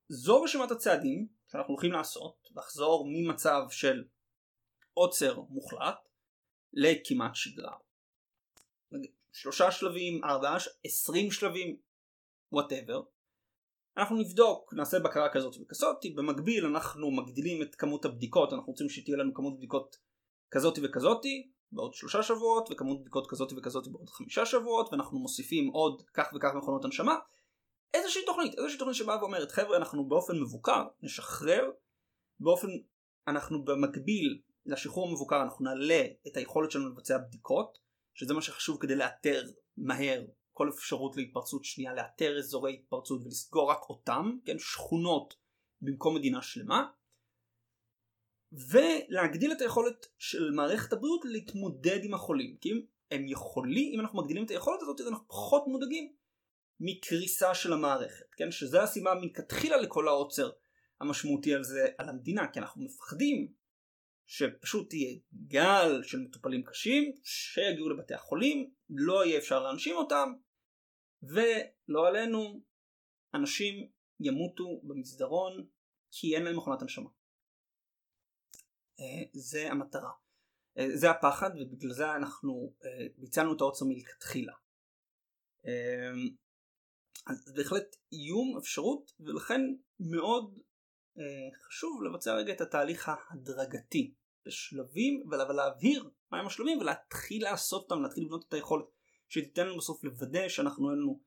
זו 0.10 0.42
רשימת 0.42 0.72
הצעדים 0.72 1.28
שאנחנו 1.48 1.74
הולכים 1.74 1.92
לעשות 1.92 2.50
לחזור 2.56 3.06
ממצב 3.08 3.62
של 3.70 4.04
עוצר 4.94 5.40
מוחלט 5.40 6.10
לכמעט 6.74 7.36
שגרה. 7.36 7.78
שלושה 9.32 9.72
שלבים, 9.72 10.24
ארבעה, 10.24 10.58
עשרים 10.86 11.32
שלבים, 11.32 11.78
וואטאבר. 12.52 13.15
אנחנו 13.98 14.16
נבדוק, 14.16 14.74
נעשה 14.74 15.00
בקרה 15.00 15.30
כזאת 15.34 15.56
וכזאת, 15.62 15.98
במקביל 16.16 16.66
אנחנו 16.66 17.12
מגדילים 17.12 17.62
את 17.62 17.76
כמות 17.76 18.06
הבדיקות, 18.06 18.54
אנחנו 18.54 18.72
רוצים 18.72 18.90
שתהיה 18.90 19.18
לנו 19.18 19.34
כמות 19.34 19.58
בדיקות 19.58 19.98
כזאת 20.52 20.80
וכזאת 20.84 21.26
בעוד 21.72 21.94
שלושה 21.94 22.24
שבועות, 22.24 22.70
וכמות 22.72 23.02
בדיקות 23.02 23.28
כזאת 23.30 23.54
וכזאת 23.58 23.88
בעוד 23.88 24.10
חמישה 24.10 24.46
שבועות, 24.46 24.90
ואנחנו 24.92 25.20
מוסיפים 25.20 25.68
עוד 25.68 26.02
כך 26.14 26.28
וכך 26.36 26.50
מכונות 26.56 26.86
הנשמה. 26.86 27.16
איזושהי 27.94 28.26
תוכנית, 28.26 28.58
איזושהי 28.58 28.80
תוכנית 28.80 28.96
שבאה 28.96 29.20
ואומרת 29.20 29.52
חבר'ה 29.52 29.78
אנחנו 29.78 30.08
באופן 30.08 30.40
מבוקר 30.40 30.84
נשחרר, 31.02 31.70
באופן, 32.40 32.68
אנחנו 33.28 33.66
במקביל 33.66 34.42
לשחרור 34.66 35.08
המבוקר 35.08 35.42
אנחנו 35.42 35.66
נעלה 35.66 36.04
את 36.28 36.38
היכולת 36.38 36.72
שלנו 36.72 36.90
לבצע 36.90 37.18
בדיקות, 37.18 37.78
שזה 38.14 38.34
מה 38.34 38.42
שחשוב 38.42 38.78
כדי 38.82 38.96
לאתר 38.96 39.44
מהר 39.78 40.22
כל 40.56 40.70
אפשרות 40.70 41.18
להתפרצות 41.18 41.66
שנייה, 41.66 41.94
לאתר 41.94 42.38
אזורי 42.38 42.74
התפרצות 42.74 43.22
ולסגור 43.24 43.72
רק 43.72 43.90
אותם, 43.90 44.38
כן, 44.46 44.60
שכונות 44.60 45.34
במקום 45.82 46.16
מדינה 46.16 46.42
שלמה, 46.42 46.88
ולהגדיל 48.52 49.52
את 49.52 49.62
היכולת 49.62 50.08
של 50.18 50.52
מערכת 50.52 50.94
הבריאות 50.94 51.22
להתמודד 51.26 52.00
עם 52.04 52.14
החולים, 52.14 52.58
כי 52.62 52.70
אם 52.72 52.82
הם 53.12 53.28
יכולים, 53.28 53.94
אם 53.94 54.00
אנחנו 54.00 54.22
מגדילים 54.22 54.46
את 54.46 54.50
היכולת 54.50 54.82
הזאת 54.82 55.02
אז 55.02 55.08
אנחנו 55.08 55.28
פחות 55.28 55.64
מודאגים 55.68 56.14
מקריסה 56.80 57.56
של 57.56 57.74
המערכת, 57.74 58.34
כן, 58.38 58.52
שזה 58.52 58.84
הסיבה 58.84 59.14
מלכתחילה 59.16 59.78
לכל 59.78 60.08
העוצר 60.08 60.50
המשמעותי 61.02 61.54
על 61.54 61.64
זה 61.64 61.88
על 61.98 62.10
המדינה, 62.10 62.52
כי 62.52 62.60
אנחנו 62.60 62.84
מפחדים 62.84 63.54
שפשוט 64.26 64.90
תהיה 64.90 65.18
גל 65.48 66.04
של 66.04 66.20
מטופלים 66.20 66.64
קשים 66.64 67.12
שיגיעו 67.24 67.90
לבתי 67.90 68.14
החולים, 68.14 68.72
לא 68.90 69.26
יהיה 69.26 69.38
אפשר 69.38 69.64
להנשים 69.64 69.96
אותם, 69.96 70.34
ולא 71.30 72.08
עלינו, 72.08 72.62
אנשים 73.34 73.90
ימותו 74.20 74.82
במסדרון 74.84 75.68
כי 76.12 76.36
אין 76.36 76.44
להם 76.44 76.58
מכונת 76.58 76.82
הנשמה. 76.82 77.10
אה, 79.00 79.24
זה 79.34 79.72
המטרה. 79.72 80.12
אה, 80.78 80.98
זה 80.98 81.12
הפחד 81.12 81.50
ובגלל 81.60 81.92
זה 81.92 82.12
אנחנו 82.12 82.74
אה, 82.86 83.08
ביצענו 83.18 83.56
את 83.56 83.62
העוצר 83.62 83.86
מלכתחילה. 83.86 84.54
אז 87.28 87.54
בהחלט 87.56 87.96
איום, 88.12 88.58
אפשרות, 88.58 89.12
ולכן 89.20 89.62
מאוד 90.00 90.60
חשוב 91.68 92.04
לבצע 92.04 92.36
רגע 92.36 92.54
את 92.54 92.62
התהליך 92.62 93.10
ההדרגתי 93.10 94.14
בשלבים 94.46 95.24
ולהבהיר 95.32 96.10
מהם 96.32 96.48
השלבים 96.48 96.78
ולהתחיל 96.78 97.44
לעשות 97.44 97.84
אותם, 97.84 98.02
להתחיל 98.02 98.24
לבנות 98.24 98.46
את 98.48 98.54
היכולת 98.54 98.86
שתיתן 99.30 99.68
לנו 99.68 99.78
בסוף 99.78 100.04
לוודא 100.04 100.50
שאנחנו 100.50 100.92
אין 100.92 101.00
לנו 101.00 101.20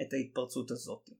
את 0.00 0.12
ההתפרצות 0.12 0.70
הזאת. 0.70 1.10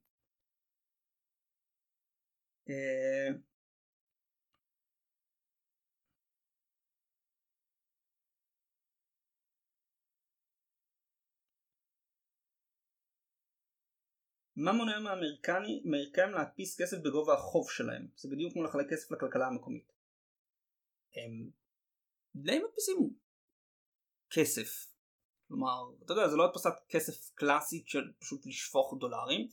מה 14.56 14.72
מונע 14.72 14.98
מהאמריקאים 15.00 16.32
להדפיס 16.32 16.80
כסף 16.80 16.96
בגובה 17.04 17.34
החוב 17.34 17.70
שלהם? 17.70 18.08
זה 18.16 18.28
בדיוק 18.28 18.52
כמו 18.52 18.64
לחלק 18.64 18.86
כסף 18.90 19.10
לכלכלה 19.10 19.46
המקומית. 19.46 19.92
הם 21.14 21.50
די 22.36 22.58
מדפיסים 22.58 23.16
כסף. 24.30 24.95
כלומר, 25.48 25.90
אתה 26.04 26.12
יודע, 26.12 26.28
זה 26.28 26.36
לא 26.36 26.44
הדפסת 26.44 26.72
כסף 26.88 27.30
קלאסית 27.34 27.88
של 27.88 28.12
פשוט 28.18 28.46
לשפוך 28.46 28.94
דולרים, 29.00 29.48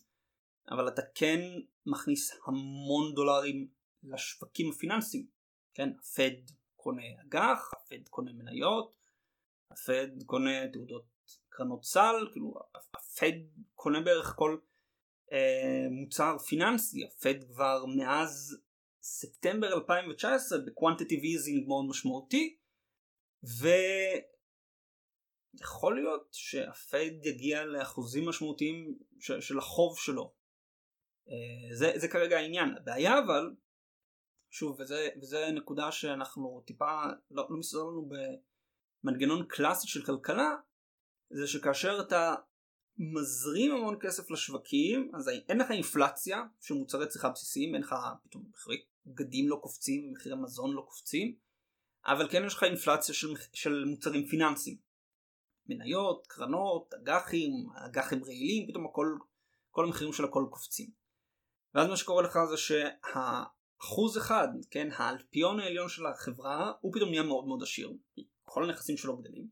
אבל 0.71 0.87
אתה 0.87 1.01
כן 1.15 1.39
מכניס 1.85 2.31
המון 2.47 3.13
דולרים 3.15 3.67
לשווקים 4.03 4.69
הפיננסיים. 4.69 5.27
כן, 5.73 5.89
הפד 5.99 6.51
קונה 6.75 7.03
אג"ח, 7.21 7.71
הפד 7.73 8.07
קונה 8.09 8.33
מניות, 8.33 8.95
הפד 9.71 10.07
קונה 10.25 10.67
תעודות 10.73 11.05
קרנות 11.49 11.85
סל, 11.85 12.27
כאילו 12.31 12.53
הפד 12.95 13.31
קונה 13.75 14.01
בערך 14.01 14.33
כל 14.35 14.57
אה, 15.31 15.87
מוצר 15.91 16.37
פיננסי, 16.37 17.05
הפד 17.05 17.43
כבר 17.43 17.85
מאז 17.85 18.57
ספטמבר 19.01 19.73
2019 19.73 20.59
בקוונטיטיב 20.65 21.19
איזינג 21.23 21.67
מאוד 21.67 21.85
משמעותי 21.89 22.57
ויכול 25.53 25.95
להיות 25.95 26.27
שהפד 26.31 27.11
יגיע 27.23 27.65
לאחוזים 27.65 28.29
משמעותיים 28.29 28.97
של, 29.19 29.41
של 29.41 29.57
החוב 29.57 29.99
שלו. 29.99 30.33
אה, 31.29 31.75
זה, 31.75 31.91
זה 31.95 32.07
כרגע 32.07 32.37
העניין. 32.37 32.77
הבעיה 32.77 33.19
אבל, 33.19 33.55
שוב, 34.51 34.79
וזה, 34.79 35.09
וזה 35.21 35.51
נקודה 35.51 35.91
שאנחנו 35.91 36.63
טיפה 36.65 37.03
לא, 37.31 37.47
לא 37.49 37.57
מסתובב 37.57 37.91
לנו 37.91 38.09
במנגנון 39.03 39.45
קלאסי 39.47 39.87
של 39.87 40.05
כלכלה, 40.05 40.49
זה 41.29 41.47
שכאשר 41.47 42.01
אתה 42.07 42.35
מזרים 42.97 43.71
המון 43.71 43.97
כסף 44.01 44.31
לשווקים 44.31 45.11
אז 45.15 45.29
אין 45.49 45.57
לך 45.57 45.71
אינפלציה 45.71 46.43
של 46.61 46.73
מוצרי 46.73 47.07
צריכה 47.07 47.29
בסיסיים 47.29 47.75
אין 47.75 47.83
לך 47.83 47.95
פתאום 48.23 48.43
מחירי 48.53 48.83
בגדים 49.05 49.49
לא 49.49 49.59
קופצים 49.61 50.07
ומחירי 50.09 50.35
מזון 50.35 50.73
לא 50.73 50.81
קופצים 50.81 51.35
אבל 52.05 52.29
כן 52.29 52.43
יש 52.45 52.53
לך 52.53 52.63
אינפלציה 52.63 53.15
של, 53.15 53.33
של 53.53 53.83
מוצרים 53.85 54.27
פיננסיים 54.27 54.77
מניות, 55.67 56.27
קרנות, 56.27 56.93
אג"חים, 56.93 57.51
אג"חים 57.85 58.23
רעילים 58.23 58.67
פתאום 58.67 58.85
הכל 58.85 59.17
כל 59.71 59.85
המחירים 59.85 60.13
של 60.13 60.25
הכל 60.25 60.45
קופצים 60.49 60.89
ואז 61.73 61.87
מה 61.87 61.97
שקורה 61.97 62.23
לך 62.23 62.39
זה 62.49 62.57
שהאחוז 62.57 64.17
אחד 64.17 64.47
כן 64.71 64.87
האלפיון 64.93 65.59
העליון 65.59 65.89
של 65.89 66.05
החברה 66.05 66.71
הוא 66.81 66.93
פתאום 66.93 67.09
נהיה 67.09 67.23
מאוד 67.23 67.45
מאוד 67.45 67.63
עשיר 67.63 67.93
כל 68.43 68.63
הנכסים 68.63 68.97
שלו 68.97 69.17
גדלים 69.17 69.47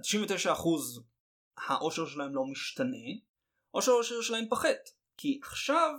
99% 0.00 0.04
העושר 1.68 2.06
שלהם 2.06 2.34
לא 2.34 2.44
משתנה, 2.44 3.08
או 3.74 3.82
שהעושר 3.82 4.20
שלהם 4.20 4.48
פחת. 4.50 4.78
כי 5.16 5.40
עכשיו 5.42 5.94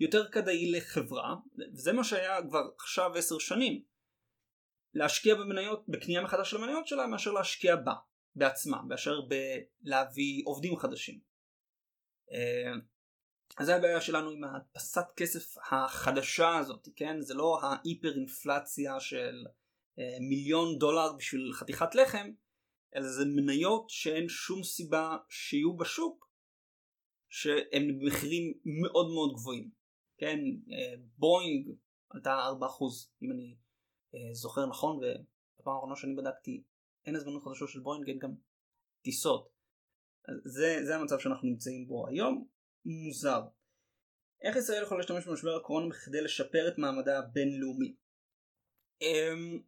יותר 0.00 0.28
כדאי 0.28 0.70
לחברה, 0.70 1.34
וזה 1.74 1.92
מה 1.92 2.04
שהיה 2.04 2.42
כבר 2.48 2.62
עכשיו 2.76 3.14
עשר 3.14 3.38
שנים, 3.38 3.82
להשקיע 4.94 5.34
במניות, 5.34 5.84
בקנייה 5.88 6.22
מחדש 6.22 6.50
של 6.50 6.56
המניות 6.56 6.86
שלה, 6.86 7.06
מאשר 7.06 7.32
להשקיע 7.32 7.76
בה, 7.76 7.94
בעצמה, 8.38 8.82
מאשר 8.82 9.20
בלהביא 9.20 10.42
עובדים 10.46 10.76
חדשים. 10.76 11.20
אה, 12.32 12.72
אז 13.58 13.66
זה 13.66 13.76
הבעיה 13.76 14.00
שלנו 14.00 14.30
עם 14.30 14.44
הדפסת 14.44 15.04
כסף 15.16 15.54
החדשה 15.70 16.58
הזאת, 16.58 16.88
כן? 16.96 17.20
זה 17.20 17.34
לא 17.34 17.60
ההיפר 17.62 18.14
אינפלציה 18.14 19.00
של 19.00 19.46
אה, 19.98 20.16
מיליון 20.20 20.78
דולר 20.78 21.12
בשביל 21.12 21.52
חתיכת 21.52 21.94
לחם, 21.94 22.30
אלא 22.96 23.08
זה 23.08 23.24
מניות 23.24 23.90
שאין 23.90 24.28
שום 24.28 24.62
סיבה 24.62 25.16
שיהיו 25.28 25.76
בשוק 25.76 26.28
שהן 27.28 27.98
במחירים 28.00 28.54
מאוד 28.64 29.10
מאוד 29.14 29.34
גבוהים. 29.34 29.70
כן, 30.18 30.38
אה, 30.72 30.94
בואינג 31.18 31.68
עלתה 32.10 32.50
4% 32.60 32.64
אם 33.22 33.32
אני 33.32 33.56
זוכר 34.32 34.66
נכון 34.66 34.96
ובפעם 34.96 35.74
האחרונה 35.74 35.96
שאני 35.96 36.14
בדקתי 36.14 36.62
אין 37.08 37.16
הזמנות 37.16 37.42
חדשות 37.42 37.68
של 37.68 37.80
בואינג 37.80 38.08
אין 38.08 38.18
גם 38.18 38.34
טיסות. 39.04 39.48
זה, 40.44 40.78
זה 40.86 40.96
המצב 40.96 41.18
שאנחנו 41.18 41.48
נמצאים 41.48 41.88
בו 41.88 42.08
היום, 42.08 42.46
מוזר. 42.84 43.40
איך 44.42 44.56
ישראל 44.56 44.82
יכולה 44.82 45.00
להשתמש 45.00 45.26
במשבר 45.26 45.56
הקורונה 45.56 45.88
בכדי 45.88 46.20
לשפר 46.20 46.68
את 46.68 46.78
מעמדה 46.78 47.18
הבינלאומי? 47.18 47.96
אמ, 49.02 49.62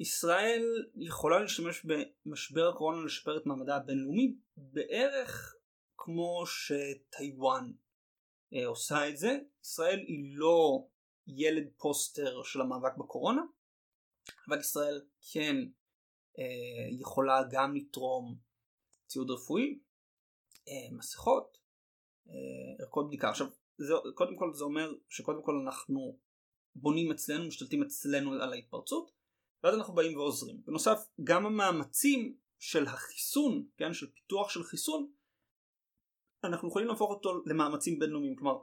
ישראל 0.00 0.62
יכולה 0.94 1.40
להשתמש 1.40 1.86
במשבר 1.86 2.68
הקורונה 2.68 3.04
לשפר 3.04 3.36
את 3.36 3.46
מעמדה 3.46 3.76
הבינלאומי 3.76 4.36
בערך 4.56 5.56
כמו 5.96 6.44
שטיוואן 6.46 7.72
אה, 8.54 8.66
עושה 8.66 9.08
את 9.08 9.16
זה. 9.16 9.38
ישראל 9.64 9.98
היא 9.98 10.36
לא 10.36 10.86
ילד 11.26 11.68
פוסטר 11.78 12.42
של 12.42 12.60
המאבק 12.60 12.96
בקורונה, 12.96 13.42
אבל 14.48 14.60
ישראל 14.60 15.00
כן 15.32 15.56
אה, 16.38 16.98
יכולה 17.00 17.42
גם 17.50 17.74
לתרום 17.74 18.38
ציוד 19.06 19.30
רפואי, 19.30 19.78
אה, 20.68 20.96
מסכות, 20.96 21.58
אה, 22.28 22.84
ערכות 22.84 23.06
בדיקה. 23.06 23.30
עכשיו, 23.30 23.46
זה, 23.78 23.94
קודם 24.14 24.36
כל 24.36 24.54
זה 24.54 24.64
אומר 24.64 24.92
שקודם 25.08 25.42
כל 25.42 25.54
אנחנו 25.64 26.18
בונים 26.74 27.12
אצלנו, 27.12 27.46
משתלטים 27.46 27.82
אצלנו 27.82 28.32
על 28.32 28.52
ההתפרצות. 28.52 29.16
ואז 29.62 29.74
אנחנו 29.74 29.94
באים 29.94 30.18
ועוזרים. 30.18 30.62
בנוסף, 30.64 30.98
גם 31.24 31.46
המאמצים 31.46 32.36
של 32.58 32.86
החיסון, 32.86 33.66
כן, 33.76 33.92
של 33.92 34.12
פיתוח 34.12 34.50
של 34.50 34.62
חיסון, 34.64 35.12
אנחנו 36.44 36.68
יכולים 36.68 36.88
להפוך 36.88 37.10
אותו 37.10 37.42
למאמצים 37.46 37.98
בינלאומיים 37.98 38.36
כלומר 38.36 38.58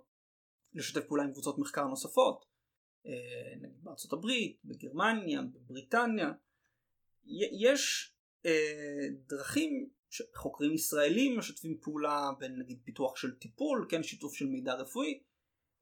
לשתף 0.73 1.07
פעולה 1.07 1.23
עם 1.23 1.31
קבוצות 1.31 1.59
מחקר 1.59 1.83
נוספות 1.83 2.45
נגיד 3.61 3.83
בארצות 3.83 4.13
הברית, 4.13 4.59
בגרמניה, 4.65 5.41
בבריטניה 5.41 6.31
יש 7.25 8.13
אה, 8.45 9.07
דרכים 9.27 9.89
שחוקרים 10.09 10.73
ישראלים 10.73 11.37
משתפים 11.37 11.77
פעולה 11.81 12.31
בין 12.39 12.59
נגיד 12.59 12.79
פיתוח 12.83 13.15
של 13.15 13.35
טיפול, 13.35 13.87
כן 13.89 14.03
שיתוף 14.03 14.35
של 14.35 14.45
מידע 14.45 14.73
רפואי. 14.73 15.23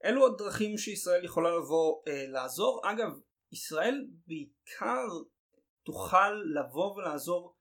אלו 0.06 0.28
הדרכים 0.28 0.78
שישראל 0.78 1.26
יכולה 1.26 1.50
לבוא 1.58 2.02
אה, 2.08 2.28
לעזור. 2.28 2.82
אגב 2.92 3.20
ישראל 3.52 4.08
בעיקר 4.28 5.08
תוכל 5.84 6.32
לבוא 6.32 6.96
ולעזור 6.96 7.56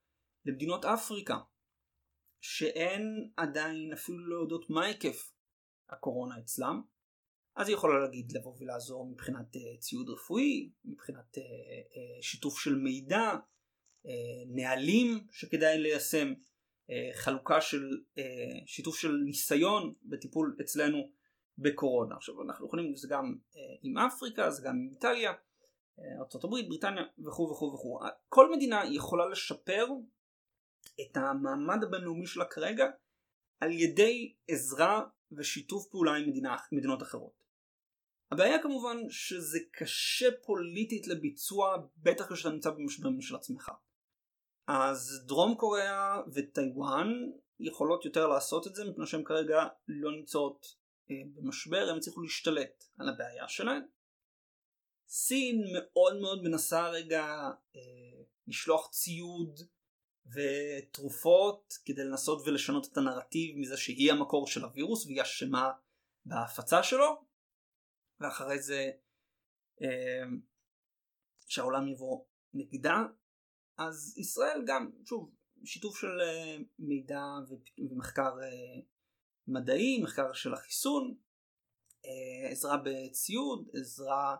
למדינות 0.45 0.85
אפריקה 0.85 1.37
שהן 2.41 3.29
עדיין 3.37 3.93
אפילו 3.93 4.27
לא 4.27 4.41
יודעות 4.41 4.69
מה 4.69 4.85
היקף 4.85 5.31
הקורונה 5.89 6.39
אצלם 6.39 6.81
אז 7.55 7.67
היא 7.67 7.75
יכולה 7.75 7.99
להגיד 7.99 8.31
לבוא 8.31 8.53
ולעזור 8.59 9.05
מבחינת 9.05 9.55
uh, 9.55 9.79
ציוד 9.79 10.09
רפואי, 10.09 10.69
מבחינת 10.85 11.37
uh, 11.37 11.39
uh, 11.39 12.21
שיתוף 12.21 12.59
של 12.59 12.75
מידע, 12.75 13.31
uh, 13.31 14.09
נהלים 14.47 15.27
שכדאי 15.31 15.77
ליישם, 15.77 16.33
uh, 16.33 16.93
חלוקה 17.13 17.61
של 17.61 17.89
uh, 18.15 18.21
שיתוף 18.65 18.97
של 18.97 19.11
ניסיון 19.25 19.93
בטיפול 20.03 20.57
אצלנו 20.61 21.11
בקורונה. 21.57 22.15
עכשיו 22.15 22.41
אנחנו 22.41 22.65
יכולים, 22.65 22.95
זה 22.95 23.07
גם 23.11 23.35
uh, 23.53 23.57
עם 23.83 23.97
אפריקה, 23.97 24.51
זה 24.51 24.61
גם 24.65 24.75
עם 24.75 24.89
איטליה, 24.91 25.33
ארה"ב, 25.99 26.67
בריטניה 26.67 27.03
וכו' 27.25 27.51
וכו' 27.51 27.73
וכו'. 27.73 27.99
כל 28.29 28.51
מדינה 28.51 28.81
יכולה 28.91 29.25
לשפר 29.25 29.87
את 31.01 31.17
המעמד 31.17 31.83
הבינלאומי 31.83 32.27
שלה 32.27 32.45
כרגע 32.45 32.85
על 33.59 33.71
ידי 33.71 34.33
עזרה 34.47 35.03
ושיתוף 35.37 35.87
פעולה 35.87 36.15
עם 36.15 36.29
מדינה, 36.29 36.57
מדינות 36.71 37.01
אחרות. 37.01 37.43
הבעיה 38.31 38.61
כמובן 38.61 38.97
שזה 39.09 39.59
קשה 39.71 40.29
פוליטית 40.45 41.07
לביצוע 41.07 41.77
בטח 41.97 42.33
כשאתה 42.33 42.49
נמצא 42.49 42.69
במשברים 42.69 43.21
של 43.21 43.35
עצמך. 43.35 43.71
אז 44.67 45.23
דרום 45.27 45.55
קוריאה 45.55 46.21
וטיוואן 46.33 47.07
יכולות 47.59 48.05
יותר 48.05 48.27
לעשות 48.27 48.67
את 48.67 48.75
זה 48.75 48.85
מפני 48.85 49.07
שהן 49.07 49.23
כרגע 49.23 49.67
לא 49.87 50.11
נמצאות 50.11 50.75
אה, 51.11 51.15
במשבר, 51.33 51.87
הם 51.89 51.97
הצליחו 51.97 52.21
להשתלט 52.21 52.83
על 52.97 53.09
הבעיה 53.09 53.47
שלהן. 53.47 53.81
סין 55.07 55.63
מאוד 55.73 56.19
מאוד 56.19 56.43
מנסה 56.43 56.89
רגע 56.89 57.25
אה, 57.75 57.81
לשלוח 58.47 58.89
ציוד 58.91 59.59
ותרופות 60.25 61.73
כדי 61.85 62.03
לנסות 62.03 62.47
ולשנות 62.47 62.87
את 62.91 62.97
הנרטיב 62.97 63.57
מזה 63.57 63.77
שהיא 63.77 64.11
המקור 64.11 64.47
של 64.47 64.63
הווירוס 64.63 65.05
והיא 65.05 65.21
אשמה 65.21 65.71
בהפצה 66.25 66.83
שלו. 66.83 67.31
ואחרי 68.19 68.59
זה 68.59 68.91
אה, 69.81 70.23
שהעולם 71.47 71.87
יבוא 71.87 72.25
נגדה. 72.53 73.03
אז 73.77 74.17
ישראל 74.17 74.63
גם 74.67 74.91
שוב 75.05 75.35
שיתוף 75.65 75.99
של 75.99 76.21
אה, 76.21 76.57
מידע 76.79 77.21
ומחקר 77.91 78.39
אה, 78.43 78.81
מדעי 79.47 80.01
מחקר 80.03 80.33
של 80.33 80.53
החיסון 80.53 81.17
עזרה 82.51 82.77
בציוד 82.77 83.69
עזרה 83.73 84.35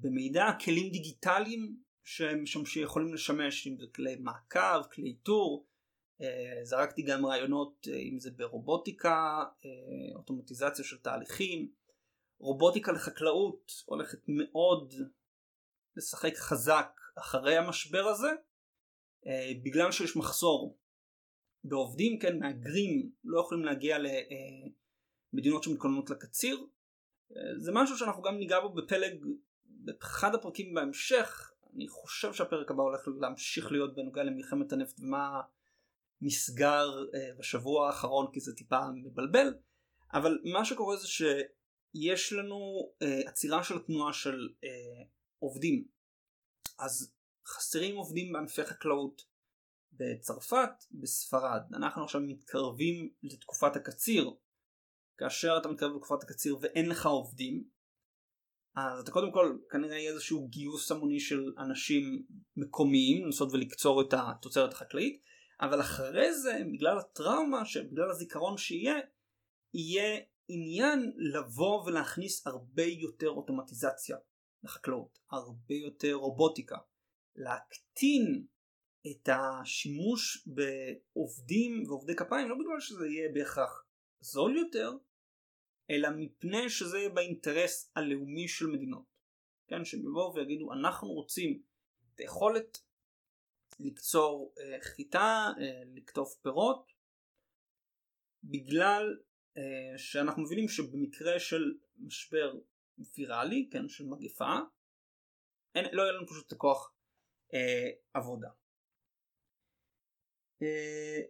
במידע 0.00 0.44
כלים 0.64 0.92
דיגיטליים 0.92 1.82
שהם 2.06 2.64
שיכולים 2.66 3.14
לשמש 3.14 3.66
אם 3.66 3.76
זה 3.78 3.86
כלי 3.94 4.16
מעקב 4.16 4.82
כלי 4.92 5.08
איתור. 5.08 5.66
זרקתי 6.62 7.02
גם 7.02 7.26
רעיונות 7.26 7.88
אם 7.88 8.20
זה 8.20 8.30
ברובוטיקה 8.30 9.44
אוטומטיזציה 10.14 10.84
של 10.84 10.98
תהליכים. 10.98 11.72
רובוטיקה 12.38 12.92
לחקלאות 12.92 13.72
הולכת 13.86 14.18
מאוד 14.28 14.94
לשחק 15.96 16.36
חזק 16.36 17.00
אחרי 17.18 17.56
המשבר 17.56 18.04
הזה 18.06 18.30
אה, 19.26 19.52
בגלל 19.62 19.92
שיש 19.92 20.16
מחסור 20.16 20.78
בעובדים, 21.64 22.18
כן, 22.18 22.38
מהגרים 22.38 23.10
לא 23.24 23.40
יכולים 23.40 23.64
להגיע 23.64 23.98
למדינות 23.98 25.62
אה, 25.62 25.64
שמתכוננות 25.64 26.10
לקציר. 26.10 26.66
אה, 27.36 27.58
זה 27.58 27.72
משהו 27.74 27.98
שאנחנו 27.98 28.22
גם 28.22 28.38
ניגע 28.38 28.60
בו 28.60 28.74
בפלג 28.74 29.24
באחד 29.64 30.34
הפרקים 30.34 30.74
בהמשך 30.74 31.52
אני 31.76 31.88
חושב 31.88 32.32
שהפרק 32.32 32.70
הבא 32.70 32.82
הולך 32.82 33.08
להמשיך 33.20 33.72
להיות 33.72 33.94
בנוגע 33.94 34.22
למלחמת 34.22 34.72
הנפט 34.72 35.00
ומה 35.00 35.40
נסגר 36.20 37.04
בשבוע 37.38 37.86
האחרון 37.86 38.26
כי 38.32 38.40
זה 38.40 38.54
טיפה 38.54 38.80
מבלבל. 38.94 39.54
אבל 40.12 40.38
מה 40.44 40.64
שקורה 40.64 40.96
זה 40.96 41.08
ש... 41.08 41.22
יש 41.94 42.32
לנו 42.32 42.56
uh, 43.02 43.28
עצירה 43.28 43.64
של 43.64 43.78
תנועה 43.78 44.12
של 44.12 44.48
uh, 44.64 45.08
עובדים. 45.38 45.84
אז 46.78 47.14
חסרים 47.46 47.96
עובדים 47.96 48.32
בענפי 48.32 48.64
חקלאות 48.64 49.22
בצרפת, 49.92 50.70
בספרד. 50.90 51.60
אנחנו 51.74 52.04
עכשיו 52.04 52.20
מתקרבים 52.20 53.10
לתקופת 53.22 53.76
הקציר. 53.76 54.30
כאשר 55.18 55.58
אתה 55.60 55.68
מתקרב 55.68 55.96
לתקופת 55.96 56.22
הקציר 56.22 56.56
ואין 56.60 56.88
לך 56.88 57.06
עובדים 57.06 57.64
אז 58.76 59.00
אתה 59.00 59.10
קודם 59.10 59.32
כל 59.32 59.56
כנראה 59.70 59.98
יהיה 59.98 60.10
איזשהו 60.10 60.48
גיוס 60.48 60.90
המוני 60.92 61.20
של 61.20 61.52
אנשים 61.58 62.22
מקומיים 62.56 63.24
לנסות 63.24 63.52
ולקצור 63.52 64.02
את 64.02 64.14
התוצרת 64.16 64.72
החקלאית 64.72 65.22
אבל 65.60 65.80
אחרי 65.80 66.34
זה 66.34 66.58
בגלל 66.72 66.98
הטראומה 66.98 67.64
שבגלל 67.64 68.10
הזיכרון 68.10 68.58
שיהיה 68.58 68.94
יהיה 69.74 70.20
עניין 70.48 71.12
לבוא 71.16 71.82
ולהכניס 71.82 72.46
הרבה 72.46 72.82
יותר 72.82 73.28
אוטומטיזציה 73.28 74.16
לחקלאות, 74.62 75.18
הרבה 75.30 75.74
יותר 75.74 76.14
רובוטיקה, 76.14 76.76
להקטין 77.36 78.46
את 79.10 79.28
השימוש 79.32 80.46
בעובדים 80.46 81.84
ועובדי 81.88 82.16
כפיים 82.16 82.48
לא 82.48 82.54
בגלל 82.54 82.80
שזה 82.80 83.06
יהיה 83.06 83.28
בהכרח 83.34 83.86
זול 84.20 84.56
יותר 84.56 84.92
אלא 85.90 86.08
מפני 86.16 86.70
שזה 86.70 86.98
יהיה 86.98 87.08
באינטרס 87.08 87.92
הלאומי 87.96 88.48
של 88.48 88.66
מדינות 88.66 89.16
כן, 89.68 89.84
שהם 89.84 90.00
יבואו 90.00 90.34
ויגידו 90.34 90.72
אנחנו 90.72 91.08
רוצים 91.08 91.62
את 92.14 92.20
היכולת 92.20 92.78
לקצור 93.80 94.54
אה, 94.58 94.78
חיטה, 94.80 95.52
אה, 95.60 95.82
לקטוף 95.94 96.34
פירות 96.42 96.92
בגלל 98.44 99.18
אה, 99.56 99.98
שאנחנו 99.98 100.42
מבינים 100.42 100.68
שבמקרה 100.68 101.40
של 101.40 101.74
משבר 101.98 102.54
ויראלי, 103.16 103.68
כן, 103.72 103.88
של 103.88 104.04
מגפה, 104.04 104.54
אין, 105.74 105.84
לא 105.92 106.02
יהיה 106.02 106.12
לנו 106.12 106.26
פשוט 106.26 106.46
את 106.46 106.52
הכוח 106.52 106.94
אה, 107.54 107.90
עבודה. 108.14 108.48
אה, 110.62 111.20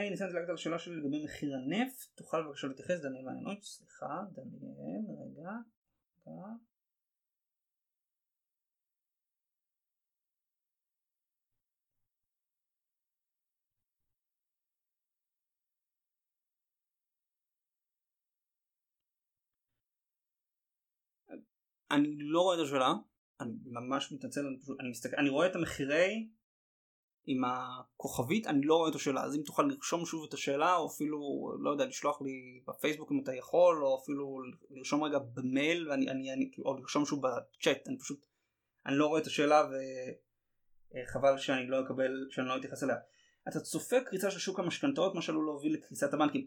אני 0.00 0.10
ניסיתי 0.10 0.32
להגיד 0.32 0.48
על 0.48 0.54
השאלה 0.54 0.78
שלי 0.78 0.96
לגבי 0.96 1.24
מחיר 1.24 1.54
הנפט, 1.54 2.16
תוכל 2.16 2.42
בבקשה 2.42 2.66
להתייחס 2.66 3.00
דניאל 3.00 3.24
מעיינות, 3.24 3.62
סליחה, 3.62 4.22
דניאל, 4.32 5.02
רגע, 5.22 5.50
רגע. 6.26 6.46
אני 21.90 22.16
לא 22.18 22.40
רואה 22.40 22.56
את 22.56 22.60
השאלה, 22.60 22.92
אני 23.40 23.52
ממש 23.66 24.12
מתנצל, 24.12 24.40
אני, 24.80 24.90
מסתכל, 24.90 25.16
אני 25.16 25.28
רואה 25.28 25.46
את 25.46 25.56
המחירי 25.56 26.28
עם 27.26 27.42
הכוכבית, 27.44 28.46
אני 28.46 28.60
לא 28.64 28.76
רואה 28.76 28.90
את 28.90 28.94
השאלה, 28.94 29.24
אז 29.24 29.36
אם 29.36 29.42
תוכל 29.42 29.62
לרשום 29.62 30.06
שוב 30.06 30.24
את 30.28 30.34
השאלה, 30.34 30.76
או 30.76 30.86
אפילו, 30.86 31.18
לא 31.60 31.70
יודע, 31.70 31.86
לשלוח 31.86 32.22
לי 32.22 32.62
בפייסבוק 32.68 33.12
אם 33.12 33.20
אתה 33.22 33.34
יכול, 33.34 33.84
או 33.84 33.98
אפילו 34.02 34.38
לרשום 34.70 35.04
רגע 35.04 35.18
במייל, 35.18 35.88
ואני, 35.88 36.10
אני, 36.10 36.32
אני, 36.32 36.50
או 36.64 36.76
לרשום 36.76 37.06
שוב 37.06 37.22
בצ'אט, 37.26 37.88
אני 37.88 37.98
פשוט, 37.98 38.26
אני 38.86 38.96
לא 38.96 39.06
רואה 39.06 39.20
את 39.20 39.26
השאלה 39.26 39.68
וחבל 40.94 41.38
שאני 41.38 41.66
לא 41.66 41.80
אקבל, 41.80 42.26
שאני 42.30 42.48
לא 42.48 42.56
אתייחס 42.56 42.82
אליה. 42.82 42.96
אתה 43.48 43.60
צופה 43.60 43.96
קריצה 44.00 44.30
של 44.30 44.38
שוק 44.38 44.58
המשכנתאות, 44.58 45.14
מה 45.14 45.22
שעלול 45.22 45.44
להוביל 45.44 45.74
לקריסת 45.74 46.14
הבנקים. 46.14 46.46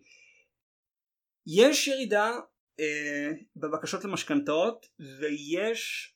יש 1.48 1.88
ירידה 1.88 2.32
אה, 2.80 3.32
בבקשות 3.56 4.06
למשכנתאות 4.06 4.86
ויש 5.20 6.14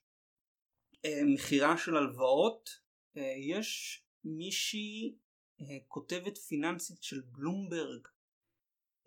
אה, 1.05 1.22
מכירה 1.26 1.78
של 1.78 1.97
הלוואות 1.97 2.70
אה, 3.18 3.34
יש 3.38 4.01
מישהי 4.24 5.15
אה, 5.61 5.78
כותבת 5.88 6.38
פיננסית 6.38 7.03
של 7.03 7.22
בלומברג 7.22 8.07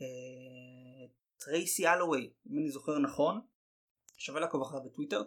אה, 0.01 1.07
טרייסי 1.37 1.89
אלווי 1.89 2.33
אם 2.51 2.59
אני 2.59 2.71
זוכר 2.71 2.99
נכון 2.99 3.41
שווה 4.17 4.41
לעקוב 4.41 4.63
אחריה 4.63 4.83
בטוויטר 4.83 5.23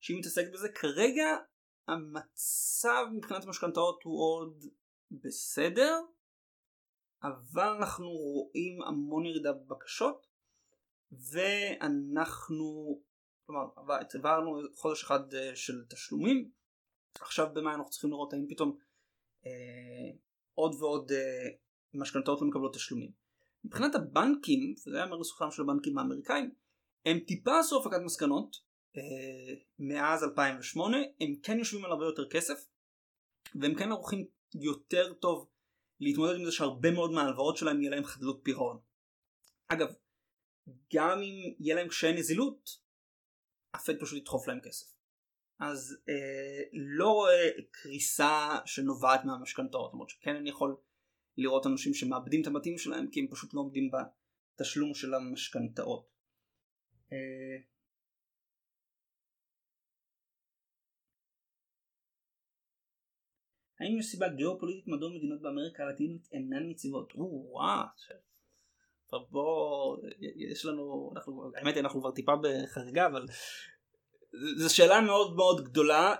שהיא 0.00 0.18
מתעסקת 0.18 0.52
בזה. 0.52 0.68
כרגע 0.68 1.36
המצב 1.88 3.06
מבחינת 3.12 3.44
המשכנתאות 3.44 4.02
הוא 4.02 4.22
עוד 4.22 4.64
בסדר, 5.10 6.00
אבל 7.22 7.68
אנחנו 7.78 8.08
רואים 8.08 8.82
המון 8.82 9.26
ירידה 9.26 9.52
בבקשות, 9.52 10.26
ואנחנו, 11.12 13.00
כלומר, 13.46 13.66
עברנו 14.14 14.60
חודש 14.76 15.04
אחד 15.04 15.34
אה, 15.34 15.56
של 15.56 15.84
תשלומים, 15.88 16.50
עכשיו 17.20 17.46
במאי 17.54 17.74
אנחנו 17.74 17.90
צריכים 17.90 18.10
לראות 18.10 18.32
האם 18.32 18.46
פתאום 18.48 18.78
עוד 20.54 20.74
ועוד 20.74 21.12
אה, 21.12 21.48
משכנתאות 21.94 22.40
לא 22.40 22.46
מקבלות 22.46 22.74
תשלומים. 22.74 23.10
מבחינת 23.64 23.94
הבנקים, 23.94 24.74
וזה 24.86 24.96
היה 24.96 25.06
מרסוכם 25.06 25.50
של 25.50 25.62
הבנקים 25.62 25.98
האמריקאים, 25.98 26.50
הם 27.06 27.18
טיפה 27.18 27.58
עשו 27.58 27.80
הפקת 27.80 28.00
מסקנות 28.04 28.56
אה, 28.96 29.54
מאז 29.78 30.24
2008, 30.24 30.96
הם 31.20 31.34
כן 31.42 31.58
יושבים 31.58 31.84
על 31.84 31.90
הרבה 31.90 32.04
יותר 32.04 32.28
כסף, 32.30 32.66
והם 33.54 33.74
כן 33.74 33.92
ערוכים 33.92 34.26
יותר 34.54 35.14
טוב 35.14 35.48
להתמודד 36.00 36.36
עם 36.38 36.44
זה 36.44 36.52
שהרבה 36.52 36.90
מאוד 36.90 37.10
מההלוואות 37.10 37.56
שלהם 37.56 37.80
יהיה 37.80 37.90
להם 37.90 38.04
חדלות 38.04 38.40
פירעון. 38.42 38.78
אגב, 39.68 39.88
גם 40.94 41.18
אם 41.18 41.54
יהיה 41.58 41.74
להם 41.74 41.88
קשיי 41.88 42.12
נזילות, 42.12 42.70
הפד 43.74 44.00
פשוט 44.00 44.18
ידחוף 44.18 44.48
להם 44.48 44.60
כסף. 44.60 44.95
אז 45.58 45.96
אה, 46.08 46.62
לא 46.72 47.12
רואה 47.12 47.50
קריסה 47.70 48.58
שנובעת 48.64 49.24
מהמשכנתאות, 49.24 49.92
למרות 49.92 50.10
שכן 50.10 50.36
אני 50.36 50.50
יכול 50.50 50.76
לראות 51.36 51.66
אנשים 51.66 51.94
שמאבדים 51.94 52.42
את 52.42 52.46
הבתים 52.46 52.78
שלהם 52.78 53.10
כי 53.10 53.20
הם 53.20 53.26
פשוט 53.30 53.54
לא 53.54 53.60
עומדים 53.60 53.90
בתשלום 53.90 54.94
של 54.94 55.14
המשכנתאות. 55.14 56.08
אה, 57.12 57.18
האם 63.80 63.98
יש 63.98 64.06
סיבה 64.06 64.28
גיאופוליטית 64.28 64.88
מדוע 64.88 65.10
מדינות 65.10 65.42
באמריקה 65.42 65.82
הלטינית 65.82 66.28
אינן 66.32 66.70
יציבות? 66.70 67.12
וואו, 67.16 67.86
בוא, 69.30 69.96
יש 70.36 70.64
לנו, 70.64 71.12
אנחנו, 71.16 71.50
האמת 71.56 71.76
אנחנו 71.76 72.00
כבר 72.00 72.10
טיפה 72.10 72.32
בחריגה, 72.42 73.06
אבל 73.06 73.26
זו 74.56 74.74
שאלה 74.74 75.00
מאוד 75.00 75.36
מאוד 75.36 75.64
גדולה. 75.64 76.14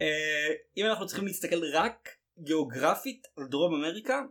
אה, 0.00 0.54
אם 0.76 0.86
אנחנו 0.86 1.06
צריכים 1.06 1.26
להסתכל 1.26 1.64
רק 1.72 2.08
גיאוגרפית 2.38 3.26
על 3.36 3.44
דרום 3.50 3.74
אמריקה, 3.74 4.22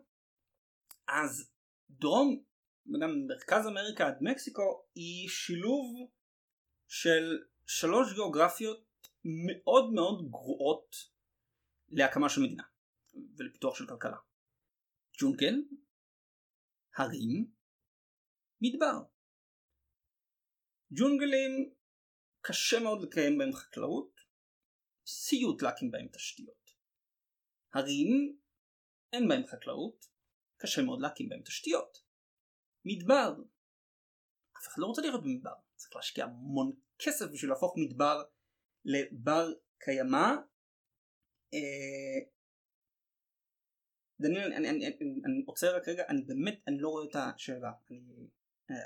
אז 1.08 1.50
דרום, 1.90 2.44
גם 3.02 3.28
מרכז 3.28 3.68
אמריקה 3.68 4.08
עד 4.08 4.18
מקסיקו, 4.22 4.84
היא 4.96 5.30
שילוב 5.30 6.10
של 6.88 7.38
שלוש 7.68 8.14
גיאוגרפיות 8.14 9.08
מאוד 9.26 9.94
מאוד 9.94 10.32
גרועות 10.32 10.96
להקמה 11.90 12.30
של 12.30 12.42
מדינה 12.42 12.64
ולפיתוח 13.38 13.76
של 13.76 13.88
כלכלה. 13.88 14.18
ג'ונגל, 15.22 15.56
הרים, 16.96 17.52
מדבר. 18.62 19.00
ג'ונגלים 20.92 21.77
קשה 22.48 22.80
מאוד 22.80 23.02
לקיים 23.02 23.38
בהם 23.38 23.54
חקלאות, 23.54 24.22
סיוט 25.08 25.62
להקים 25.62 25.92
בהם 25.92 26.08
תשתיות. 26.08 26.70
הרים, 27.74 28.38
אין 29.14 29.28
בהם 29.28 29.48
חקלאות, 29.48 30.06
קשה 30.58 30.82
מאוד 30.82 31.02
להקים 31.02 31.30
בהם 31.30 31.42
תשתיות. 31.44 31.98
מדבר, 32.86 33.34
אף 34.58 34.68
אחד 34.68 34.82
לא 34.82 34.88
רוצה 34.88 35.02
לראות 35.02 35.24
במדבר, 35.24 35.54
צריך 35.76 35.96
להשקיע 35.96 36.26
המון 36.26 36.72
כסף 37.00 37.26
בשביל 37.34 37.52
להפוך 37.52 37.74
מדבר 37.78 38.24
לבר 38.86 39.54
קיימא. 39.78 40.28
אה, 41.54 42.20
דניאל, 44.22 44.54
אני, 44.54 44.70
אני, 44.70 44.88
אני, 44.88 45.22
אני 45.26 45.44
עוצר 45.46 45.76
רק 45.76 45.88
רגע, 45.88 46.04
אני 46.10 46.22
באמת, 46.22 46.60
אני 46.68 46.78
לא 46.80 46.90
רואה 46.90 47.06
את 47.10 47.16
השאלה. 47.16 47.72
אני, 47.92 48.28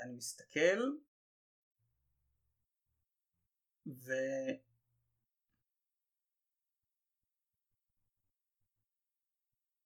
אני 0.04 0.14
מסתכל, 0.16 0.80
ו... 3.86 4.12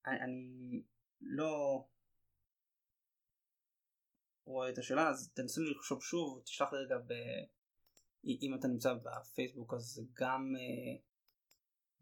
אני, 0.07 0.83
לא 1.21 1.85
רואה 4.45 4.71
את 4.71 4.79
השאלה 4.79 5.09
אז 5.09 5.33
תנסו 5.35 5.63
לחשוב 5.63 6.03
שוב 6.03 6.43
תשלח 6.45 6.73
לי 6.73 6.79
רגע 6.79 6.99
ב... 6.99 7.13
אם 8.25 8.55
אתה 8.55 8.69
נמצא 8.69 8.95
בפייסבוק 8.95 9.75
אז 9.75 10.07
גם 10.15 10.53
אה, 10.57 10.97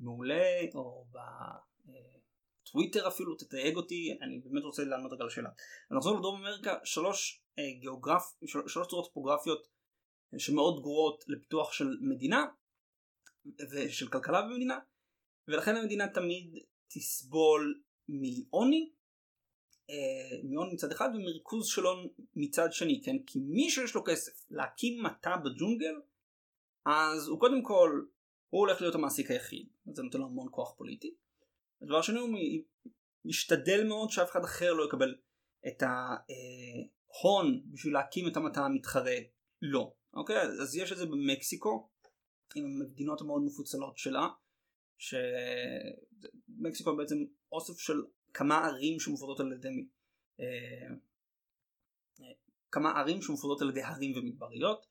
מעולה 0.01 0.61
או 0.74 1.07
בטוויטר 2.62 3.09
אפילו 3.09 3.34
תתייג 3.34 3.76
אותי 3.76 4.18
אני 4.22 4.38
באמת 4.38 4.62
רוצה 4.64 4.84
לענות 4.84 5.12
רגע 5.12 5.20
על 5.20 5.26
השאלה. 5.26 5.51
נחזור 5.90 6.18
לדרום 6.18 6.40
אמריקה 6.40 6.74
שלוש 6.84 7.42
אה, 7.59 7.80
גיאוגרף 7.80 8.22
של, 8.47 8.68
שלוש 8.68 8.88
צורות 8.88 9.07
טופוגרפיות 9.07 9.74
שמאוד 10.39 10.82
גרועות 10.82 11.24
לפיתוח 11.28 11.72
של 11.72 11.89
מדינה 12.01 12.47
ושל 13.70 14.09
כלכלה 14.09 14.43
במדינה 14.43 14.78
ולכן 15.49 15.76
המדינה 15.76 16.09
תמיד 16.09 16.59
תסבול 16.89 17.82
מעוני 18.09 18.91
אה, 19.91 20.39
מעוני 20.45 20.72
מצד 20.72 20.93
אחד 20.93 21.09
ומריכוז 21.14 21.66
של 21.66 21.82
הון 21.82 22.09
מצד 22.37 22.72
שני 22.72 23.03
כן? 23.05 23.16
כי 23.26 23.39
מי 23.39 23.70
שיש 23.70 23.95
לו 23.95 24.05
כסף 24.05 24.47
להקים 24.51 25.03
מטע 25.03 25.37
בג'ונגל 25.37 25.95
אז 26.87 27.28
הוא 27.28 27.41
קודם 27.41 27.62
כל 27.62 28.05
הוא 28.51 28.61
הולך 28.61 28.80
להיות 28.80 28.95
המעסיק 28.95 29.30
היחיד. 29.30 29.68
זה 29.93 30.03
נותן 30.03 30.18
לו 30.18 30.24
המון 30.24 30.49
כוח 30.51 30.74
פוליטי. 30.76 31.14
הדבר 31.82 32.03
שני 32.03 32.18
הוא 32.18 32.28
משתדל 33.24 33.87
מאוד 33.89 34.11
שאף 34.11 34.30
אחד 34.30 34.45
אחר 34.45 34.72
לא 34.72 34.85
יקבל 34.85 35.14
את 35.68 35.82
ההון 35.82 37.62
בשביל 37.72 37.93
להקים 37.95 38.28
את 38.28 38.37
המטע 38.37 38.64
המתחרה 38.64 39.16
לא 39.62 39.95
אוקיי 40.17 40.41
אז 40.41 40.77
יש 40.77 40.93
את 40.93 40.97
זה 40.97 41.07
במקסיקו 41.07 41.89
עם 42.55 42.65
המדינות 42.65 43.21
המאוד 43.21 43.43
מפוצלות 43.43 43.99
שלה 43.99 44.29
שמקסיקו 44.99 46.97
בעצם 46.97 47.25
אוסף 47.53 47.79
של 47.79 48.03
כמה 48.35 48.67
ערים 48.67 49.01
שמופרדות 49.01 49.41
על 49.41 49.53
ידי 49.53 49.69
אה, 50.41 50.95
כמה 52.71 52.91
ערים 52.91 53.23
שמופרדות 53.23 53.62
על 53.62 53.69
ידי 53.69 53.83
הרים 53.83 54.17
ומדבריות 54.17 54.87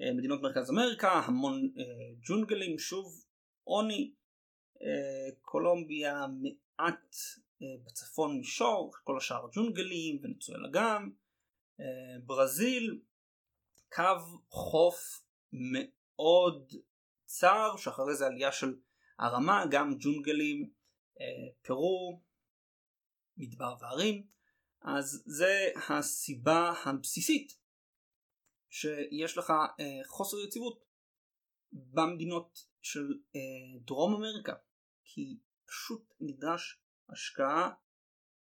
אה, 0.00 0.12
מדינות 0.12 0.42
מרכז 0.42 0.70
אמריקה 0.70 1.12
המון 1.12 1.72
אה, 1.78 1.84
ג'ונגלים 2.28 2.78
שוב 2.78 3.24
עוני 3.64 4.14
קולומביה 5.40 6.26
מעט 6.26 7.16
בצפון 7.60 8.36
מישור 8.36 8.92
כל 9.04 9.16
השאר 9.16 9.48
ג'ונגלים 9.52 10.20
ונצואלה 10.22 10.68
גם 10.72 11.10
ברזיל 12.26 13.00
קו 13.92 14.38
חוף 14.50 15.24
מאוד 15.52 16.72
צר 17.24 17.76
שאחרי 17.76 18.14
זה 18.14 18.26
עלייה 18.26 18.52
של 18.52 18.76
הרמה 19.18 19.64
גם 19.70 19.94
ג'ונגלים 19.98 20.70
פרו 21.62 22.22
מדבר 23.36 23.74
והרים, 23.80 24.26
אז 24.82 25.22
זה 25.26 25.68
הסיבה 25.88 26.72
הבסיסית 26.84 27.58
שיש 28.70 29.38
לך 29.38 29.50
אה, 29.50 30.00
חוסר 30.06 30.36
יציבות 30.46 30.84
במדינות 31.72 32.66
של 32.82 33.18
אה, 33.36 33.80
דרום 33.80 34.14
אמריקה, 34.14 34.54
כי 35.04 35.38
פשוט 35.66 36.14
נדרש 36.20 36.80
השקעה 37.08 37.70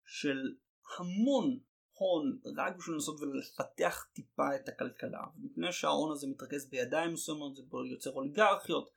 של 0.05 0.57
המון 0.99 1.61
הון 1.95 2.39
רק 2.57 2.77
בשביל 2.77 2.95
לנסות 2.95 3.21
ולפתח 3.21 4.07
טיפה 4.13 4.57
את 4.57 4.69
הכלכלה, 4.69 5.25
מפני 5.37 5.73
שההון 5.73 6.13
הזה 6.13 6.27
מתרכז 6.27 6.71
בידיים 6.71 7.13
מסוימות 7.13 7.57
זה 7.57 7.63
יוצר 7.91 8.11
אוליגרכיות 8.11 8.91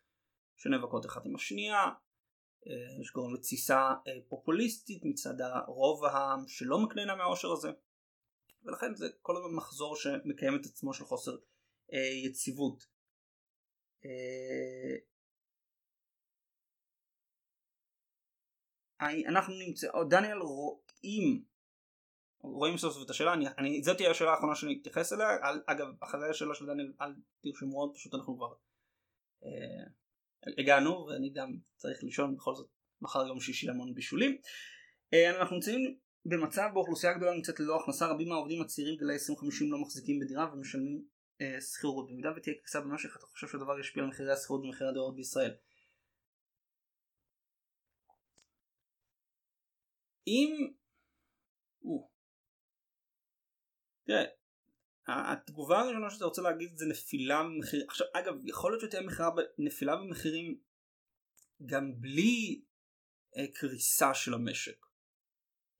שנאבקות 0.57 1.05
אחת 1.05 1.25
עם 1.25 1.35
השנייה 1.35 1.89
אה, 2.67 3.01
יש 3.01 3.11
גורם 3.11 3.33
לתסיסה 3.33 3.93
אה, 4.07 4.19
פופוליסטית 4.27 5.05
מצד 5.05 5.41
הרוב 5.41 6.05
העם 6.05 6.47
שלא 6.47 6.79
מקננה 6.79 7.15
מהעושר 7.15 7.51
הזה 7.51 7.69
ולכן 8.63 8.95
זה 8.95 9.07
כל 9.21 9.37
הזמן 9.37 9.55
מחזור 9.55 9.95
שמקיים 9.95 10.55
את 10.55 10.65
עצמו 10.65 10.93
של 10.93 11.05
חוסר 11.05 11.31
אה, 11.93 11.97
יציבות. 12.25 12.97
אנחנו 19.27 19.53
נמצא, 19.53 19.87
דניאל 20.09 20.37
רואים 20.37 21.43
רואים 22.41 22.77
סוף 22.77 22.93
סוף 22.93 23.05
את 23.05 23.09
השאלה, 23.09 23.33
אני, 23.33 23.45
אני, 23.57 23.83
זאת 23.83 23.97
תהיה 23.97 24.11
השאלה 24.11 24.31
האחרונה 24.31 24.55
שאני 24.55 24.79
אתייחס 24.81 25.13
אליה, 25.13 25.27
על, 25.41 25.61
אגב 25.65 25.87
אחרי 25.99 26.29
השאלה 26.29 26.55
של 26.55 26.65
דניאל 26.65 26.93
אל 27.01 27.13
תרשמו 27.43 27.79
עוד, 27.79 27.95
פשוט 27.95 28.13
אנחנו 28.13 28.37
כבר 28.37 28.53
אה, 29.43 29.83
הגענו 30.57 31.05
ואני 31.05 31.29
גם 31.29 31.57
צריך 31.75 32.03
לישון 32.03 32.35
בכל 32.35 32.55
זאת 32.55 32.69
מחר 33.01 33.27
יום 33.27 33.39
שישי 33.39 33.69
המון 33.69 33.93
בישולים. 33.93 34.37
אה, 35.13 35.39
אנחנו 35.39 35.55
נמצאים 35.55 35.97
במצב 36.25 36.69
בו 36.73 36.79
אוכלוסייה 36.79 37.13
גדולה 37.13 37.33
נמצאת 37.33 37.59
ללא 37.59 37.81
הכנסה 37.81 38.07
רבים 38.07 38.29
מהעובדים 38.29 38.61
הצעירים 38.61 38.97
גילאי 38.97 39.13
2050 39.13 39.71
לא 39.71 39.81
מחזיקים 39.81 40.19
בדירה 40.19 40.53
ומשלמים 40.53 41.03
אה, 41.41 41.61
שכירות 41.61 42.07
במידה 42.09 42.29
ותהיה 42.37 42.55
קריסה 42.55 42.81
במשך 42.81 43.17
אתה 43.17 43.25
חושב 43.25 43.47
שהדבר 43.47 43.79
ישפיע 43.79 44.03
על 44.03 44.09
מחירי 44.09 44.31
השכירות 44.31 44.63
ומחירי 44.63 44.89
הדירות 44.89 45.15
בישראל. 45.15 45.55
אם... 50.27 50.71
תראה, 54.07 54.23
התגובה 55.07 55.79
הראשונה 55.79 56.09
שאתה 56.09 56.25
רוצה 56.25 56.41
להגיד 56.41 56.77
זה 56.77 56.85
נפילה 56.85 57.43
במחירים. 57.43 57.87
עכשיו 57.89 58.07
אגב 58.13 58.33
יכול 58.45 58.71
להיות 58.71 58.81
שתהיה 58.81 59.03
נפילה 59.57 59.95
במחירים 59.95 60.59
גם 61.65 62.01
בלי 62.01 62.61
אה, 63.37 63.47
קריסה 63.53 64.13
של 64.13 64.33
המשק. 64.33 64.85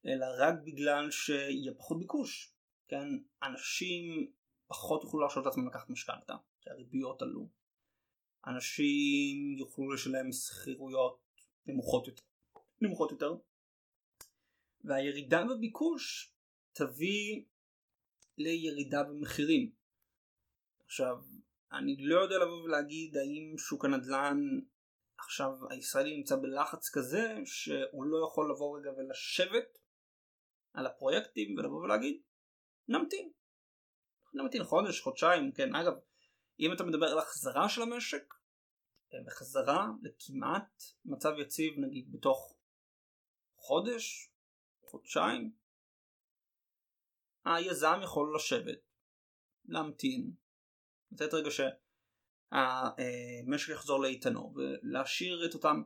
אלא 0.05 0.25
רק 0.37 0.53
בגלל 0.63 1.11
שיהיה 1.11 1.73
פחות 1.73 1.99
ביקוש. 1.99 2.53
כן, 2.87 3.07
אנשים 3.43 4.31
פחות 4.67 5.03
יוכלו 5.03 5.19
להרשות 5.19 5.45
לעצמם 5.45 5.67
לקחת 5.67 5.89
משכנתה, 5.89 6.35
כי 6.61 6.69
הריביות 6.69 7.21
עלו. 7.21 7.47
אנשים 8.47 9.55
יוכלו 9.57 9.91
לשלם 9.91 10.31
שכירויות 10.31 11.19
נמוכות 11.65 12.07
יותר. 12.07 12.23
נמוכות 12.81 13.11
יותר. 13.11 13.35
והירידה 14.83 15.43
בביקוש 15.43 16.31
תביא 16.73 17.43
לירידה 18.37 19.03
במחירים. 19.03 19.71
עכשיו, 20.85 21.17
אני 21.71 21.97
לא 21.99 22.19
יודע 22.21 22.35
לבוא 22.37 22.63
ולהגיד 22.63 23.17
האם 23.17 23.57
שוק 23.57 23.85
הנדל"ן 23.85 24.37
עכשיו 25.19 25.51
הישראלי 25.69 26.17
נמצא 26.17 26.35
בלחץ 26.35 26.89
כזה 26.89 27.35
שהוא 27.45 28.05
לא 28.05 28.27
יכול 28.27 28.51
לבוא 28.51 28.79
רגע 28.79 28.91
ולשבת 28.91 29.77
על 30.73 30.85
הפרויקטים 30.85 31.57
ולבוא 31.57 31.83
ולהגיד 31.83 32.21
נמתין. 32.87 33.31
נמתין 34.33 34.63
חודש, 34.63 35.01
חודשיים, 35.01 35.51
כן, 35.51 35.75
אגב, 35.75 35.93
אם 36.59 36.73
אתה 36.73 36.83
מדבר 36.83 37.05
על 37.05 37.19
החזרה 37.19 37.69
של 37.69 37.81
המשק, 37.81 38.33
וחזרה 39.25 39.77
אה, 39.77 39.87
לכמעט 40.01 40.83
מצב 41.05 41.33
יציב 41.39 41.73
נגיד 41.77 42.11
בתוך 42.11 42.55
חודש, 43.55 44.31
חודשיים, 44.85 45.53
היזם 47.55 47.99
יכול 48.03 48.35
לשבת, 48.35 48.79
להמתין, 49.65 50.31
לתת 51.11 51.33
רגע 51.33 51.49
שהמשק 51.51 51.69
יחזור 53.69 54.01
לאיתנו 54.01 54.53
ולהשאיר 54.55 55.45
את 55.45 55.53
אותם 55.53 55.81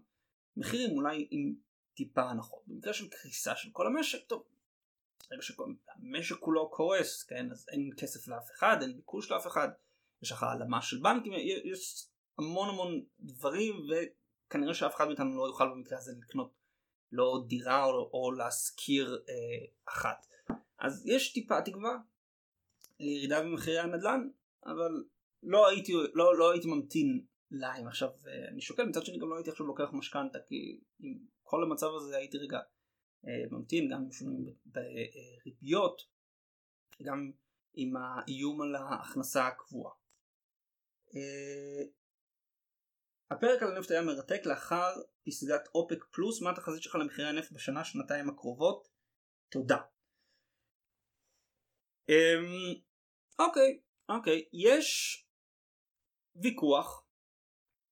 מחירים 0.58 0.98
אולי 0.98 1.28
עם 1.32 1.56
טיפה 1.94 2.22
הנחות. 2.22 2.64
במקרה 2.68 2.94
של 2.94 3.10
קריסה 3.10 3.56
של 3.56 3.70
כל 3.72 3.88
המשק, 3.88 4.20
טוב, 4.28 4.44
ברגע 5.30 5.42
שהמשק 5.42 6.36
כולו 6.40 6.70
קורס, 6.70 7.24
כן, 7.24 7.52
אז 7.52 7.66
אין 7.72 7.90
כסף 7.98 8.28
לאף 8.28 8.50
אחד, 8.52 8.78
אין 8.82 8.96
ביקוש 8.96 9.32
לאף 9.32 9.48
אחד, 9.48 9.70
יש 10.22 10.32
לך 10.32 10.44
העלמה 10.44 10.82
של 10.82 11.00
בנקים, 11.00 11.34
יש 11.64 12.08
המון 12.38 12.70
המון 12.70 13.06
דברים 13.20 13.76
וכנראה 13.90 14.74
שאף 14.74 14.96
אחד 14.96 15.08
מאיתנו 15.08 15.38
לא 15.38 15.48
יוכל 15.48 15.70
במקרה 15.70 15.98
הזה 15.98 16.12
לקנות 16.22 16.54
לא 17.12 17.44
דירה 17.48 17.86
או, 17.86 18.10
או 18.14 18.32
להשכיר 18.32 19.24
אה, 19.30 19.66
אחת. 19.86 20.26
אז 20.82 21.08
יש 21.08 21.34
טיפה 21.34 21.62
תקווה 21.62 21.98
לירידה 23.00 23.42
במחירי 23.42 23.80
הנדל"ן, 23.80 24.30
אבל 24.66 25.04
לא 25.44 25.68
הייתי, 25.68 25.94
לא, 26.14 26.38
לא 26.38 26.52
הייתי 26.52 26.68
ממתין 26.68 27.26
להם 27.52 27.88
עכשיו, 27.88 28.10
אה, 28.28 28.48
אני 28.48 28.62
שוקל, 28.62 28.84
מצד 28.84 29.06
שני 29.06 29.20
גם 29.20 29.30
לא 29.30 29.36
הייתי 29.36 29.50
עכשיו 29.50 29.66
לוקח 29.66 29.90
משכנתה, 29.94 30.40
כי 30.48 30.80
עם 31.00 31.20
כל 31.44 31.64
המצב 31.64 31.88
הזה 31.96 32.18
הייתי 32.18 32.38
רגע 32.38 32.60
אה, 33.28 33.44
ממתין, 33.52 33.90
גם 33.92 34.02
עם 34.02 34.12
שינויים 34.12 34.56
בריביות, 34.66 36.02
גם 37.04 37.32
עם 37.74 37.94
האיום 37.98 38.62
על 38.62 38.76
ההכנסה 38.76 39.48
הקבועה. 39.48 39.94
אה, 41.16 41.84
הפרק 43.32 43.64
על 43.64 43.76
הנפט 43.76 43.92
היה 43.92 44.02
מרתק 44.02 44.42
לאחר 44.46 44.94
פסגת 45.26 45.68
אופק 45.76 46.06
פלוס, 46.12 46.42
מה 46.42 46.50
התחזית 46.50 46.84
שלך 46.84 46.96
למחירי 46.96 47.28
הנפט 47.28 47.52
בשנה 47.52 47.84
שנתיים 47.84 48.30
הקרובות? 48.30 48.88
תודה. 49.50 49.78
אמ, 52.12 52.82
אוקיי, 53.40 53.80
אוקיי, 54.10 54.50
יש 54.54 55.22
ויכוח, 56.36 57.06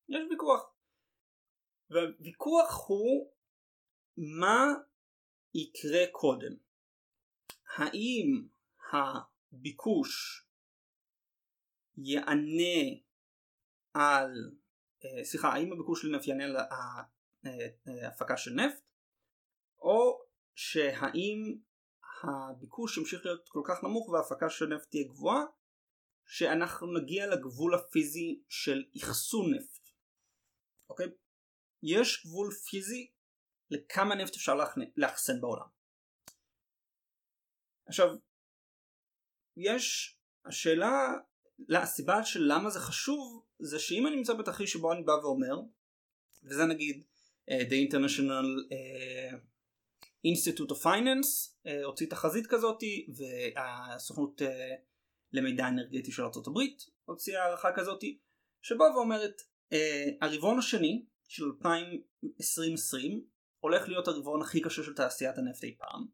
יש 0.09 0.22
ויכוח, 0.30 0.74
והוויכוח 1.89 2.88
הוא 2.88 3.34
מה 4.17 4.65
יקרה 5.53 6.03
קודם. 6.11 6.55
האם 7.78 8.47
הביקוש 8.91 10.45
יענה 11.97 12.99
על, 13.93 14.32
אה, 15.05 15.24
סליחה, 15.24 15.47
האם 15.47 15.74
הביקוש 15.74 16.05
לנפט 16.05 16.28
יענה 16.28 16.43
על 16.43 16.57
ההפקה 18.03 18.38
של 18.38 18.51
נפט, 18.51 18.84
או 19.80 20.22
שהאם 20.55 21.59
הביקוש 22.24 22.97
ימשיך 22.97 23.26
להיות 23.26 23.49
כל 23.49 23.61
כך 23.65 23.84
נמוך 23.84 24.09
וההפקה 24.09 24.49
של 24.49 24.65
נפט 24.65 24.89
תהיה 24.89 25.07
גבוהה 25.07 25.43
שאנחנו 26.26 26.99
נגיע 26.99 27.28
לגבול 27.28 27.76
הפיזי 27.76 28.43
של 28.49 28.84
אחסון 28.97 29.53
נפט. 29.53 29.89
אוקיי? 30.89 31.07
יש 31.84 32.26
גבול 32.26 32.51
פיזי 32.51 33.11
לכמה 33.70 34.15
נפט 34.15 34.36
אפשר 34.36 34.55
לאחסן 34.97 35.41
בעולם. 35.41 35.67
עכשיו, 37.88 38.07
יש 39.57 40.17
השאלה, 40.45 41.13
הסיבה 41.70 42.24
של 42.24 42.39
למה 42.47 42.70
זה 42.70 42.80
חשוב 42.80 43.45
זה 43.59 43.80
שאם 43.80 44.07
אני 44.07 44.15
נמצא 44.15 44.34
בתרחיש 44.34 44.72
שבו 44.72 44.93
אני 44.93 45.03
בא 45.03 45.11
ואומר 45.11 45.55
וזה 46.43 46.65
נגיד 46.65 47.03
uh, 47.49 47.53
The 47.53 47.91
International 47.91 48.45
of 50.72 50.84
Finance 50.84 51.65
uh, 51.65 51.70
הוציא 51.86 52.07
תחזית 52.09 52.47
כזאתי 52.47 53.07
והסוכנות 53.15 54.41
uh, 54.41 54.45
למידע 55.34 55.67
אנרגטי 55.67 56.11
של 56.11 56.24
ארה"ב 56.24 56.59
הוציאה 57.05 57.43
הערכה 57.43 57.70
כזאתי 57.76 58.20
שבאה 58.61 58.95
ואומרת 58.95 59.41
uh, 59.74 59.78
הרבעון 60.22 60.59
השני 60.59 61.05
של 61.28 61.43
2020 61.45 63.26
הולך 63.59 63.88
להיות 63.88 64.07
הרבעון 64.07 64.41
הכי 64.41 64.61
קשה 64.61 64.84
של 64.84 64.93
תעשיית 64.93 65.38
הנפט 65.38 65.63
אי 65.63 65.76
פעם 65.78 66.05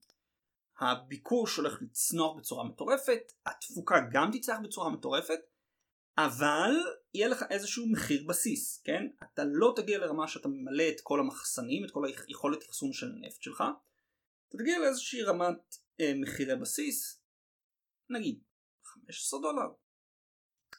הביקוש 0.79 1.57
הולך 1.57 1.81
לצנוח 1.81 2.37
בצורה 2.37 2.63
מטורפת 2.63 3.31
התפוקה 3.45 3.95
גם 4.11 4.29
תצלח 4.33 4.57
בצורה 4.63 4.89
מטורפת 4.89 5.39
אבל 6.17 6.71
יהיה 7.13 7.27
לך 7.27 7.43
איזשהו 7.49 7.85
מחיר 7.91 8.23
בסיס, 8.27 8.81
כן? 8.85 9.07
אתה 9.23 9.43
לא 9.45 9.73
תגיע 9.75 9.97
לרמה 9.97 10.27
שאתה 10.27 10.47
ממלא 10.47 10.83
את 10.89 11.01
כל 11.03 11.19
המחסנים, 11.19 11.85
את 11.85 11.91
כל 11.91 12.05
היכולת 12.05 12.63
אחסון 12.63 12.93
של 12.93 13.11
הנפט 13.11 13.41
שלך, 13.41 13.63
אתה 14.55 14.63
תגיע 14.63 14.79
לאיזושהי 14.79 15.23
רמת 15.23 15.75
אה, 15.99 16.11
מחירי 16.21 16.55
בסיס, 16.55 17.21
נגיד 18.09 18.43
15 18.83 19.39
דולר, 19.41 19.73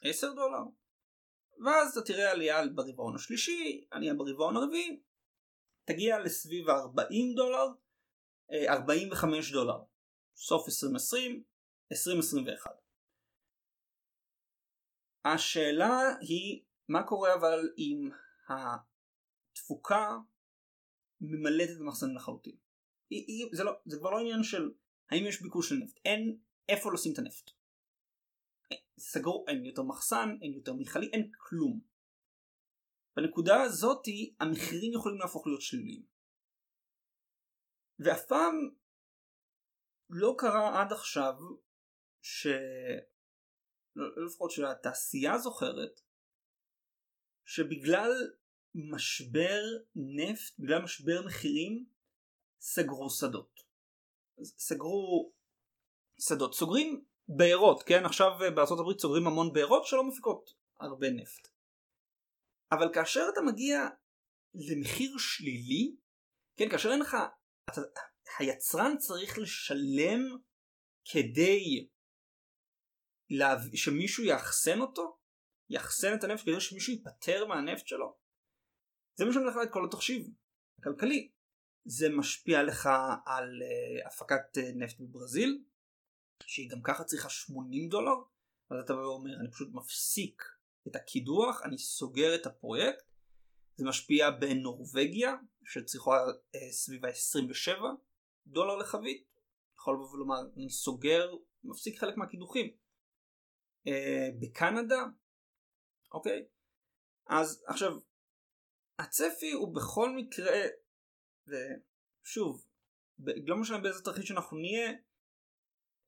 10 0.03 0.33
דולר, 0.33 0.63
ואז 1.65 1.97
אתה 1.97 2.05
תראה 2.05 2.31
עלייה 2.31 2.67
ברבעון 2.75 3.15
השלישי, 3.15 3.87
עלייה 3.91 4.13
ברבעון 4.13 4.57
הרביעי, 4.57 5.01
תגיע 5.85 6.19
לסביב 6.19 6.69
ה-40 6.69 7.35
דולר, 7.35 7.67
אה, 8.51 8.73
45 8.73 9.51
דולר, 9.51 9.83
סוף 10.35 10.67
2020, 10.67 11.43
2021. 11.91 12.71
השאלה 15.25 15.99
היא 16.21 16.63
מה 16.87 17.03
קורה 17.07 17.33
אבל 17.33 17.69
אם 17.77 18.09
התפוקה 18.49 20.17
ממלאת 21.21 21.69
את 21.69 21.81
המחסנים 21.81 22.15
לחלוטין. 22.15 22.66
זה, 23.51 23.63
לא, 23.63 23.71
זה 23.85 23.97
כבר 23.99 24.11
לא 24.11 24.19
עניין 24.19 24.43
של 24.43 24.71
האם 25.09 25.25
יש 25.25 25.41
ביקוש 25.41 25.69
של 25.69 25.75
נפט, 25.75 25.99
אין 26.05 26.37
איפה 26.69 26.93
לשים 26.93 27.13
את 27.13 27.19
הנפט. 27.19 27.51
סגרו, 28.99 29.45
אין 29.47 29.65
יותר 29.65 29.83
מחסן, 29.83 30.37
אין 30.41 30.53
יותר 30.53 30.73
מיכלי, 30.73 31.09
אין 31.13 31.31
כלום. 31.37 31.79
בנקודה 33.15 33.61
הזאתי 33.61 34.35
המחירים 34.39 34.93
יכולים 34.93 35.19
להפוך 35.19 35.47
להיות 35.47 35.61
שליליים. 35.61 36.03
ואף 37.99 38.25
פעם 38.25 38.69
לא 40.09 40.35
קרה 40.37 40.81
עד 40.81 40.91
עכשיו 40.91 41.33
ש... 42.21 42.47
לא, 43.95 44.25
לפחות 44.25 44.51
שהתעשייה 44.51 45.37
זוכרת 45.37 46.01
שבגלל 47.45 48.11
משבר 48.75 49.63
נפט, 49.95 50.59
בגלל 50.59 50.83
משבר 50.83 51.25
מחירים, 51.25 51.85
סגרו 52.59 53.09
שדות. 53.09 53.59
סגרו 54.43 55.31
שדות. 56.19 56.53
סוגרים 56.53 57.05
בארות, 57.27 57.83
כן? 57.83 58.05
עכשיו 58.05 58.31
בארצות 58.55 58.79
הברית 58.79 58.99
סוגרים 58.99 59.27
המון 59.27 59.53
בארות 59.53 59.85
שלא 59.85 60.03
מפיקות 60.07 60.49
הרבה 60.79 61.07
נפט. 61.09 61.47
אבל 62.71 62.93
כאשר 62.93 63.21
אתה 63.33 63.41
מגיע 63.41 63.79
למחיר 64.53 65.17
שלילי, 65.17 65.95
כן, 66.57 66.69
כאשר 66.69 66.89
אין 66.89 66.99
לך, 66.99 67.17
אתה, 67.69 67.81
היצרן 68.39 68.97
צריך 68.97 69.37
לשלם 69.37 70.21
כדי 71.11 71.87
לה... 73.29 73.55
שמישהו 73.75 74.23
יאחסן 74.23 74.81
אותו, 74.81 75.17
יאחסן 75.69 76.13
את 76.19 76.23
הנפט 76.23 76.43
כדי 76.43 76.59
שמישהו 76.59 76.93
ייפטר 76.93 77.45
מהנפט 77.45 77.87
שלו. 77.87 78.17
זה 79.15 79.25
מה 79.25 79.33
שאני 79.33 79.43
הולך 79.43 79.55
את 79.63 79.73
כל 79.73 79.85
התחשיב 79.85 80.27
הכלכלי. 80.79 81.31
זה 81.89 82.09
משפיע 82.09 82.63
לך 82.63 82.89
על 83.25 83.61
uh, 83.61 84.07
הפקת 84.07 84.57
uh, 84.57 84.61
נפט 84.75 84.99
בברזיל 84.99 85.63
שהיא 86.45 86.69
גם 86.69 86.81
ככה 86.83 87.03
צריכה 87.03 87.29
80 87.29 87.89
דולר 87.89 88.15
אז 88.69 88.77
אתה 88.85 88.93
אומר 88.93 89.39
אני 89.39 89.51
פשוט 89.51 89.69
מפסיק 89.73 90.43
את 90.87 90.95
הקידוח 90.95 91.61
אני 91.63 91.77
סוגר 91.77 92.35
את 92.35 92.45
הפרויקט. 92.45 93.03
זה 93.75 93.85
משפיע 93.85 94.29
בנורבגיה 94.31 95.33
שצריכה 95.65 96.11
uh, 96.11 96.57
סביב 96.71 97.05
ה-27 97.05 97.81
דולר 98.47 98.75
לחבית. 98.75 99.27
יכול 99.79 99.93
לבוא 99.93 100.11
ולומר 100.13 100.41
אני 100.55 100.69
סוגר 100.69 101.31
מפסיק 101.63 101.99
חלק 101.99 102.17
מהקידוחים. 102.17 102.71
uh, 103.87 103.91
בקנדה 104.39 105.03
אוקיי. 106.13 106.45
אז 107.27 107.63
עכשיו 107.67 107.99
הצפי 108.99 109.51
הוא 109.51 109.75
בכל 109.75 110.15
מקרה 110.15 110.61
ושוב 111.47 112.65
לא 113.19 113.57
משנה 113.57 113.77
באיזה 113.77 114.03
תרחיש 114.03 114.31
אנחנו 114.31 114.57
נהיה 114.57 114.91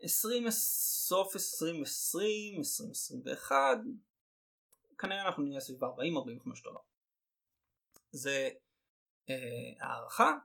20 0.02 0.52
סוף 0.52 1.36
2020 1.36 2.58
2021 2.58 3.78
כנראה 4.98 5.28
אנחנו 5.28 5.44
נהיה 5.44 5.60
סביב 5.60 5.84
40-45 5.84 5.88
דולר. 6.64 6.80
זה 8.12 8.50
אה, 9.30 9.36
הערכה 9.80 10.38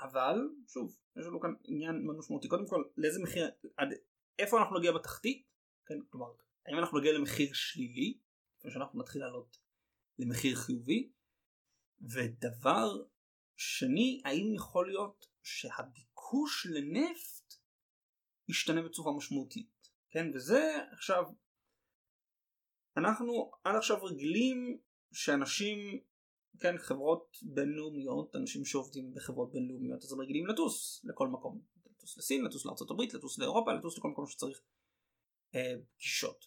אבל 0.00 0.48
שוב 0.66 0.96
יש 1.16 1.26
לנו 1.26 1.40
כאן 1.40 1.54
עניין 1.64 2.04
מאוד 2.04 2.16
משמעותי. 2.16 2.48
קודם 2.48 2.66
כל 2.66 2.84
לאיזה 2.96 3.22
מחיר 3.22 3.50
עד 3.76 3.88
איפה 4.38 4.58
אנחנו 4.58 4.78
נגיע 4.78 4.92
בתחתית? 4.92 5.46
כן 5.86 5.94
כלומר 6.10 6.32
האם 6.66 6.78
אנחנו 6.78 6.98
נגיע 6.98 7.12
למחיר 7.12 7.52
שלילי 7.52 8.18
לפני 8.58 8.70
שאנחנו 8.70 9.00
נתחיל 9.00 9.20
לעלות 9.20 9.58
למחיר 10.18 10.56
חיובי? 10.56 11.10
ודבר 12.00 13.02
שני 13.62 14.20
האם 14.24 14.54
יכול 14.54 14.88
להיות 14.88 15.26
שהביקוש 15.42 16.66
לנפט 16.66 17.54
ישתנה 18.48 18.82
בצורה 18.82 19.16
משמעותית? 19.16 19.88
כן 20.10 20.26
וזה 20.34 20.78
עכשיו 20.92 21.24
אנחנו 22.96 23.50
עד 23.64 23.76
עכשיו 23.76 24.04
רגילים 24.04 24.78
שאנשים 25.12 25.78
כן 26.60 26.78
חברות 26.78 27.36
בינלאומיות 27.42 28.36
אנשים 28.36 28.64
שעובדים 28.64 29.14
בחברות 29.14 29.52
בינלאומיות 29.52 30.04
אז 30.04 30.12
הם 30.12 30.20
רגילים 30.20 30.46
לטוס 30.46 31.04
לכל 31.04 31.28
מקום. 31.28 31.60
לטוס 31.86 32.18
לסין 32.18 32.44
לטוס 32.44 32.66
לארה"ב 32.66 33.16
לטוס 33.16 33.38
לאירופה 33.38 33.72
לטוס 33.72 33.98
לכל 33.98 34.08
מקום 34.08 34.26
שצריך 34.26 34.60
אה, 35.54 35.74
פגישות. 35.94 36.46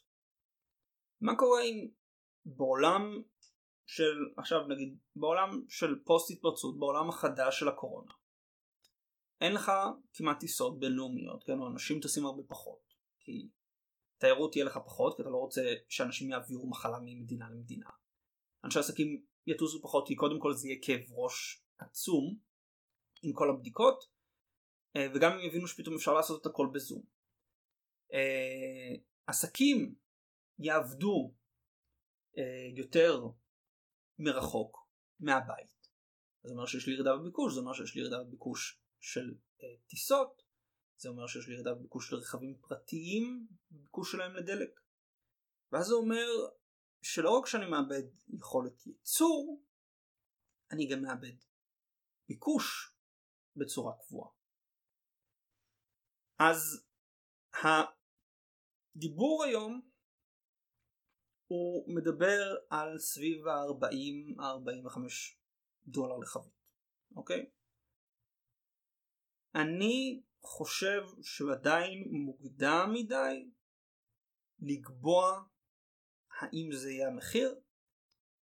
מה 1.22 1.36
קורה 1.38 1.62
אם 1.64 1.88
בעולם 2.46 3.22
של 3.86 4.18
עכשיו 4.38 4.68
נגיד 4.68 4.98
בעולם 5.16 5.66
של 5.70 6.04
פוסט 6.06 6.32
התפרצות 6.32 6.80
בעולם 6.80 7.10
החדש 7.10 7.60
של 7.60 7.68
הקורונה 7.68 8.12
אין 9.42 9.54
לך 9.54 9.72
כמעט 10.14 10.40
טיסות 10.40 10.80
בינלאומיות 10.80 11.44
כן? 11.44 11.60
או 11.60 11.68
אנשים 11.68 12.00
טסים 12.00 12.26
הרבה 12.26 12.44
פחות 12.48 12.94
כי 13.20 13.50
תיירות 14.18 14.52
תהיה 14.52 14.66
לך 14.66 14.78
פחות 14.78 15.16
כי 15.16 15.22
אתה 15.22 15.30
לא 15.30 15.38
רוצה 15.38 15.62
שאנשים 15.90 16.30
יעבירו 16.30 16.70
מחלה 16.70 17.00
ממדינה 17.00 17.50
למדינה. 17.50 17.90
אנשי 18.64 18.80
עסקים 18.80 19.26
יטוסו 19.48 19.82
פחות 19.82 20.08
כי 20.08 20.16
קודם 20.16 20.40
כל 20.40 20.54
זה 20.54 20.68
יהיה 20.68 20.80
כאב 20.82 21.02
ראש 21.12 21.64
עצום 21.78 22.38
עם 23.24 23.34
כל 23.34 23.50
הבדיקות 23.50 24.06
אה, 24.96 25.08
וגם 25.16 25.32
אם 25.32 25.40
יבינו 25.40 25.68
שפתאום 25.68 25.96
אפשר 25.96 26.14
לעשות 26.14 26.42
את 26.42 26.46
הכל 26.46 26.68
בזום. 26.74 27.04
אה, 28.14 28.96
עסקים 29.28 29.96
יעבדו 30.60 31.34
אה, 32.38 32.70
יותר 32.76 33.22
מרחוק 34.20 34.88
מהבית. 35.20 35.88
זה 36.44 36.54
אומר 36.54 36.66
שיש 36.66 36.88
לי 36.88 36.94
ירידה 36.94 37.18
בביקוש, 37.18 37.54
זה 37.54 37.60
אומר 37.60 37.74
שיש 37.74 37.96
לי 37.96 38.02
ירידה 38.02 38.24
בביקוש 38.24 38.80
של 39.00 39.36
אה, 39.64 39.68
טיסות, 39.88 40.42
זה 40.98 41.10
אומר 41.10 41.28
שיש 41.28 41.48
לי 41.48 41.54
ירידה 41.54 41.74
בביקוש 41.74 42.10
של 42.10 42.16
רכבים 42.16 42.58
פרטיים, 42.62 43.48
בביקוש 43.72 44.12
שלהם 44.12 44.36
לדלק. 44.36 44.80
ואז 45.72 45.86
זה 45.86 45.94
אומר 45.94 46.28
שלא 47.02 47.30
רק 47.40 47.48
שאני 47.48 47.66
מאבד 47.66 48.04
יכולת 48.28 48.88
ייצור, 48.88 49.64
אני 50.72 50.88
גם 50.88 51.02
מאבד 51.02 51.36
ביקוש 52.28 52.96
בצורה 53.56 53.94
קבועה. 54.08 54.30
אז 56.40 56.86
הדיבור 57.64 59.44
היום 59.44 59.93
הוא 61.54 61.96
מדבר 61.96 62.56
על 62.70 63.00
סביב 63.00 63.48
ה-40-45 63.48 65.00
דולר 65.88 66.18
לחבית, 66.18 66.54
אוקיי? 67.16 67.50
אני 69.56 70.22
חושב 70.42 71.02
שעדיין 71.22 72.04
מוקדם 72.12 72.90
מדי 72.94 73.50
לקבוע 74.60 75.44
האם 76.40 76.72
זה 76.72 76.92
יהיה 76.92 77.08
המחיר 77.08 77.56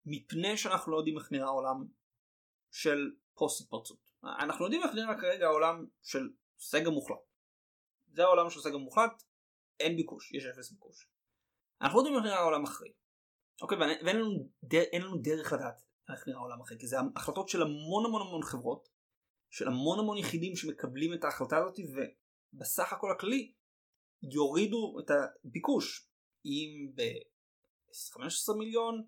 מפני 0.05 0.57
שאנחנו 0.57 0.91
לא 0.91 0.97
יודעים 0.97 1.17
איך 1.17 1.31
נראה 1.31 1.45
העולם 1.45 1.87
של 2.71 3.11
פוסט 3.33 3.61
התפרצות. 3.61 4.11
אנחנו 4.23 4.65
יודעים 4.65 4.83
איך 4.83 4.91
נראה 4.95 5.21
כרגע 5.21 5.45
העולם 5.45 5.85
של 6.01 6.29
סגר 6.59 6.89
מוחלט. 6.89 7.17
זה 8.07 8.23
העולם 8.23 8.49
של 8.49 8.59
סגר 8.59 8.77
מוחלט, 8.77 9.23
אין 9.79 9.95
ביקוש, 9.95 10.31
יש 10.33 10.45
אפס 10.45 10.71
ביקוש. 10.71 11.07
אנחנו 11.81 11.99
יודעים 11.99 12.15
איך 12.15 12.23
נראה 12.23 12.39
העולם 12.39 12.63
אחרי. 12.63 12.98
אוקיי, 13.61 13.77
ואין 13.77 14.15
לנו, 14.15 14.49
דר, 14.63 14.83
לנו 14.93 15.17
דרך 15.17 15.53
לדעת 15.53 15.83
איך 16.13 16.27
נראה 16.27 16.39
העולם 16.39 16.61
אחרי, 16.61 16.77
כי 16.79 16.87
זה 16.87 16.97
החלטות 17.15 17.49
של 17.49 17.61
המון 17.61 18.05
המון 18.05 18.21
המון 18.21 18.43
חברות, 18.43 18.89
של 19.49 19.67
המון 19.67 19.99
המון 19.99 20.17
יחידים 20.17 20.55
שמקבלים 20.55 21.13
את 21.13 21.23
ההחלטה 21.23 21.57
הזאת, 21.57 21.75
ובסך 22.53 22.93
הכל 22.93 23.11
הכללי 23.11 23.53
יורידו 24.33 24.99
את 24.99 25.11
הביקוש, 25.45 26.09
אם 26.45 26.91
ב-15 26.95 28.57
מיליון, 28.57 29.03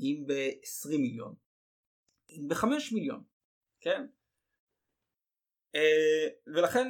אם 0.00 0.24
ב-20 0.26 0.98
מיליון, 0.98 1.34
אם 2.30 2.48
ב-5 2.48 2.66
מיליון, 2.94 3.24
כן? 3.80 4.06
Uh, 5.76 6.52
ולכן 6.56 6.86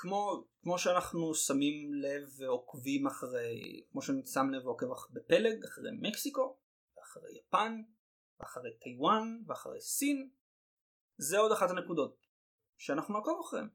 כמו, 0.00 0.44
כמו 0.62 0.78
שאנחנו 0.78 1.34
שמים 1.34 1.94
לב 1.94 2.28
ועוקבים 2.38 3.06
אחרי, 3.06 3.82
כמו 3.90 4.02
שאני 4.02 4.26
שם 4.26 4.50
לב 4.50 4.66
ועוקב 4.66 4.86
בפלג, 5.10 5.64
אחרי 5.64 5.90
מקסיקו, 6.00 6.56
ואחרי 6.96 7.38
יפן, 7.38 7.82
ואחרי 8.40 8.70
טיוואן, 8.80 9.42
ואחרי 9.46 9.80
סין, 9.80 10.30
זה 11.16 11.38
עוד 11.38 11.52
אחת 11.52 11.70
הנקודות 11.70 12.26
שאנחנו 12.78 13.14
נעקוב 13.14 13.40
אחריהן. 13.40 13.68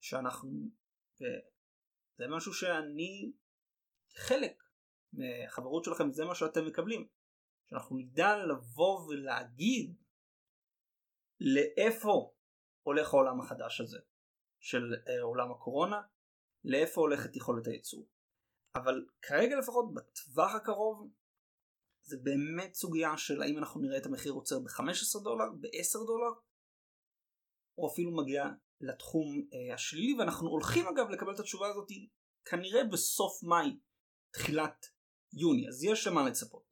שאנחנו, 0.00 0.50
זה 2.16 2.24
משהו 2.28 2.54
שאני 2.54 3.32
חלק 4.16 4.62
מהחברות 5.12 5.84
שלכם, 5.84 6.12
זה 6.12 6.24
מה 6.24 6.34
שאתם 6.34 6.66
מקבלים. 6.66 7.08
שאנחנו 7.66 7.96
נדע 7.96 8.36
לבוא 8.36 9.06
ולהגיד 9.06 9.94
לאיפה 11.40 12.32
הולך 12.82 13.14
העולם 13.14 13.40
החדש 13.40 13.80
הזה. 13.80 13.98
של 14.60 14.94
אה, 15.08 15.22
עולם 15.22 15.50
הקורונה, 15.50 16.02
לאיפה 16.64 17.00
הולכת 17.00 17.36
יכולת 17.36 17.66
הייצור. 17.66 18.06
אבל 18.74 19.06
כרגע 19.22 19.58
לפחות 19.58 19.94
בטווח 19.94 20.54
הקרוב 20.54 21.10
זה 22.02 22.16
באמת 22.22 22.74
סוגיה 22.74 23.16
של 23.16 23.42
האם 23.42 23.58
אנחנו 23.58 23.80
נראה 23.80 23.98
את 23.98 24.06
המחיר 24.06 24.32
עוצר 24.32 24.58
ב-15 24.58 25.22
דולר, 25.22 25.44
ב-10 25.60 26.06
דולר, 26.06 26.30
או 27.78 27.88
אפילו 27.92 28.10
מגיע 28.10 28.44
לתחום 28.80 29.48
אה, 29.52 29.74
השלילי, 29.74 30.14
ואנחנו 30.18 30.48
הולכים 30.48 30.86
אגב 30.86 31.10
לקבל 31.10 31.34
את 31.34 31.40
התשובה 31.40 31.68
הזאת 31.68 31.88
כנראה 32.44 32.84
בסוף 32.84 33.42
מאי, 33.42 33.78
תחילת 34.30 34.86
יוני, 35.32 35.68
אז 35.68 35.84
יש 35.84 36.06
למה 36.06 36.28
לצפות. 36.28 36.64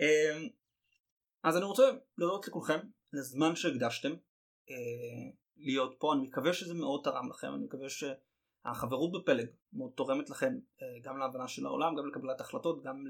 אה, 0.00 0.38
אז 1.42 1.56
אני 1.56 1.64
רוצה 1.64 1.82
להודות 2.18 2.48
לכולכם 2.48 2.78
לזמן 3.12 3.56
שהקדשתם. 3.56 4.12
אה, 4.70 5.30
להיות 5.56 5.96
פה, 5.98 6.12
אני 6.12 6.22
מקווה 6.22 6.52
שזה 6.52 6.74
מאוד 6.74 7.00
תרם 7.04 7.30
לכם, 7.30 7.54
אני 7.54 7.64
מקווה 7.64 7.88
שהחברות 7.88 9.12
בפלג 9.12 9.46
מאוד 9.72 9.92
תורמת 9.94 10.30
לכם 10.30 10.58
אה, 10.82 10.86
גם 11.02 11.18
להבנה 11.18 11.48
של 11.48 11.66
העולם, 11.66 11.94
גם 11.96 12.06
לקבלת 12.06 12.40
החלטות, 12.40 12.82
גם 12.82 13.04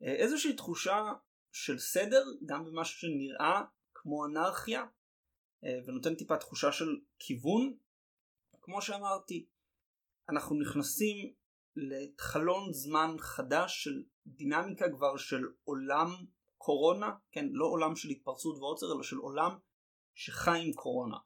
לאיזושהי 0.00 0.56
תחושה 0.56 1.12
של 1.52 1.78
סדר, 1.78 2.24
גם 2.46 2.64
במשהו 2.64 2.98
שנראה 2.98 3.62
כמו 3.94 4.26
אנרכיה, 4.26 4.84
אה, 5.64 5.78
ונותן 5.86 6.14
טיפה 6.14 6.36
תחושה 6.36 6.72
של 6.72 7.00
כיוון. 7.18 7.76
כמו 8.62 8.82
שאמרתי, 8.82 9.46
אנחנו 10.28 10.60
נכנסים 10.60 11.34
לחלון 11.76 12.72
זמן 12.72 13.16
חדש 13.18 13.84
של 13.84 14.02
דינמיקה 14.26 14.90
כבר 14.90 15.16
של 15.16 15.44
עולם 15.64 16.08
קורונה, 16.58 17.10
כן, 17.32 17.46
לא 17.52 17.66
עולם 17.66 17.96
של 17.96 18.08
התפרצות 18.08 18.58
ועוצר, 18.58 18.86
אלא 18.92 19.02
של 19.02 19.16
עולם 19.16 19.58
שחי 20.14 20.60
עם 20.62 20.72
קורונה. 20.72 21.16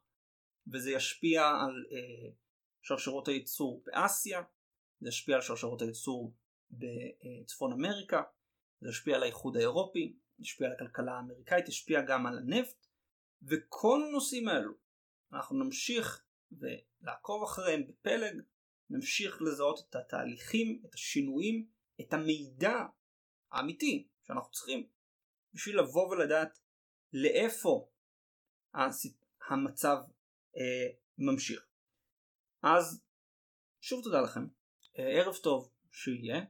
וזה 0.73 0.91
ישפיע 0.91 1.41
על 1.41 1.85
אה, 1.91 2.31
שרשרות 2.81 3.27
הייצור 3.27 3.83
באסיה, 3.85 4.41
זה 4.99 5.09
ישפיע 5.09 5.35
על 5.35 5.41
שרשרות 5.41 5.81
הייצור 5.81 6.33
בצפון 6.71 7.71
אמריקה, 7.71 8.23
זה 8.81 8.89
ישפיע 8.89 9.15
על 9.15 9.23
האיחוד 9.23 9.57
האירופי, 9.57 10.15
ישפיע 10.39 10.67
על 10.67 10.73
הכלכלה 10.73 11.11
האמריקאית, 11.11 11.67
ישפיע 11.67 12.01
גם 12.01 12.25
על 12.25 12.37
הנפט, 12.37 12.87
וכל 13.43 14.01
הנושאים 14.07 14.47
האלו 14.47 14.73
אנחנו 15.33 15.63
נמשיך 15.63 16.25
ולעקוב 16.51 17.43
אחריהם 17.43 17.87
בפלג, 17.87 18.41
נמשיך 18.89 19.41
לזהות 19.41 19.79
את 19.89 19.95
התהליכים, 19.95 20.81
את 20.85 20.93
השינויים, 20.93 21.67
את 22.01 22.13
המידע 22.13 22.85
האמיתי 23.51 24.07
שאנחנו 24.23 24.51
צריכים 24.51 24.87
בשביל 25.53 25.79
לבוא 25.79 26.09
ולדעת 26.09 26.59
לאיפה 27.13 27.89
המצב 29.49 29.97
אה, 30.57 30.87
ממשיך. 31.17 31.65
אז 32.61 33.03
שוב 33.81 34.03
תודה 34.03 34.21
לכם, 34.21 34.47
אה, 34.99 35.21
ערב 35.21 35.35
טוב 35.35 35.71
שיהיה, 35.91 36.41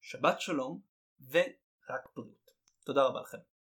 שבת 0.00 0.40
שלום 0.40 0.80
ורק 1.30 2.12
בריאות. 2.16 2.50
תודה 2.84 3.04
רבה 3.04 3.20
לכם. 3.20 3.55